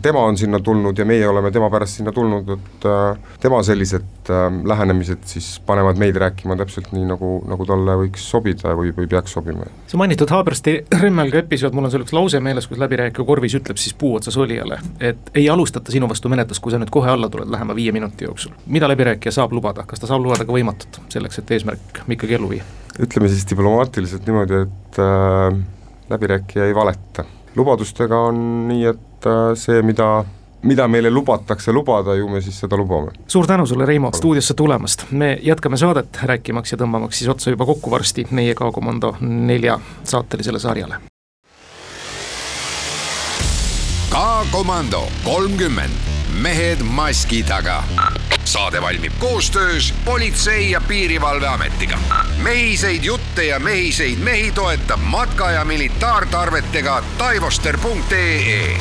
tema 0.01 0.19
on 0.25 0.37
sinna 0.37 0.59
tulnud 0.59 0.97
ja 0.97 1.05
meie 1.05 1.27
oleme 1.29 1.51
tema 1.51 1.69
pärast 1.69 1.99
sinna 1.99 2.11
tulnud, 2.11 2.49
et 2.55 2.85
äh, 2.89 3.17
tema 3.41 3.61
sellised 3.63 4.29
äh, 4.29 4.47
lähenemised 4.65 5.27
siis 5.29 5.59
panevad 5.65 5.99
meid 6.01 6.17
rääkima 6.17 6.57
täpselt 6.57 6.89
nii, 6.95 7.05
nagu, 7.09 7.35
nagu 7.49 7.67
talle 7.69 7.97
võiks 8.03 8.25
sobida 8.31 8.73
või, 8.77 8.93
või 8.97 9.09
peaks 9.09 9.35
sobima. 9.37 9.67
see 9.87 9.99
mainitud 10.01 10.31
Haabersti 10.33 10.75
Remmelga 11.03 11.43
episood, 11.43 11.77
mul 11.77 11.85
on 11.85 11.93
see 11.93 12.01
üks 12.01 12.15
lause 12.17 12.41
meeles, 12.41 12.67
kus 12.69 12.81
läbirääkija 12.81 13.25
korvis 13.25 13.57
ütleb 13.59 13.77
siis 13.81 13.93
puu 13.93 14.15
otsas 14.17 14.37
olijale, 14.41 14.79
et 14.99 15.29
ei 15.37 15.45
alustata 15.53 15.93
sinu 15.93 16.09
vastu 16.09 16.31
menetlust, 16.33 16.63
kui 16.63 16.73
sa 16.73 16.81
nüüd 16.81 16.93
kohe 16.93 17.11
alla 17.13 17.29
tuled 17.29 17.51
lähema 17.53 17.77
viie 17.77 17.93
minuti 17.93 18.25
jooksul. 18.25 18.55
mida 18.65 18.89
läbirääkija 18.89 19.35
saab 19.37 19.53
lubada, 19.53 19.85
kas 19.85 20.01
ta 20.01 20.09
saab 20.09 20.25
lubada 20.25 20.47
ka 20.49 20.55
võimatut, 20.55 21.01
selleks 21.13 21.43
et 21.43 21.51
eesmärk 21.57 22.01
ikkagi 22.09 22.39
ellu 22.39 22.49
viia? 22.55 22.65
ütleme 22.99 23.29
siis 23.29 23.45
diplomaatiliselt 23.49 24.25
niimoodi, 24.25 24.63
et 24.65 24.99
äh, 25.03 25.59
läbirääkija 26.09 26.65
ei 26.65 26.75
valeta. 26.75 27.25
lubadustega 27.55 28.17
on 28.31 28.41
nii, 28.67 28.85
et 28.89 29.05
äh, 29.25 29.55
see, 29.55 29.81
mida 29.81 30.25
mida 30.61 30.87
meile 30.87 31.09
lubatakse 31.09 31.71
lubada, 31.71 32.15
ju 32.15 32.27
me 32.29 32.41
siis 32.41 32.59
seda 32.59 32.77
lubame. 32.77 33.11
suur 33.27 33.47
tänu 33.47 33.65
sulle, 33.65 33.85
Reimo, 33.85 34.11
stuudiosse 34.13 34.53
tulemast, 34.53 35.05
me 35.11 35.37
jätkame 35.43 35.77
saadet 35.77 36.19
rääkimaks 36.23 36.71
ja 36.71 36.77
tõmbamaks 36.77 37.21
siis 37.21 37.29
otsa 37.29 37.53
juba 37.53 37.65
kokku 37.65 37.91
varsti 37.91 38.27
meie 38.31 38.55
K-komando 38.55 39.15
nelja 39.21 39.79
saatelisele 40.03 40.59
sarjale. 40.59 40.99
K-komando 44.09 45.03
kolmkümmend, 45.23 46.09
mehed 46.41 46.83
maski 46.83 47.43
taga 47.43 47.83
saade 48.45 48.81
valmib 48.81 49.13
koostöös 49.19 49.93
Politsei- 50.05 50.71
ja 50.71 50.81
Piirivalveametiga. 50.81 51.97
mehiseid 52.43 53.03
jutte 53.03 53.43
ja 53.43 53.59
mehiseid 53.59 54.19
mehi 54.19 54.51
toetab 54.51 54.99
matka- 55.01 55.51
ja 55.51 55.65
militaartarvetega 55.65 57.03
taivoster.ee. 57.17 58.77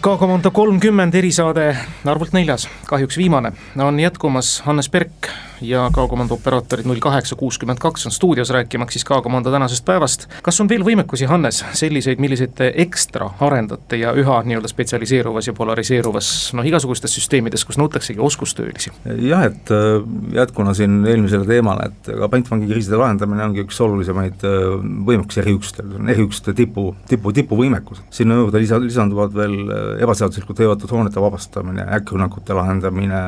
K-komando 0.00 0.50
kolmkümmend 0.50 1.14
erisaade 1.14 1.76
arvult 2.04 2.32
neljas, 2.32 2.68
kahjuks 2.86 3.16
viimane, 3.16 3.52
on 3.78 4.00
jätkumas 4.00 4.60
Hannes 4.60 4.88
Perk 4.88 5.28
ja 5.68 5.88
K-komando 5.94 6.34
operaatorid 6.34 6.86
null 6.88 7.00
kaheksa 7.02 7.36
kuuskümmend 7.36 7.78
kaks 7.82 8.06
on 8.06 8.12
stuudios 8.12 8.50
rääkimaks 8.50 8.96
siis 8.98 9.04
K-komando 9.04 9.50
tänasest 9.50 9.84
päevast. 9.84 10.26
kas 10.42 10.60
on 10.60 10.68
veel 10.68 10.84
võimekusi, 10.84 11.28
Hannes, 11.30 11.64
selliseid, 11.72 12.20
milliseid 12.22 12.54
te 12.58 12.70
ekstra 12.84 13.30
arendate 13.40 13.98
ja 14.00 14.12
üha 14.12 14.40
nii-öelda 14.44 14.68
spetsialiseeruvas 14.70 15.48
ja 15.48 15.56
polariseeruvas 15.56 16.28
noh, 16.56 16.66
igasugustes 16.66 17.14
süsteemides, 17.18 17.64
kus 17.64 17.78
nõutaksegi 17.80 18.20
oskustöölisi? 18.20 18.92
jah, 19.28 19.46
et 19.48 19.72
äh, 19.74 20.00
jätkuna 20.34 20.74
siin 20.74 21.02
eelmisele 21.06 21.48
teemale, 21.48 21.90
et 21.90 22.12
ka 22.20 22.28
pantvangi 22.32 22.68
kriiside 22.70 22.98
lahendamine 23.00 23.44
ongi 23.48 23.64
üks 23.64 23.80
olulisemaid 23.84 24.46
äh, 24.48 24.78
võimekusi 25.08 25.42
eriüksustel, 25.44 25.94
eriüksuste 26.14 26.54
tipu, 26.56 26.90
tipu, 27.08 27.32
tipuvõimekus. 27.36 28.02
sinna 28.14 28.40
juurde 28.40 28.62
lisa, 28.62 28.80
lisanduvad 28.82 29.36
veel 29.36 29.56
äh, 29.64 29.84
ebaseaduslikult 30.04 30.64
hõivatud 30.64 30.96
hoonete 30.96 31.22
vabastamine, 31.22 31.86
äkkrünnakute 31.98 32.56
lahendamine, 32.56 33.22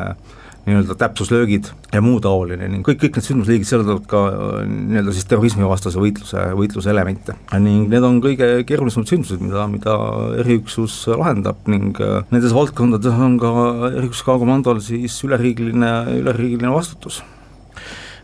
nii-öelda 0.67 0.97
täpsuslöögid 0.99 1.71
ja 1.95 2.03
muu 2.03 2.19
taoline 2.23 2.69
ning 2.71 2.87
kõik, 2.87 2.99
kõik 3.05 3.19
need 3.19 3.27
sündmusliigid 3.29 3.69
sisaldavad 3.69 4.09
ka 4.11 4.23
äh, 4.33 4.65
nii-öelda 4.67 5.15
siis 5.15 5.29
terrorismivastase 5.31 6.03
võitluse, 6.03 6.43
võitluse 6.59 6.91
elemente. 6.91 7.37
ning 7.55 7.87
need 7.93 8.07
on 8.07 8.19
kõige 8.25 8.51
keerulisemad 8.67 9.13
sündmused, 9.13 9.45
mida, 9.45 9.67
mida 9.71 9.97
eriüksus 10.43 10.99
lahendab 11.13 11.71
ning 11.71 12.01
äh, 12.03 12.27
nendes 12.35 12.57
valdkondades 12.57 13.23
on 13.29 13.39
ka 13.43 13.55
eriüksus 13.93 14.27
K-komandol 14.27 14.83
siis 14.85 15.17
üleriigiline, 15.27 15.93
üleriigiline 16.21 16.75
vastutus 16.75 17.23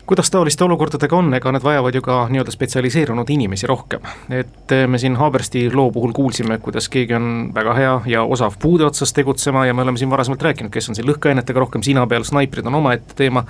kuidas 0.05 0.31
taoliste 0.31 0.63
olukordadega 0.63 1.15
on, 1.15 1.33
ega 1.33 1.51
need 1.55 1.63
vajavad 1.63 1.95
ju 1.95 2.01
ka 2.03 2.17
nii-öelda 2.31 2.51
spetsialiseerunud 2.51 3.29
inimesi 3.29 3.67
rohkem. 3.67 4.01
et 4.29 4.71
eh, 4.71 4.87
me 4.87 4.97
siin 4.97 5.15
Haabersti 5.15 5.69
loo 5.73 5.91
puhul 5.91 6.11
kuulsime, 6.11 6.57
kuidas 6.57 6.89
keegi 6.89 7.15
on 7.15 7.29
väga 7.55 7.73
hea 7.73 7.95
ja 8.05 8.23
osav 8.23 8.57
puude 8.59 8.85
otsas 8.85 9.13
tegutsema 9.13 9.65
ja 9.65 9.73
me 9.73 9.81
oleme 9.81 9.97
siin 9.97 10.09
varasemalt 10.09 10.41
rääkinud, 10.41 10.71
kes 10.71 10.89
on 10.89 10.95
siin 10.95 11.07
lõhkeainetega 11.07 11.65
rohkem 11.65 11.83
sina 11.83 12.07
peal, 12.07 12.27
snaiprid 12.27 12.67
on 12.67 12.81
omaette 12.81 13.15
teema 13.15 13.45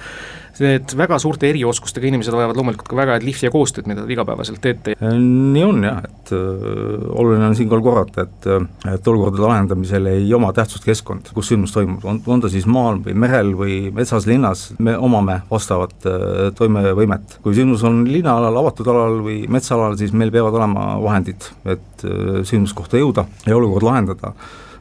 need 0.62 0.94
väga 0.98 1.18
suurte 1.22 1.48
erioskustega 1.50 2.08
inimesed 2.10 2.36
vajavad 2.36 2.58
loomulikult 2.58 2.90
ka 2.92 2.98
väga 2.98 3.16
head 3.18 3.26
lihvi 3.26 3.48
ja 3.48 3.52
koostööd, 3.54 3.88
mida 3.90 4.04
te 4.06 4.14
igapäevaselt 4.14 4.62
teete. 4.62 4.96
nii 5.02 5.64
on 5.66 5.84
jah, 5.86 6.02
et 6.06 6.34
äh, 6.36 7.08
oluline 7.10 7.48
on 7.48 7.58
siinkohal 7.58 7.84
korrata, 7.86 8.28
et, 8.28 8.48
äh, 8.48 8.94
et 8.94 9.08
olukordade 9.08 9.48
lahendamisel 9.48 10.12
ei 10.12 10.28
oma 10.34 10.52
tähtsust 10.54 10.86
keskkond, 10.86 11.32
kus 11.34 11.50
sündmus 11.52 11.74
toimub, 11.74 12.06
on, 12.06 12.22
on 12.28 12.44
ta 12.44 12.52
siis 12.54 12.68
maal 12.70 13.02
või 13.06 13.18
merel 13.26 13.54
või 13.58 13.80
metsas, 13.96 14.28
linnas, 14.30 14.68
me 14.80 14.96
omame 14.98 15.40
vastavat 15.50 16.10
äh, 16.10 16.43
toimevõimet. 16.58 17.38
kui 17.44 17.56
sündmus 17.58 17.84
on 17.88 18.04
linnaalal, 18.10 18.58
avatud 18.64 18.90
alal 18.92 19.22
või 19.26 19.44
metsaalal, 19.52 19.98
siis 20.00 20.14
meil 20.14 20.32
peavad 20.34 20.60
olema 20.60 20.94
vahendid, 21.04 21.50
et 21.66 22.06
äh, 22.06 22.44
sündmuskohta 22.44 23.02
jõuda 23.02 23.28
ja 23.48 23.58
olukord 23.58 23.88
lahendada 23.88 24.34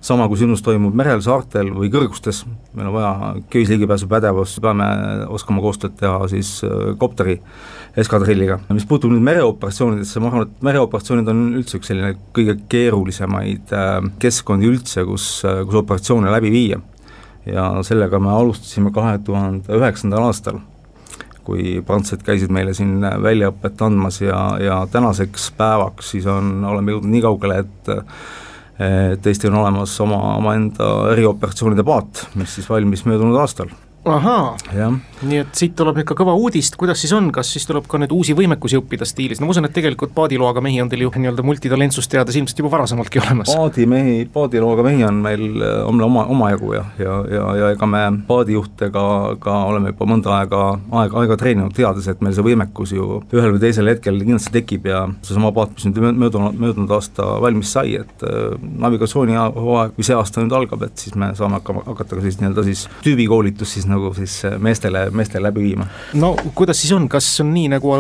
sama 0.03 0.27
kui 0.27 0.41
sündmus 0.41 0.65
toimub 0.67 0.97
merel, 0.99 1.21
saartel 1.23 1.71
või 1.77 1.91
kõrgustes, 1.93 2.43
meil 2.75 2.89
on 2.91 2.97
vaja 2.97 3.13
köisligipääsupädevust, 3.53 4.59
peame 4.65 4.89
oskama 5.31 5.63
koostööd 5.63 5.95
teha 6.01 6.27
siis 6.33 6.57
äh, 6.67 6.91
kopteri 6.99 7.39
eskadrilliga. 8.03 8.59
mis 8.73 8.87
puutub 8.89 9.13
nüüd 9.13 9.23
mereoperatsioonidesse, 9.29 10.21
ma 10.21 10.33
arvan, 10.33 10.49
et 10.49 10.65
mereoperatsioonid 10.67 11.31
on 11.31 11.45
üldse 11.61 11.79
üks 11.79 11.93
selline 11.93 12.17
kõige 12.35 12.57
keerulisemaid 12.73 13.75
äh, 13.79 13.93
keskkondi 14.23 14.71
üldse, 14.73 15.07
kus, 15.07 15.29
kus 15.45 15.81
operatsioone 15.85 16.35
läbi 16.35 16.51
viia. 16.55 16.83
ja 17.47 17.71
sellega 17.83 18.21
me 18.23 18.31
alustasime 18.31 18.93
kahe 18.95 19.17
tuhande 19.27 19.75
üheksandal 19.75 20.29
aastal 20.29 20.61
kui 21.47 21.81
prantslased 21.87 22.25
käisid 22.27 22.53
meile 22.55 22.75
siin 22.77 23.01
väljaõpet 23.01 23.83
andmas 23.87 24.21
ja, 24.23 24.41
ja 24.63 24.81
tänaseks 24.93 25.51
päevaks 25.59 26.15
siis 26.15 26.27
on, 26.31 26.55
oleme 26.65 26.95
jõudnud 26.95 27.15
nii 27.15 27.25
kaugele, 27.27 27.63
et 27.67 27.95
et 28.83 29.27
Eesti 29.29 29.47
on 29.51 29.61
olemas 29.61 29.93
oma, 30.03 30.19
omaenda 30.41 30.87
erioperatsioonide 31.13 31.85
paat, 31.87 32.27
mis 32.41 32.57
siis 32.57 32.71
valmis 32.71 33.05
möödunud 33.07 33.37
aastal 33.39 33.71
ahaa, 34.05 34.57
nii 35.23 35.39
et 35.39 35.55
siit 35.55 35.75
tuleb 35.79 36.01
ikka 36.03 36.17
kõva 36.19 36.35
uudist, 36.35 36.75
kuidas 36.81 36.99
siis 37.03 37.13
on, 37.15 37.29
kas 37.35 37.53
siis 37.55 37.67
tuleb 37.69 37.87
ka 37.91 38.01
nüüd 38.03 38.11
uusi 38.15 38.35
võimekusi 38.35 38.79
õppida 38.81 39.07
stiilis, 39.07 39.39
no 39.39 39.47
ma 39.47 39.55
usun, 39.55 39.69
et 39.69 39.75
tegelikult 39.77 40.15
paadiloaga 40.17 40.63
mehi 40.65 40.81
on 40.83 40.91
teil 40.91 41.05
ju 41.05 41.13
nii-öelda 41.15 41.45
multitalentsust 41.47 42.11
teades 42.11 42.39
ilmselt 42.39 42.59
juba 42.59 42.73
varasemaltki 42.75 43.23
olemas. 43.23 43.53
paadimehi, 43.55 44.25
paadiloaga 44.35 44.87
mehi 44.89 45.07
on 45.07 45.21
meil, 45.23 45.45
on 45.87 45.99
meil 45.99 46.07
oma, 46.09 46.25
omajagu 46.35 46.75
ja, 46.75 46.85
ja, 46.99 47.19
ja, 47.31 47.45
ja 47.61 47.71
ega 47.77 47.87
me 47.87 48.03
paadijuhtidega 48.27 49.05
ka 49.43 49.57
oleme 49.71 49.93
juba 49.95 50.09
mõnda 50.11 50.35
aega, 50.41 50.65
aega, 51.03 51.23
aega 51.23 51.39
treeninud, 51.39 51.75
teades, 51.77 52.11
et 52.11 52.25
meil 52.25 52.35
see 52.35 52.47
võimekus 52.47 52.97
ju 52.97 53.21
ühel 53.31 53.55
või 53.55 53.63
teisel 53.63 53.93
hetkel 53.93 54.19
kindlasti 54.25 54.55
tekib 54.59 54.91
ja 54.91 55.05
seesama 55.23 55.53
paat, 55.55 55.77
mis 55.77 55.87
nüüd 55.87 56.19
möödunud, 56.25 56.59
möödunud 56.59 56.97
aasta 56.99 57.29
valmis 57.45 57.71
sai, 57.77 57.95
et 58.03 58.27
äh, 58.27 58.59
navigatsioonihooaeg, 58.83 59.95
kui 59.95 60.11
see 60.11 60.19
aasta 60.19 60.43
nüüd 60.43 60.59
algab, 60.59 60.83
et 60.89 61.07
siis 61.07 61.15
me 61.15 61.31
saame 61.39 61.61
hakkama, 61.61 61.87
hakata 61.87 62.19
ka 62.19 62.27
siis 62.27 62.43
nii-öelda 62.43 62.67
siis 62.67 62.89
tüübikoolitust 63.07 63.79
siis 63.79 63.89
nagu 63.93 64.13
siis 64.17 64.39
äh, 64.49 64.57
meestele, 64.63 65.07
meestele 65.15 65.47
läbi 65.49 65.67
viima. 65.69 65.87
no 66.19 66.33
kuidas 66.57 66.81
siis 66.83 66.93
on, 66.97 67.09
kas 67.13 67.29
on 67.45 67.53
nii, 67.55 67.69
nagu 67.75 67.95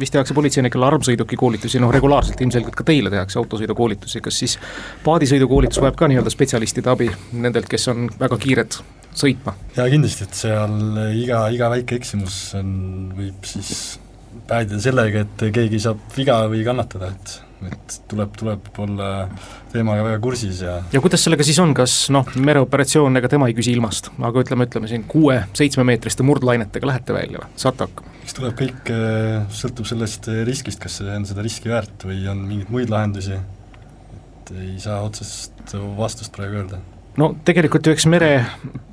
vist 0.00 0.16
tehakse 0.16 0.36
politseinikele 0.36 0.88
armsõiduki 0.88 1.38
koolitusi, 1.40 1.80
noh 1.82 1.92
regulaarselt 1.94 2.40
ilmselgelt 2.44 2.78
ka 2.78 2.86
teile 2.86 3.12
tehakse 3.12 3.40
autosõidukoolitusi, 3.42 4.22
kas 4.24 4.42
siis 4.44 4.58
paadisõidukoolitus 5.04 5.82
vajab 5.82 5.98
ka 6.00 6.10
nii-öelda 6.10 6.32
spetsialistide 6.32 6.92
abi 6.92 7.10
nendelt, 7.32 7.68
kes 7.70 7.88
on 7.92 8.10
väga 8.20 8.40
kiired 8.42 8.80
sõitma? 9.16 9.56
jaa, 9.76 9.88
kindlasti, 9.92 10.26
et 10.26 10.40
seal 10.42 10.76
iga, 11.22 11.46
iga 11.54 11.70
väike 11.72 12.00
eksimus 12.00 12.40
on, 12.58 12.76
võib 13.16 13.48
siis 13.48 13.98
päädida 14.46 14.80
sellega, 14.82 15.24
et 15.26 15.48
keegi 15.54 15.80
saab 15.82 16.02
viga 16.16 16.42
või 16.50 16.62
kannatada, 16.66 17.10
et 17.14 17.40
et 17.64 17.94
tuleb, 18.10 18.34
tuleb 18.36 18.66
olla 18.84 19.10
teemaga 19.72 20.04
väga 20.04 20.20
kursis 20.22 20.60
ja 20.64 20.76
ja 20.92 21.00
kuidas 21.04 21.24
sellega 21.24 21.46
siis 21.46 21.58
on, 21.62 21.72
kas 21.76 21.94
noh, 22.14 22.28
mereoperatsioon, 22.36 23.16
ega 23.20 23.30
tema 23.32 23.48
ei 23.50 23.56
küsi 23.56 23.72
ilmast, 23.76 24.10
aga 24.20 24.44
ütleme, 24.44 24.68
ütleme 24.68 24.90
siin 24.90 25.06
kuue-seitsmemeetriste 25.08 26.26
murdlainetega 26.26 26.90
lähete 26.90 27.16
välja 27.16 27.42
või, 27.42 27.52
saate 27.60 27.88
hakkama? 27.88 28.14
eks 28.26 28.36
tuleb 28.36 28.58
kõik, 28.58 28.90
äh, 28.92 29.46
sõltub 29.54 29.88
sellest 29.88 30.28
äh, 30.32 30.42
riskist, 30.48 30.82
kas 30.82 30.98
see 31.00 31.14
on 31.14 31.24
seda 31.28 31.44
riski 31.46 31.72
väärt 31.72 32.06
või 32.08 32.20
on 32.30 32.42
mingeid 32.48 32.72
muid 32.74 32.92
lahendusi, 32.92 33.38
et 33.38 34.52
ei 34.56 34.76
saa 34.82 35.00
otsest 35.06 35.76
vastust 35.96 36.34
praegu 36.36 36.60
öelda. 36.60 36.82
No 37.16 37.32
tegelikult 37.46 37.86
ju 37.86 37.96
eks 37.96 38.08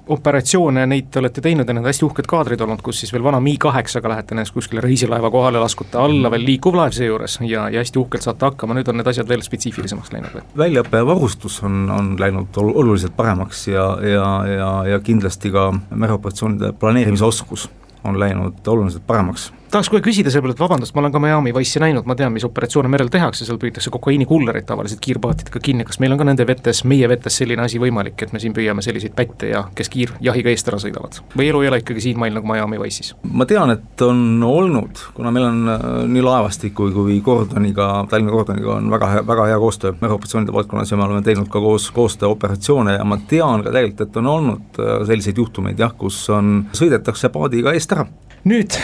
mereoperatsioone, 0.04 0.86
neid 0.86 1.10
te 1.12 1.20
olete 1.20 1.42
teinud 1.42 1.68
ja 1.68 1.74
need 1.74 1.86
hästi 1.88 2.06
uhked 2.06 2.28
kaadrid 2.28 2.62
olnud, 2.62 2.82
kus 2.84 3.00
siis 3.00 3.13
veel 3.13 3.24
vana 3.24 3.39
Mi 3.39 3.56
kaheksaga 3.58 4.10
lähete 4.10 4.36
näiteks 4.36 4.52
kuskile 4.52 4.82
reisilaeva 4.82 5.32
kohale, 5.32 5.60
laskute 5.60 5.98
alla 5.98 6.32
veel 6.32 6.44
liikuv 6.46 6.76
laev 6.76 6.92
seejuures 6.92 7.39
ja, 7.42 7.70
ja 7.70 7.80
hästi 7.80 8.00
uhkelt 8.00 8.24
saate 8.24 8.46
hakkama, 8.46 8.76
nüüd 8.76 8.89
on 8.89 9.00
need 9.00 9.08
asjad 9.08 9.30
veel 9.30 9.44
spetsiifilisemaks 9.46 10.12
läinud 10.12 10.36
või? 10.36 10.44
väljaõpe 10.58 10.98
ja 10.98 11.08
varustus 11.08 11.62
on, 11.63 11.89
on 11.89 12.13
läinud 12.20 12.58
ol-, 12.58 12.74
oluliselt 12.84 13.16
paremaks 13.16 13.68
ja, 13.68 13.88
ja, 14.04 14.28
ja, 14.48 14.72
ja 14.92 15.00
kindlasti 15.00 15.54
ka 15.54 15.70
mereoperatsioonide 15.89 16.74
planeerimise 16.80 17.26
oskus 17.26 17.70
on 18.04 18.20
läinud 18.20 18.68
oluliselt 18.68 19.08
paremaks 19.08 19.52
tahaks 19.73 19.89
kohe 19.89 20.03
küsida 20.05 20.31
selle 20.31 20.45
peale, 20.45 20.53
et 20.53 20.62
vabandust, 20.62 20.93
ma 20.93 21.01
olen 21.01 21.13
ka 21.13 21.21
Miami 21.21 21.53
Wice'i 21.55 21.81
näinud, 21.81 22.05
ma 22.09 22.15
tean, 22.17 22.33
mis 22.36 22.45
operatsioone 22.45 22.89
merel 22.91 23.09
tehakse, 23.13 23.45
seal 23.47 23.57
püütakse 23.62 23.89
kokaiinikullereid 23.93 24.67
tavaliselt 24.69 25.01
kiirpaatidega 25.03 25.62
kinni, 25.63 25.86
kas 25.88 25.99
meil 26.03 26.13
on 26.13 26.21
ka 26.21 26.27
nende 26.27 26.45
vetes, 26.47 26.83
meie 26.89 27.09
vetes 27.09 27.39
selline 27.41 27.65
asi 27.65 27.81
võimalik, 27.81 28.19
et 28.21 28.33
me 28.36 28.41
siin 28.43 28.53
püüame 28.53 28.83
selliseid 28.86 29.15
pätte 29.17 29.49
ja 29.49 29.63
kes 29.75 29.89
kiirjahiga 29.93 30.53
eest 30.53 30.69
ära 30.69 30.79
sõidavad? 30.81 31.19
või 31.33 31.49
elu 31.49 31.63
ei 31.63 31.71
ole 31.71 31.79
ikkagi 31.81 32.03
siinmail 32.05 32.38
nagu 32.38 32.49
Miami 32.49 32.79
Wice'is? 32.81 33.13
ma 33.33 33.47
tean, 33.49 33.73
et 33.73 34.05
on 34.05 34.43
olnud, 34.45 35.01
kuna 35.17 35.31
meil 35.33 35.47
on 35.49 35.73
äh, 35.73 35.88
nii 36.13 36.25
laevastiku 36.25 36.91
kui 36.93 37.19
kordoniga, 37.25 37.89
Tallinna 38.09 38.36
kordoniga 38.36 38.75
on 38.77 38.91
väga 38.93 39.09
hea, 39.15 39.25
väga 39.27 39.47
hea 39.51 39.62
koostöö 39.63 39.95
mereoperatsioonide 40.01 40.53
valdkonnas 40.53 40.91
ja 40.93 40.99
me 40.99 41.07
oleme 41.07 41.25
teinud 41.25 41.49
ka 41.49 41.62
koos 41.63 41.89
koostööoperatsioone 41.95 42.99
ja 42.99 43.07
ma 43.07 43.17
tean 43.29 43.65
ka 43.65 43.73
tegelikult, 43.73 44.05
et 44.05 44.21
on 44.21 44.29
olnud 44.38 44.83
äh, 44.83 44.93
selliseid 45.09 45.41
juhtumeid 45.41 45.81
jah, 45.81 45.95
kus 45.97 46.21
on, 46.33 46.59
sõidetakse 46.77 47.33
paadiga 47.33 47.73
eest 47.73 47.97
ära. 47.97 48.05
Nüüd 48.43 48.75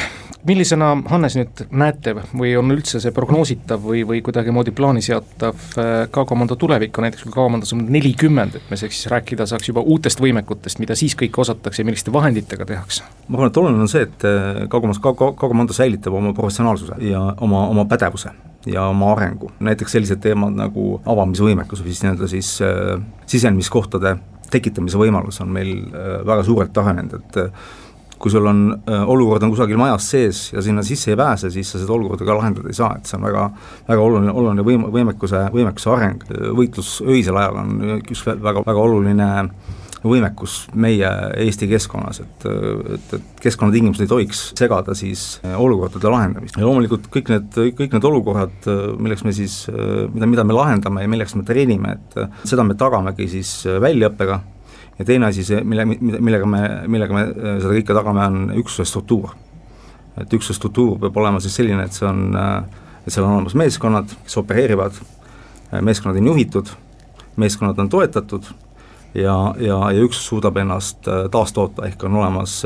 millisena, 0.48 0.94
Hannes, 1.12 1.36
nüüd 1.36 1.62
näete 1.76 2.14
või 2.32 2.54
on 2.58 2.72
üldse 2.72 3.02
see 3.04 3.12
prognoositav 3.16 3.82
või, 3.84 4.06
või 4.08 4.22
kuidagimoodi 4.24 4.72
plaani 4.76 5.02
seatav 5.04 5.60
äh, 5.76 5.90
K-komando 6.14 6.56
tulevik 6.60 6.98
näiteks 7.04 7.26
kui 7.26 7.34
K-komandos 7.34 7.74
on 7.76 7.84
nelikümmend, 7.92 8.56
et 8.56 8.72
me 8.72 8.80
saaks 8.80 9.02
siis 9.02 9.12
rääkida 9.12 9.48
saaks 9.50 9.72
juba 9.72 9.84
uutest 9.84 10.24
võimekutest, 10.24 10.80
mida 10.80 10.96
siis 11.00 11.18
kõike 11.20 11.44
osatakse 11.44 11.84
ja 11.84 11.90
milliste 11.90 12.14
vahenditega 12.16 12.68
tehakse? 12.70 13.04
ma 13.28 13.40
arvan, 13.40 13.52
et 13.52 13.62
oluline 13.64 13.84
on 13.84 13.92
see, 13.92 14.06
et 14.08 14.28
äh, 14.28 14.64
K-komandos, 14.68 15.02
K-komando 15.04 15.76
säilitab 15.76 16.16
oma 16.16 16.34
professionaalsuse 16.38 17.02
ja 17.10 17.26
oma, 17.38 17.68
oma 17.68 17.86
pädevuse 17.92 18.32
ja 18.70 18.88
oma 18.92 19.12
arengu, 19.14 19.52
näiteks 19.60 19.98
sellised 19.98 20.24
teemad 20.24 20.56
nagu 20.56 20.98
avamisvõimekus 21.08 21.84
või 21.84 21.94
siis 21.94 22.06
nii-öelda 22.08 22.32
siis 22.32 22.56
äh, 22.64 22.96
sisenemiskohtade 23.28 24.16
tekitamise 24.52 24.98
võimalus 25.00 25.40
on 25.44 25.52
meil 25.54 25.76
äh, 25.76 26.20
väga 26.28 26.44
suurelt 26.48 26.78
arenenud, 26.82 27.20
et 27.20 27.40
äh, 27.44 27.70
kui 28.20 28.32
sul 28.34 28.48
on 28.50 28.62
äh,, 28.76 29.10
olukord 29.10 29.44
on 29.46 29.54
kusagil 29.54 29.80
majas 29.80 30.10
sees 30.12 30.44
ja 30.54 30.64
sinna 30.66 30.84
sisse 30.86 31.14
ei 31.14 31.20
pääse, 31.20 31.52
siis 31.54 31.72
sa 31.72 31.82
seda 31.82 31.96
olukorda 31.96 32.28
ka 32.28 32.38
lahendada 32.38 32.72
ei 32.72 32.78
saa, 32.78 32.94
et 33.00 33.10
see 33.10 33.18
on 33.20 33.28
väga, 33.30 33.50
väga 33.88 34.06
oluline, 34.06 34.34
oluline 34.36 34.66
võim-, 34.68 34.88
võimekuse, 34.94 35.46
võimekuse 35.56 35.94
areng, 35.94 36.26
võitlus 36.58 36.98
öisel 37.08 37.40
ajal 37.40 37.62
on 37.64 38.00
üks 38.00 38.26
väga, 38.30 38.64
väga 38.66 38.88
oluline 38.88 39.30
võimekus 40.04 40.62
meie 40.80 41.08
Eesti 41.44 41.68
keskkonnas, 41.68 42.22
et, 42.24 42.46
et, 42.96 43.16
et 43.18 43.42
keskkonnatingimused 43.44 44.06
ei 44.06 44.12
tohiks 44.12 44.44
segada 44.58 44.96
siis 44.96 45.26
olukordade 45.50 46.12
lahendamist. 46.12 46.56
ja 46.60 46.68
loomulikult 46.68 47.10
kõik 47.12 47.32
need, 47.34 47.58
kõik 47.76 47.98
need 47.98 48.08
olukorrad, 48.08 48.70
milleks 49.00 49.26
me 49.28 49.36
siis, 49.36 49.62
mida, 50.14 50.30
mida 50.30 50.48
me 50.48 50.56
lahendame 50.56 51.04
ja 51.04 51.12
milleks 51.12 51.36
me 51.36 51.44
treenime, 51.48 51.98
et 51.98 52.48
seda 52.48 52.64
me 52.68 52.78
tagamegi 52.80 53.28
siis 53.36 53.52
väljaõppega 53.82 54.40
ja 55.00 55.06
teine 55.08 55.30
asi, 55.30 55.46
see, 55.48 55.62
mille, 55.64 55.86
millega 55.86 56.48
me, 56.50 56.64
millega 56.92 57.16
me 57.16 57.26
seda 57.32 57.72
kõike 57.72 57.96
tagame, 57.96 58.26
on 58.26 58.58
üksuse 58.60 58.88
struktuur. 58.90 59.36
et 60.20 60.34
üksuse 60.36 60.58
struktuur 60.58 60.98
peab 61.00 61.18
olema 61.18 61.40
siis 61.40 61.56
selline, 61.56 61.86
et 61.88 61.96
see 61.96 62.08
on, 62.08 62.34
et 63.06 63.14
seal 63.14 63.26
on 63.26 63.38
olemas 63.38 63.56
meeskonnad, 63.56 64.12
kes 64.26 64.38
opereerivad, 64.42 64.98
meeskonnad 65.86 66.20
on 66.20 66.28
juhitud, 66.34 66.74
meeskonnad 67.40 67.80
on 67.80 67.90
toetatud 67.90 68.50
ja, 69.14 69.38
ja, 69.60 69.80
ja 69.94 70.04
üksus 70.04 70.28
suudab 70.28 70.60
ennast 70.60 71.08
taastoota, 71.32 71.88
ehk 71.88 72.04
on 72.04 72.20
olemas 72.20 72.62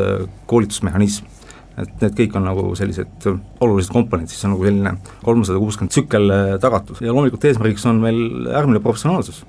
koolitusmehhanism. 0.49 1.29
Et 1.73 2.03
need 2.03 2.13
kõik 2.13 2.35
on 2.37 2.43
nagu 2.45 2.63
sellised 2.77 3.25
olulised 3.63 3.89
komponendid, 3.93 4.29
siis 4.29 4.45
on 4.45 4.53
nagu 4.53 4.65
selline 4.67 4.91
kolmsada 5.25 5.57
kuuskümmend 5.57 5.93
tsükkel 5.95 6.29
äh, 6.29 6.51
tagatud. 6.61 6.99
Ja 7.01 7.15
loomulikult 7.15 7.47
eesmärgiks 7.49 7.87
on 7.89 8.01
meil 8.03 8.19
äärmine 8.53 8.81
professionaalsus, 8.83 9.39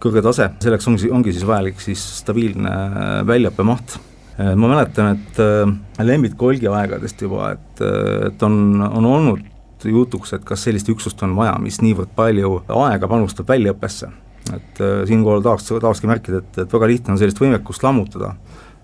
kõrge 0.00 0.22
tase, 0.24 0.50
selleks 0.64 0.88
ongi, 0.90 1.10
ongi 1.12 1.34
siis 1.34 1.46
vajalik 1.48 1.82
siis 1.82 2.02
stabiilne 2.20 2.70
äh, 2.70 3.10
väljaõppe 3.28 3.66
maht. 3.66 3.98
Äh, 4.36 4.54
ma 4.54 4.72
mäletan, 4.72 5.18
et 5.18 6.06
Lembit 6.06 6.36
Kolgi 6.40 6.70
aegadest 6.70 7.22
juba, 7.26 7.52
et, 7.56 7.84
et 8.30 8.46
on, 8.46 8.80
on 8.86 9.10
olnud 9.12 9.84
jutuks, 9.84 10.34
et 10.36 10.42
kas 10.44 10.66
sellist 10.66 10.88
üksust 10.92 11.22
on 11.24 11.32
vaja, 11.38 11.54
mis 11.62 11.80
niivõrd 11.80 12.10
palju 12.16 12.58
aega 12.82 13.08
panustab 13.08 13.48
väljaõppesse. 13.48 14.10
et 14.50 14.80
siinkohal 15.06 15.42
tahaks, 15.44 15.68
tahakski 15.68 16.08
märkida, 16.10 16.42
et, 16.42 16.58
et 16.64 16.72
väga 16.72 16.88
lihtne 16.90 17.14
on 17.14 17.20
sellist 17.20 17.40
võimekust 17.40 17.84
lammutada 17.86 18.34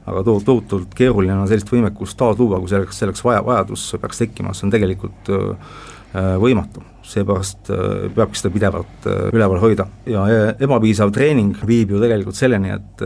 aga 0.07 0.23
to-, 0.27 0.41
tohutult 0.47 0.95
keeruline 0.97 1.37
on 1.41 1.51
sellist 1.51 1.71
võimekust 1.73 2.19
taasluua, 2.21 2.61
kui 2.63 2.71
selleks, 2.71 3.01
selleks 3.03 3.25
vaja, 3.27 3.43
vajadus 3.47 3.89
peaks 4.01 4.23
tekkima, 4.23 4.55
see 4.55 4.69
on 4.69 4.75
tegelikult 4.75 5.31
äh, 5.35 5.77
võimatu. 6.15 6.83
seepärast 7.07 7.69
äh, 7.71 8.09
peabki 8.15 8.35
seda 8.35 8.51
pidevalt 8.51 9.05
äh, 9.07 9.29
üleval 9.31 9.61
hoida 9.63 9.85
ja 10.11 10.25
ebapiisav 10.59 11.13
treening 11.15 11.55
viib 11.67 11.93
ju 11.95 12.01
tegelikult 12.03 12.35
selleni, 12.35 12.73
et 12.75 13.05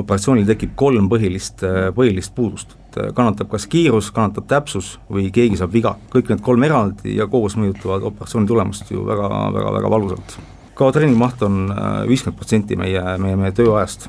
operatsioonil 0.00 0.46
tekib 0.48 0.72
kolm 0.74 1.10
põhilist, 1.12 1.60
põhilist 1.94 2.34
puudust. 2.34 2.72
kannatab 2.94 3.50
kas 3.50 3.66
kiirus, 3.66 4.10
kannatab 4.14 4.46
täpsus 4.48 4.94
või 5.10 5.28
keegi 5.34 5.58
saab 5.60 5.72
viga, 5.74 5.96
kõik 6.12 6.30
need 6.30 6.42
kolm 6.46 6.64
eraldi 6.64 7.16
ja 7.18 7.26
koos 7.26 7.58
mõjutavad 7.60 8.06
operatsiooni 8.12 8.46
tulemust 8.48 8.90
ju 8.90 9.04
väga, 9.04 9.28
väga, 9.52 9.72
väga 9.78 9.90
valusalt. 9.90 10.38
ka 10.74 10.92
treeningmaht 10.92 11.42
on 11.42 11.68
viiskümmend 12.08 12.38
protsenti 12.38 12.76
meie, 12.76 13.02
meie, 13.18 13.36
meie 13.36 13.52
tööajast 13.52 14.08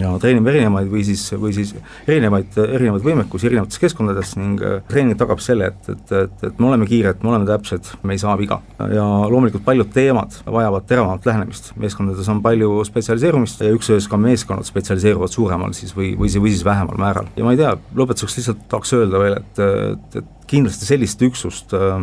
ja 0.00 0.10
treenime 0.18 0.50
erinevaid 0.50 0.88
või 0.90 1.04
siis, 1.06 1.22
või 1.38 1.52
siis 1.54 1.70
erinevaid, 2.08 2.56
erinevaid 2.64 3.04
võimekusi 3.04 3.46
erinevates 3.46 3.78
keskkondades 3.82 4.34
ning 4.40 4.62
äh, 4.64 4.80
treening 4.88 5.18
tagab 5.18 5.42
selle, 5.44 5.70
et, 5.70 5.90
et, 5.92 6.14
et, 6.18 6.44
et 6.48 6.58
me 6.62 6.70
oleme 6.70 6.88
kiired, 6.90 7.22
me 7.22 7.30
oleme 7.30 7.46
täpsed, 7.48 7.92
me 8.02 8.16
ei 8.16 8.22
saa 8.22 8.34
viga. 8.40 8.60
ja 8.90 9.04
loomulikult 9.30 9.64
paljud 9.66 9.92
teemad 9.94 10.34
vajavad 10.46 10.88
teravamat 10.90 11.30
lähenemist, 11.30 11.72
meeskondades 11.80 12.28
on 12.32 12.42
palju 12.42 12.82
spetsialiseerumist 12.90 13.62
ja 13.62 13.70
üksuses 13.74 14.10
ka 14.10 14.18
meeskonnad 14.18 14.66
spetsialiseeruvad 14.66 15.30
suuremal 15.30 15.74
siis 15.78 15.94
või, 15.96 16.12
või, 16.18 16.32
või 16.42 16.54
siis 16.54 16.66
vähemal 16.66 16.98
määral. 16.98 17.30
ja 17.36 17.46
ma 17.46 17.54
ei 17.54 17.62
tea, 17.62 17.76
lõpetuseks 17.94 18.40
lihtsalt 18.40 18.68
tahaks 18.68 18.94
öelda 18.98 19.22
veel, 19.22 19.38
et, 19.38 19.64
et, 19.94 20.22
et 20.22 20.46
kindlasti 20.50 20.90
sellist 20.90 21.22
üksust 21.22 21.74
äh, 21.78 22.02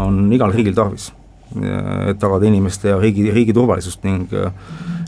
on 0.00 0.22
igal 0.32 0.54
riigil 0.54 0.76
tarvis, 0.76 1.10
et 1.50 2.18
tagada 2.22 2.46
inimeste 2.46 2.92
ja 2.92 2.98
riigi, 3.00 3.26
riigi 3.34 3.52
turvalisust 3.52 4.04
ning 4.06 4.32
äh, 4.38 4.54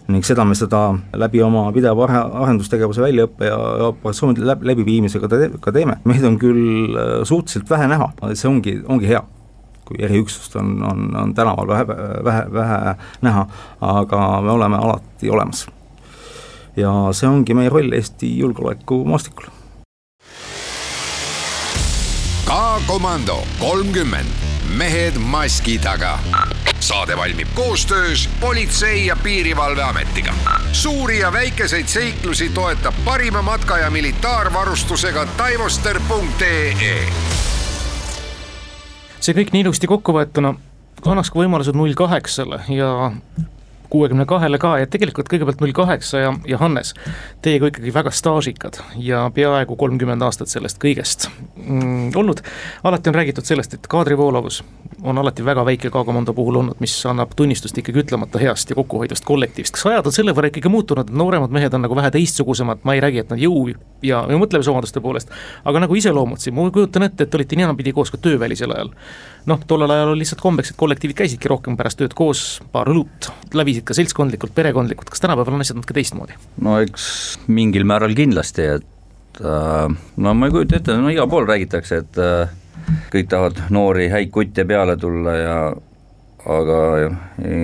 ning 0.08 0.24
seda 0.26 0.44
me 0.48 0.56
seda 0.58 0.80
läbi 1.14 1.42
oma 1.44 1.68
pideva 1.74 2.08
arendustegevuse, 2.22 3.04
väljaõppe 3.04 3.50
ja, 3.50 3.58
operatsioonide 3.90 4.46
läbi, 4.46 4.70
läbiviimisega 4.72 5.30
te, 5.30 5.50
ka 5.62 5.74
teeme, 5.74 6.00
meid 6.08 6.24
on 6.26 6.40
küll 6.42 6.96
äh, 6.96 7.14
suhteliselt 7.28 7.70
vähe 7.70 7.86
näha, 7.92 8.10
see 8.32 8.50
ongi, 8.50 8.80
ongi 8.88 9.12
hea 9.12 9.22
kui 9.92 9.98
eriüksust 10.04 10.56
on, 10.56 10.82
on, 10.86 11.16
on 11.16 11.34
tänaval 11.34 11.68
vähe, 11.68 11.86
vähe, 12.24 12.44
vähe 12.52 12.94
näha, 13.20 13.46
aga 13.80 14.20
me 14.42 14.50
oleme 14.50 14.76
alati 14.76 15.30
olemas. 15.30 15.66
ja 16.76 16.92
see 17.12 17.28
ongi 17.28 17.54
meie 17.54 17.68
roll 17.68 17.92
Eesti 17.92 18.38
julgeolekumaastikul. 18.38 19.50
K-komando 22.46 23.42
kolmkümmend, 23.60 24.40
mehed 24.78 25.20
maski 25.20 25.78
taga 25.78 26.18
saade 26.82 27.16
valmib 27.16 27.48
koostöös 27.54 28.28
Politsei- 28.40 29.06
ja 29.06 29.16
Piirivalveametiga. 29.16 30.34
suuri 30.72 31.18
ja 31.18 31.32
väikeseid 31.32 31.86
seiklusi 31.86 32.48
toetab 32.48 32.94
parima 33.04 33.42
matka- 33.42 33.78
ja 33.78 33.90
militaarvarustusega 33.90 35.26
taivoster.ee. 35.26 37.08
see 39.20 39.34
kõik 39.34 39.52
nii 39.52 39.60
ilusti 39.60 39.86
kokku 39.86 40.12
võetuna 40.12 40.54
annaks 41.06 41.30
ka 41.30 41.38
võimalused 41.38 41.78
null 41.78 41.94
kaheksale 41.94 42.60
ja 42.68 43.12
kuuekümne 43.90 44.26
kahele 44.26 44.58
ka 44.58 44.78
ja 44.78 44.86
tegelikult 44.86 45.28
kõigepealt 45.28 45.60
null 45.60 45.72
kaheksa 45.76 46.18
ja, 46.18 46.34
ja 46.48 46.58
Hannes, 46.58 46.94
teie 47.42 47.60
kui 47.60 47.70
ikkagi 47.70 47.94
väga 47.94 48.10
staažikad 48.10 48.80
ja 48.96 49.30
peaaegu 49.34 49.76
kolmkümmend 49.76 50.22
aastat 50.22 50.48
sellest 50.48 50.82
kõigest 50.82 51.28
mm, 51.72 52.10
olnud. 52.16 52.42
alati 52.84 53.10
on 53.10 53.14
räägitud 53.14 53.48
sellest, 53.48 53.74
et 53.74 53.86
kaadrivoolavus 53.90 54.62
on 55.02 55.18
alati 55.18 55.44
väga 55.44 55.64
väike 55.66 55.90
K-komando 55.90 56.34
puhul 56.36 56.60
olnud, 56.60 56.78
mis 56.80 56.94
annab 57.06 57.32
tunnistust 57.36 57.78
ikkagi 57.78 58.04
ütlemata 58.04 58.40
heast 58.42 58.70
ja 58.70 58.76
kokkuhoidvast 58.78 59.24
kollektiivist. 59.24 59.74
kas 59.74 59.86
ajad 59.90 60.06
on 60.06 60.14
selle 60.14 60.34
võrra 60.36 60.52
ikkagi 60.52 60.70
muutunud, 60.72 61.08
et 61.08 61.16
nooremad 61.22 61.54
mehed 61.54 61.74
on 61.74 61.84
nagu 61.86 61.96
vähe 61.98 62.10
teistsugusemad, 62.14 62.84
ma 62.86 62.94
ei 62.94 63.02
räägi, 63.04 63.24
et 63.24 63.32
nad 63.32 63.42
jõu 63.42 63.66
ja, 63.72 64.22
ja 64.28 64.38
mõtlemisomaduste 64.38 65.02
poolest, 65.02 65.32
aga 65.64 65.84
nagu 65.86 65.98
iseloomud 65.98 66.42
siin, 66.42 66.56
ma 66.56 66.68
kujutan 66.70 67.08
ette, 67.08 67.26
et 67.26 67.34
olite 67.38 67.58
nii 67.58 67.68
enam-pidi 67.68 67.94
koos 67.96 68.12
ka 68.14 68.20
töövälisel 68.22 68.74
ajal. 68.76 68.92
noh, 69.46 69.66
tollel 69.66 69.90
ajal 69.90 70.12
oli 70.12 70.22
lihtsalt 70.22 70.42
kombeks, 70.42 70.70
et 70.70 70.78
kollektiivid 70.78 71.18
käisidki 71.18 71.50
rohkem 71.50 71.76
pärast 71.76 71.98
tööd 71.98 72.14
koos, 72.14 72.60
paar 72.72 72.90
õlut, 72.92 73.32
lävisid 73.54 73.86
ka 73.88 73.96
seltskondlikult, 73.98 74.54
perekondlikult, 74.54 75.10
kas 75.10 75.24
tänapäeval 75.24 75.58
on 75.58 75.66
asjad 75.66 75.80
natuke 75.80 75.98
teistmoodi? 75.98 76.38
no 76.62 76.78
eks 76.82 77.06
mingil 77.50 77.86
määral 77.88 78.14
kindlasti, 78.14 78.70
et 78.76 78.86
no 79.40 80.34
ma 80.34 80.48
ei 80.48 80.52
kujuta 80.52 80.76
ette, 80.76 80.96
no 80.98 81.12
igal 81.12 81.30
pool 81.30 81.46
räägitakse, 81.48 82.02
et 82.02 82.20
äh, 82.20 82.52
kõik 83.12 83.30
tahavad 83.32 83.62
noori 83.72 84.10
häid 84.12 84.32
kutte 84.34 84.66
peale 84.68 84.96
tulla 85.00 85.36
ja 85.38 85.56
aga 86.52 86.78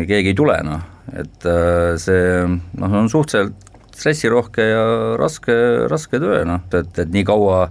keegi 0.08 0.32
ei 0.32 0.38
tule 0.38 0.58
noh, 0.64 0.84
et 1.12 1.46
äh, 1.48 1.96
see 2.00 2.44
noh, 2.46 2.98
on 3.02 3.10
suhteliselt 3.10 3.66
stressirohke 3.98 4.62
ja 4.62 4.82
raske, 5.18 5.54
raske 5.90 6.20
töö 6.22 6.44
noh, 6.46 6.62
et, 6.70 6.92
et 7.02 7.14
nii 7.14 7.24
kaua 7.26 7.66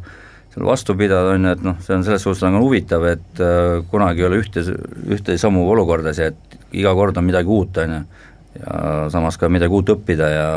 seal 0.53 0.67
vastu 0.67 0.95
pidada, 0.99 1.35
on 1.35 1.47
ju, 1.47 1.55
et 1.55 1.63
noh, 1.65 1.77
see 1.85 1.95
on 1.95 2.05
selles 2.05 2.25
suhtes 2.25 2.43
nagu 2.45 2.61
huvitav, 2.65 3.05
et 3.07 3.43
äh, 3.43 3.79
kunagi 3.91 4.23
ei 4.23 4.29
ole 4.29 4.41
ühte, 4.41 4.63
ühte 5.07 5.37
samu 5.39 5.63
olukordasid, 5.71 6.35
et 6.35 6.59
iga 6.81 6.93
kord 6.97 7.17
on 7.19 7.27
midagi 7.29 7.53
uut, 7.53 7.79
on 7.83 7.95
ju, 7.95 8.01
ja 8.58 9.08
samas 9.14 9.38
ka 9.38 9.49
midagi 9.49 9.74
uut 9.74 9.93
õppida 9.95 10.32
ja 10.34 10.49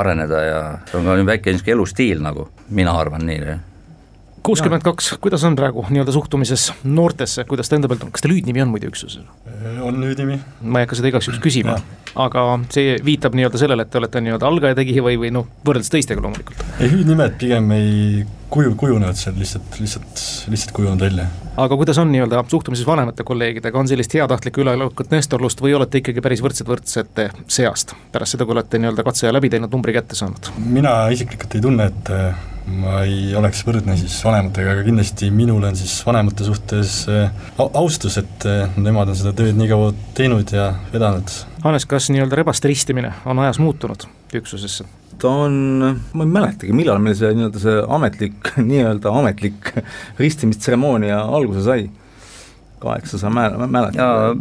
areneda 0.00 0.44
ja 0.44 0.60
see 0.90 1.00
on 1.00 1.08
ka 1.08 1.18
väike 1.32 1.54
niisugune 1.54 1.76
elustiil 1.78 2.22
nagu, 2.24 2.48
mina 2.68 2.94
arvan 3.00 3.26
nii, 3.26 3.42
jah 3.46 3.66
kuuskümmend 4.50 4.82
kaks, 4.82 5.12
kuidas 5.22 5.44
on 5.46 5.56
praegu 5.58 5.84
nii-öelda 5.88 6.14
suhtumises 6.14 6.70
noortesse, 6.84 7.44
kuidas 7.48 7.70
ta 7.70 7.78
enda 7.78 7.90
pealt 7.90 8.06
on, 8.06 8.10
kas 8.14 8.24
teil 8.24 8.34
hüüdnimi 8.34 8.64
on 8.64 8.72
muide 8.72 8.90
üksusel? 8.90 9.22
on 9.84 10.02
hüüdnimi. 10.02 10.40
ma 10.62 10.80
ei 10.80 10.88
hakka 10.88 10.98
seda 10.98 11.12
igaks 11.12 11.28
juhuks 11.28 11.42
küsima, 11.44 11.76
aga 12.24 12.44
see 12.74 12.96
viitab 13.06 13.36
nii-öelda 13.38 13.60
sellele, 13.62 13.86
et 13.86 13.92
te 13.92 14.00
olete 14.00 14.22
nii-öelda 14.26 14.50
algaja 14.50 14.78
tegija 14.80 15.04
või, 15.06 15.20
või 15.22 15.30
noh, 15.34 15.46
võrreldes 15.66 15.92
teistega 15.92 16.24
loomulikult. 16.24 16.64
ei, 16.80 16.90
hüüdnimed 16.90 17.38
pigem 17.40 17.70
ei 17.76 18.24
kuju, 18.50 18.74
kujunevad 18.80 19.18
seal 19.20 19.38
lihtsalt, 19.38 19.78
lihtsalt, 19.78 20.24
lihtsalt 20.50 20.74
kujunevad 20.76 21.06
välja. 21.06 21.26
aga 21.56 21.78
kuidas 21.78 21.98
on 22.02 22.10
nii-öelda 22.12 22.44
suhtumises 22.50 22.86
vanemate 22.86 23.26
kolleegidega, 23.26 23.78
on 23.78 23.88
sellist 23.88 24.14
heatahtlikku 24.18 24.64
üleolekut, 24.64 25.12
nestorlust 25.14 25.62
või 25.62 25.76
olete 25.78 26.02
ikkagi 26.02 26.24
päris 26.24 26.42
võrdsed 26.42 26.70
võrdsete 26.70 27.30
seast 27.46 27.94
pärast 28.12 28.34
seda, 28.34 28.48
kui 28.48 28.58
olete 28.58 28.82
nii-öelda 28.82 29.06
katseaja 29.06 29.36
läbi 29.36 29.52
teinud, 29.52 29.70
numbri 29.70 29.94
kätte 29.94 30.18
saanud? 30.18 30.50
mina 30.66 30.96
isiklikult 31.14 31.54
ei 31.58 31.68
tunne, 31.68 31.92
et 31.92 32.16
ma 32.70 33.00
ei 33.04 33.34
oleks 33.38 33.62
võrdne 33.66 33.96
siis 33.98 34.14
vanematega, 34.24 34.74
aga 34.76 34.84
kindlasti 34.86 35.30
minul 35.34 35.64
on 35.66 35.76
siis 35.78 35.96
vanemate 36.06 36.46
suhtes 36.46 37.02
äh, 37.10 37.50
austus, 37.68 38.18
et 38.20 38.46
äh, 38.48 38.78
nemad 38.80 39.10
on 39.10 39.18
seda 39.18 39.34
tööd 39.36 39.58
nii 39.58 39.70
kaua 39.70 39.92
teinud 40.16 40.54
ja 40.54 40.70
vedanud. 40.94 41.34
Hannes, 41.64 41.86
kas 41.90 42.08
nii-öelda 42.14 42.40
rebaste 42.40 42.70
ristimine 42.70 43.12
on 43.28 43.42
ajas 43.44 43.60
muutunud 43.62 44.08
üksusesse? 44.36 44.86
ta 45.20 45.28
on, 45.28 45.54
ma 46.16 46.24
ei 46.24 46.30
mäletagi, 46.32 46.72
millal 46.72 47.00
meil 47.02 47.16
see 47.18 47.28
nii-öelda 47.36 47.60
see 47.60 47.80
ametlik, 47.96 48.52
nii-öelda 48.70 49.12
ametlik 49.20 49.72
ristimistseremoonia 50.20 51.20
alguse 51.26 51.64
sai. 51.66 51.90
kaheksa 52.80 53.18
sa 53.20 53.28
mäl-, 53.28 53.58
mäletad? 53.66 54.38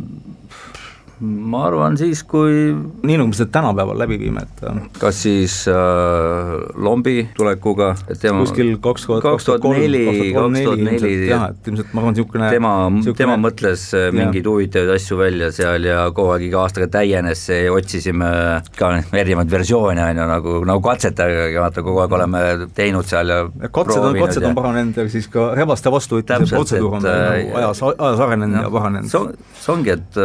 Ma 1.19 1.65
arvan 1.67 1.97
siis, 1.99 2.21
kui 2.27 2.71
nii 2.71 3.17
nagu 3.19 3.29
me 3.29 3.35
seda 3.35 3.51
tänapäeval 3.57 3.97
läbi 3.99 4.17
viime, 4.21 4.45
et 4.45 4.61
äh, 4.69 4.77
kas 5.01 5.21
siis 5.25 5.55
äh, 5.67 6.53
lombi 6.79 7.25
tulekuga, 7.35 7.91
et 8.07 8.21
tema 8.21 8.39
kuskil 8.45 8.71
kaks 8.83 9.07
tuhat, 9.07 9.23
kaks 9.25 9.49
tuhat 9.49 9.67
neli, 9.75 10.03
kaks 10.33 10.61
tuhat 10.63 10.83
neli 10.87 11.11
jah, 11.27 11.49
et 11.51 11.67
ilmselt 11.67 11.91
ma 11.91 12.03
arvan, 12.03 12.15
niisugune 12.15 12.51
tema, 12.53 12.73
tema 13.19 13.37
mõtles 13.41 13.85
äh, 13.97 14.07
mingeid 14.15 14.47
huvitavaid 14.47 14.93
asju 14.95 15.19
välja 15.19 15.51
seal 15.55 15.89
ja 15.89 16.05
kogu 16.15 16.33
aeg 16.37 16.47
iga 16.47 16.63
aastaga 16.63 16.87
täienes 16.99 17.43
see, 17.49 17.67
otsisime 17.73 18.31
ka 18.79 18.93
erinevaid 19.11 19.51
versioone, 19.51 20.05
on 20.05 20.23
ju, 20.23 20.29
nagu, 20.31 20.57
nagu 20.71 20.85
katsetega, 20.87 21.51
vaata 21.59 21.83
kogu 21.83 22.03
aeg 22.05 22.19
oleme 22.19 22.43
teinud 22.77 23.09
seal 23.09 23.35
ja 23.35 23.41
katsed 23.67 23.99
on, 23.99 24.15
katsed 24.21 24.47
on 24.47 24.55
paranenud 24.55 25.03
ja 25.03 25.09
siis 25.11 25.27
ka 25.31 25.51
rebaste 25.59 25.91
vastuvõtmise 25.91 26.55
protseduur 26.55 26.99
on 27.01 27.11
äh, 27.11 27.49
ajas, 27.59 27.83
ajas 27.91 28.27
arenenud 28.29 28.63
ja 28.63 28.71
paranenud. 28.71 29.35
see 29.59 29.75
ongi, 29.75 29.99
et 29.99 30.23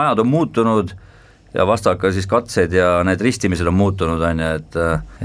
ajad 0.00 0.18
on 0.18 0.28
muutunud 0.28 0.92
ja 1.54 1.66
vastaka 1.66 2.12
siis 2.12 2.26
katsed 2.30 2.72
ja 2.72 3.00
need 3.04 3.20
ristimised 3.20 3.66
on 3.66 3.74
muutunud, 3.74 4.22
on 4.22 4.40
ju, 4.40 4.50
et 4.60 4.76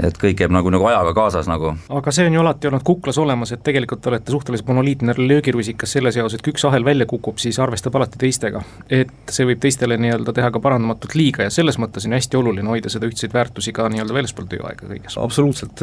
et 0.08 0.18
kõik 0.20 0.38
käib 0.40 0.54
nagu, 0.54 0.70
nagu 0.74 0.88
ajaga 0.90 1.12
kaasas 1.14 1.46
nagu. 1.50 1.74
aga 1.98 2.12
see 2.12 2.26
on 2.26 2.34
ju 2.34 2.42
alati 2.42 2.70
olnud 2.70 2.84
kuklas 2.86 3.18
olemas, 3.22 3.52
et 3.54 3.62
tegelikult 3.66 4.02
te 4.02 4.10
olete 4.10 4.34
suhteliselt 4.34 4.68
monoliitne 4.68 5.14
löögirusikas 5.18 5.96
selles 5.96 6.18
jaos, 6.18 6.34
et 6.34 6.42
kui 6.42 6.54
üks 6.54 6.66
ahel 6.66 6.84
välja 6.84 7.06
kukub, 7.06 7.38
siis 7.42 7.58
arvestab 7.62 7.96
alati 7.96 8.18
teistega. 8.18 8.62
et 8.90 9.14
see 9.30 9.46
võib 9.46 9.62
teistele 9.62 9.98
nii-öelda 10.02 10.34
teha 10.34 10.50
ka 10.50 10.62
parandamatut 10.62 11.14
liiga 11.14 11.46
ja 11.46 11.54
selles 11.54 11.78
mõttes 11.78 12.08
on 12.08 12.18
hästi 12.18 12.40
oluline 12.40 12.74
hoida 12.74 12.90
seda 12.92 13.06
ühtseid 13.06 13.34
väärtusi 13.34 13.72
ka 13.76 13.88
nii-öelda 13.92 14.18
väljaspool 14.18 14.50
tööaega 14.50 14.90
kõiges. 14.90 15.18
absoluutselt, 15.22 15.82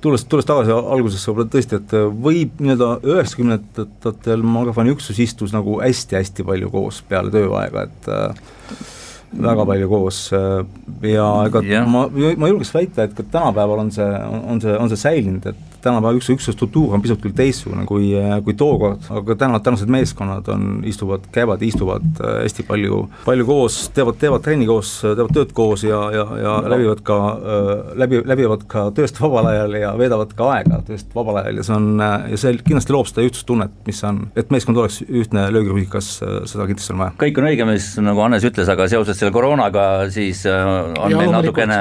tulles, 0.00 0.24
tulles 0.24 0.48
tagasi 0.48 0.74
algusesse 0.74 1.30
võib-olla 1.30 1.54
tõesti, 1.54 1.78
et 1.78 1.98
võib 2.26 2.58
nii-öelda 2.58 2.92
üheksakümnendatel 3.14 4.42
Magafani 4.42 4.96
üksus 4.96 5.22
istus 5.22 5.54
nagu 5.54 5.78
hästi-hästi 5.80 6.46
palju 6.46 6.70
koos 6.74 7.04
peale 7.06 7.30
tööaega, 7.30 7.86
et 7.86 8.98
väga 9.30 9.64
palju 9.66 9.88
koos 9.88 10.20
ja 10.32 11.26
ega 11.46 11.62
yeah. 11.62 11.86
ma, 11.86 12.06
ma 12.10 12.50
julgeks 12.50 12.72
väita, 12.74 13.06
et 13.06 13.14
ka 13.14 13.22
tänapäeval 13.22 13.84
on 13.84 13.92
see, 13.94 14.08
on 14.26 14.62
see, 14.62 14.74
on 14.76 14.90
see 14.90 15.00
säilinud, 15.00 15.46
et 15.52 15.79
tänapäeva 15.82 16.16
üks, 16.18 16.28
üksuse 16.34 16.54
struktuur 16.54 16.94
on 16.96 17.02
pisut 17.04 17.20
küll 17.22 17.34
teistsugune 17.36 17.86
kui, 17.88 18.12
kui 18.44 18.54
tookord, 18.58 19.06
aga 19.20 19.36
täna, 19.38 19.60
tänased 19.64 19.90
meeskonnad 19.90 20.48
on, 20.52 20.66
istuvad, 20.88 21.26
käivad, 21.34 21.62
istuvad 21.64 22.06
äh, 22.20 22.40
hästi 22.44 22.64
palju, 22.68 23.02
palju 23.24 23.46
koos, 23.48 23.78
teevad, 23.96 24.18
teevad 24.20 24.44
trenni 24.44 24.68
koos, 24.68 24.92
teevad 25.02 25.32
tööd 25.36 25.54
koos 25.56 25.84
ja, 25.86 26.00
ja, 26.14 26.26
ja 26.40 26.54
no. 26.62 26.72
läbivad 26.72 27.02
ka, 27.06 27.18
äh, 27.36 27.72
läbi, 28.00 28.22
läbivad 28.30 28.66
ka 28.70 28.86
tööst 28.96 29.20
vabal 29.22 29.50
ajal 29.52 29.76
ja 29.80 29.92
veedavad 29.98 30.34
ka 30.36 30.50
aega 30.56 30.80
tööst 30.88 31.14
vabal 31.16 31.40
ajal 31.42 31.60
ja 31.60 31.66
see 31.66 31.76
on, 31.76 31.90
äh, 32.04 32.28
ja 32.34 32.40
see 32.44 32.56
kindlasti 32.60 32.96
loob 32.96 33.10
seda 33.10 33.26
ühtsustunnet, 33.26 33.76
mis 33.88 34.02
on, 34.06 34.22
et 34.38 34.52
meeskond 34.54 34.80
oleks 34.80 35.00
ühtne 35.08 35.46
löögirusikas, 35.54 36.10
seda 36.50 36.68
kindlasti 36.68 36.94
on 36.94 37.04
vaja. 37.04 37.16
kõik 37.24 37.40
on 37.40 37.50
õige, 37.50 37.68
mis 37.70 37.90
nagu 38.04 38.24
Hannes 38.24 38.46
ütles, 38.46 38.70
aga 38.70 38.88
seoses 38.90 39.20
selle 39.20 39.32
koroonaga 39.34 39.86
siis 40.12 40.42
on 40.50 40.94
ja, 41.10 41.16
meil 41.16 41.32
natukene 41.34 41.80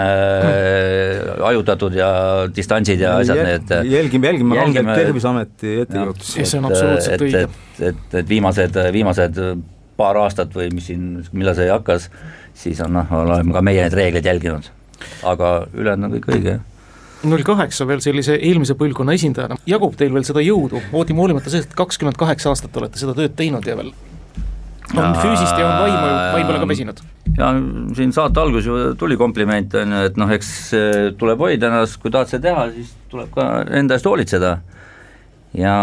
hajutatud 1.44 1.96
ja 1.98 2.10
distantsid 2.56 3.02
ja 3.04 3.18
asjad, 3.20 3.44
need 3.46 3.89
jälgime, 3.92 4.32
jälgime 4.32 4.58
rangelt 4.60 4.94
Terviseameti 4.96 5.76
ettekirjutusi. 5.84 6.46
see 6.46 6.62
on 6.62 6.70
absoluutselt 6.70 7.28
õige. 7.28 7.44
et, 7.46 7.84
et, 7.92 8.18
et 8.22 8.30
viimased, 8.30 8.80
viimased 8.96 9.40
paar 10.00 10.20
aastat 10.22 10.56
või 10.56 10.70
mis 10.74 10.90
siin, 10.92 11.12
millal 11.36 11.58
see 11.58 11.70
hakkas, 11.72 12.10
siis 12.58 12.80
on 12.86 12.96
noh, 12.96 13.16
oleme 13.24 13.56
ka 13.56 13.64
meie 13.66 13.86
neid 13.86 13.98
reegleid 13.98 14.30
jälginud. 14.30 14.72
aga 15.28 15.54
ülejäänud 15.74 16.10
on 16.10 16.18
kõik 16.18 16.36
õige, 16.36 16.58
jah 16.58 16.68
null 17.28 17.44
kaheksa 17.44 17.84
veel 17.88 18.00
sellise 18.04 18.38
eelmise 18.38 18.78
põlvkonna 18.80 19.12
esindajana, 19.18 19.58
jagub 19.68 19.96
teil 20.00 20.14
veel 20.14 20.24
seda 20.28 20.44
jõudu, 20.44 20.80
Voodima 20.92 21.26
hoolimata 21.26 21.52
sellest, 21.52 21.74
et 21.74 21.80
kakskümmend 21.80 22.16
kaheksa 22.20 22.54
aastat 22.54 22.78
olete 22.80 23.02
seda 23.02 23.16
tööd 23.18 23.36
teinud 23.36 23.68
ja 23.68 23.76
veel 23.76 23.92
on 24.96 25.16
füüsist 25.20 25.60
ja 25.60 25.68
on 25.68 25.76
vaimu, 25.84 26.10
vaim 26.34 26.50
pole 26.50 26.62
ka 26.64 26.70
väsinud. 26.70 27.02
ja 27.38 27.52
siin 27.98 28.14
saate 28.16 28.42
alguses 28.42 28.68
ju 28.70 28.80
tuli 29.00 29.18
kompliment, 29.20 29.76
on 29.82 29.96
ju, 29.96 30.02
et 30.10 30.20
noh, 30.20 30.34
eks 30.34 30.52
tuleb 31.20 31.46
hoida 31.46 31.70
ennast, 31.70 32.00
kui 32.02 32.14
tahad 32.14 32.32
seda 32.32 32.50
teha, 32.50 32.68
siis 32.76 32.94
tuleb 33.12 33.32
ka 33.36 33.50
enda 33.82 33.98
eest 33.98 34.10
hoolitseda. 34.10 34.58
Ja 35.58 35.76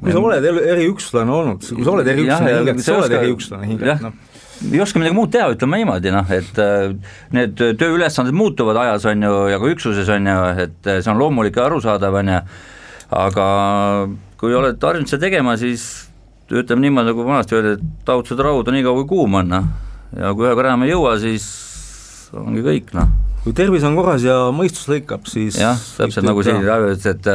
kui 0.00 0.14
sa 0.14 0.20
oled 0.22 0.46
eriüksuslane 0.46 1.34
olnud, 1.34 1.64
kui 1.66 1.86
sa 1.86 1.94
oled 1.94 2.12
eriüksuslane 2.12 2.54
hinges, 2.58 2.86
sa 2.86 2.98
oled 3.00 3.16
eriüksuslane 3.18 3.72
hinges, 3.72 4.04
noh. 4.04 4.20
Ei 4.62 4.78
oska 4.78 5.00
midagi 5.00 5.16
muud 5.16 5.32
teha, 5.34 5.48
ütleme 5.56 5.80
niimoodi 5.80 6.12
noh, 6.14 6.28
et 6.30 6.58
äh, 6.62 6.92
need 7.34 7.58
tööülesanded 7.58 8.36
muutuvad 8.38 8.78
ajas, 8.84 9.08
on 9.10 9.24
ju, 9.26 9.32
ja 9.50 9.58
ka 9.58 9.70
üksuses 9.72 10.10
on 10.14 10.28
ju, 10.30 10.36
et 10.62 10.90
see 10.92 11.10
on 11.10 11.18
loomulik 11.18 11.58
ja 11.58 11.64
arusaadav, 11.66 12.20
on 12.20 12.30
ju, 12.30 12.38
aga 13.24 13.46
kui 14.38 14.54
oled 14.54 14.78
harjunud 14.86 15.10
seda 15.10 15.26
tegema, 15.26 15.56
siis 15.58 15.88
ütleme 16.60 16.86
niimoodi, 16.86 17.12
nagu 17.12 17.26
vanasti 17.26 17.58
öeldi, 17.58 17.74
et 17.78 18.06
taud 18.08 18.28
seda 18.28 18.46
rauda 18.48 18.74
nii 18.74 18.84
kaua, 18.84 19.02
kui 19.02 19.10
kuum 19.16 19.40
on, 19.40 19.52
noh. 19.54 19.68
ja 20.18 20.32
kui 20.36 20.48
ühe 20.48 20.64
enam 20.66 20.86
ei 20.86 20.92
jõua, 20.92 21.16
siis 21.22 21.46
ongi 22.36 22.64
kõik, 22.64 22.94
noh. 22.98 23.10
Kui 23.42 23.56
tervis 23.58 23.82
on 23.82 23.96
korras 23.98 24.22
ja 24.22 24.36
mõistus 24.54 24.86
lõikab, 24.86 25.24
siis 25.26 25.56
jah, 25.58 25.78
täpselt 25.96 26.28
nagu 26.28 26.44
siin 26.46 26.60
ütles, 26.62 27.08
et 27.10 27.26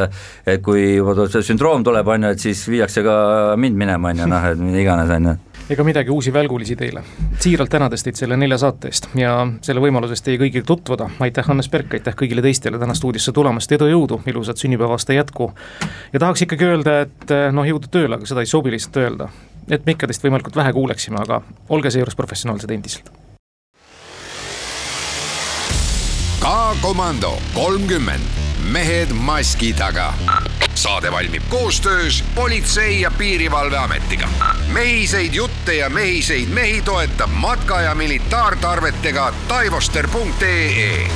et 0.47 0.61
kui 0.63 0.85
juba 0.95 1.27
see 1.27 1.43
sündroom 1.49 1.83
tuleb, 1.83 2.07
on 2.07 2.29
ju, 2.29 2.35
et 2.37 2.45
siis 2.45 2.61
viiakse 2.71 3.03
ka 3.03 3.17
mind 3.59 3.75
minema, 3.75 4.13
on 4.13 4.23
ju, 4.23 4.29
noh, 4.31 4.47
et 4.53 4.61
mida 4.61 4.79
iganes, 4.85 5.11
on 5.17 5.31
ju 5.31 5.35
ega 5.69 5.83
midagi 5.83 6.09
uusi 6.09 6.33
välgulisi 6.33 6.75
teile. 6.75 7.03
siiralt 7.39 7.69
tänades 7.69 8.03
teid 8.03 8.15
selle 8.15 8.37
nelja 8.37 8.57
saate 8.57 8.87
eest 8.87 9.09
ja 9.19 9.33
selle 9.61 9.83
võimalusest 9.83 10.23
teie 10.25 10.39
kõigiga 10.39 10.65
tutvuda, 10.67 11.09
aitäh 11.19 11.45
Hannes 11.47 11.69
Berk, 11.69 11.93
aitäh 11.93 12.15
kõigile 12.15 12.41
teistele 12.41 12.79
täna 12.79 12.95
stuudiosse 12.95 13.31
tulemast, 13.35 13.71
edu, 13.71 13.89
jõudu, 13.91 14.21
ilusat 14.25 14.57
sünnipäevaaasta 14.63 15.13
jätku. 15.13 15.51
ja 16.13 16.19
tahaks 16.19 16.47
ikkagi 16.47 16.65
öelda, 16.71 16.99
et 17.01 17.37
noh, 17.51 17.67
jõudu 17.67 17.91
tööle, 17.91 18.15
aga 18.15 18.25
seda 18.25 18.45
ei 18.45 18.51
sobi 18.51 18.71
lihtsalt 18.71 18.97
öelda. 19.03 19.29
et 19.69 19.85
me 19.85 19.97
ikka 19.97 20.07
teist 20.07 20.23
võimalikult 20.23 20.55
vähe 20.55 20.73
kuuleksime, 20.73 21.19
aga 21.19 21.41
olge 21.69 21.91
seejuures 21.91 22.15
professionaalsed 22.15 22.71
endiselt 22.71 23.11
K-komando 26.47 27.33
kolmkümmend, 27.53 28.23
mehed 28.71 29.11
maski 29.11 29.73
taga. 29.73 30.13
Saade 30.77 31.11
valmib 31.11 31.43
koostöös 31.49 32.23
Politsei- 32.35 33.01
ja 33.01 33.11
Piirivalveametiga. 33.11 34.29
mehiseid 34.67 35.33
jutte 35.33 35.75
ja 35.75 35.89
mehiseid 35.89 36.49
mehi 36.49 36.81
toetab 36.81 37.31
matka- 37.31 37.81
ja 37.81 37.95
militaartarvetega 37.95 39.33
taivoster.ee 39.47 41.07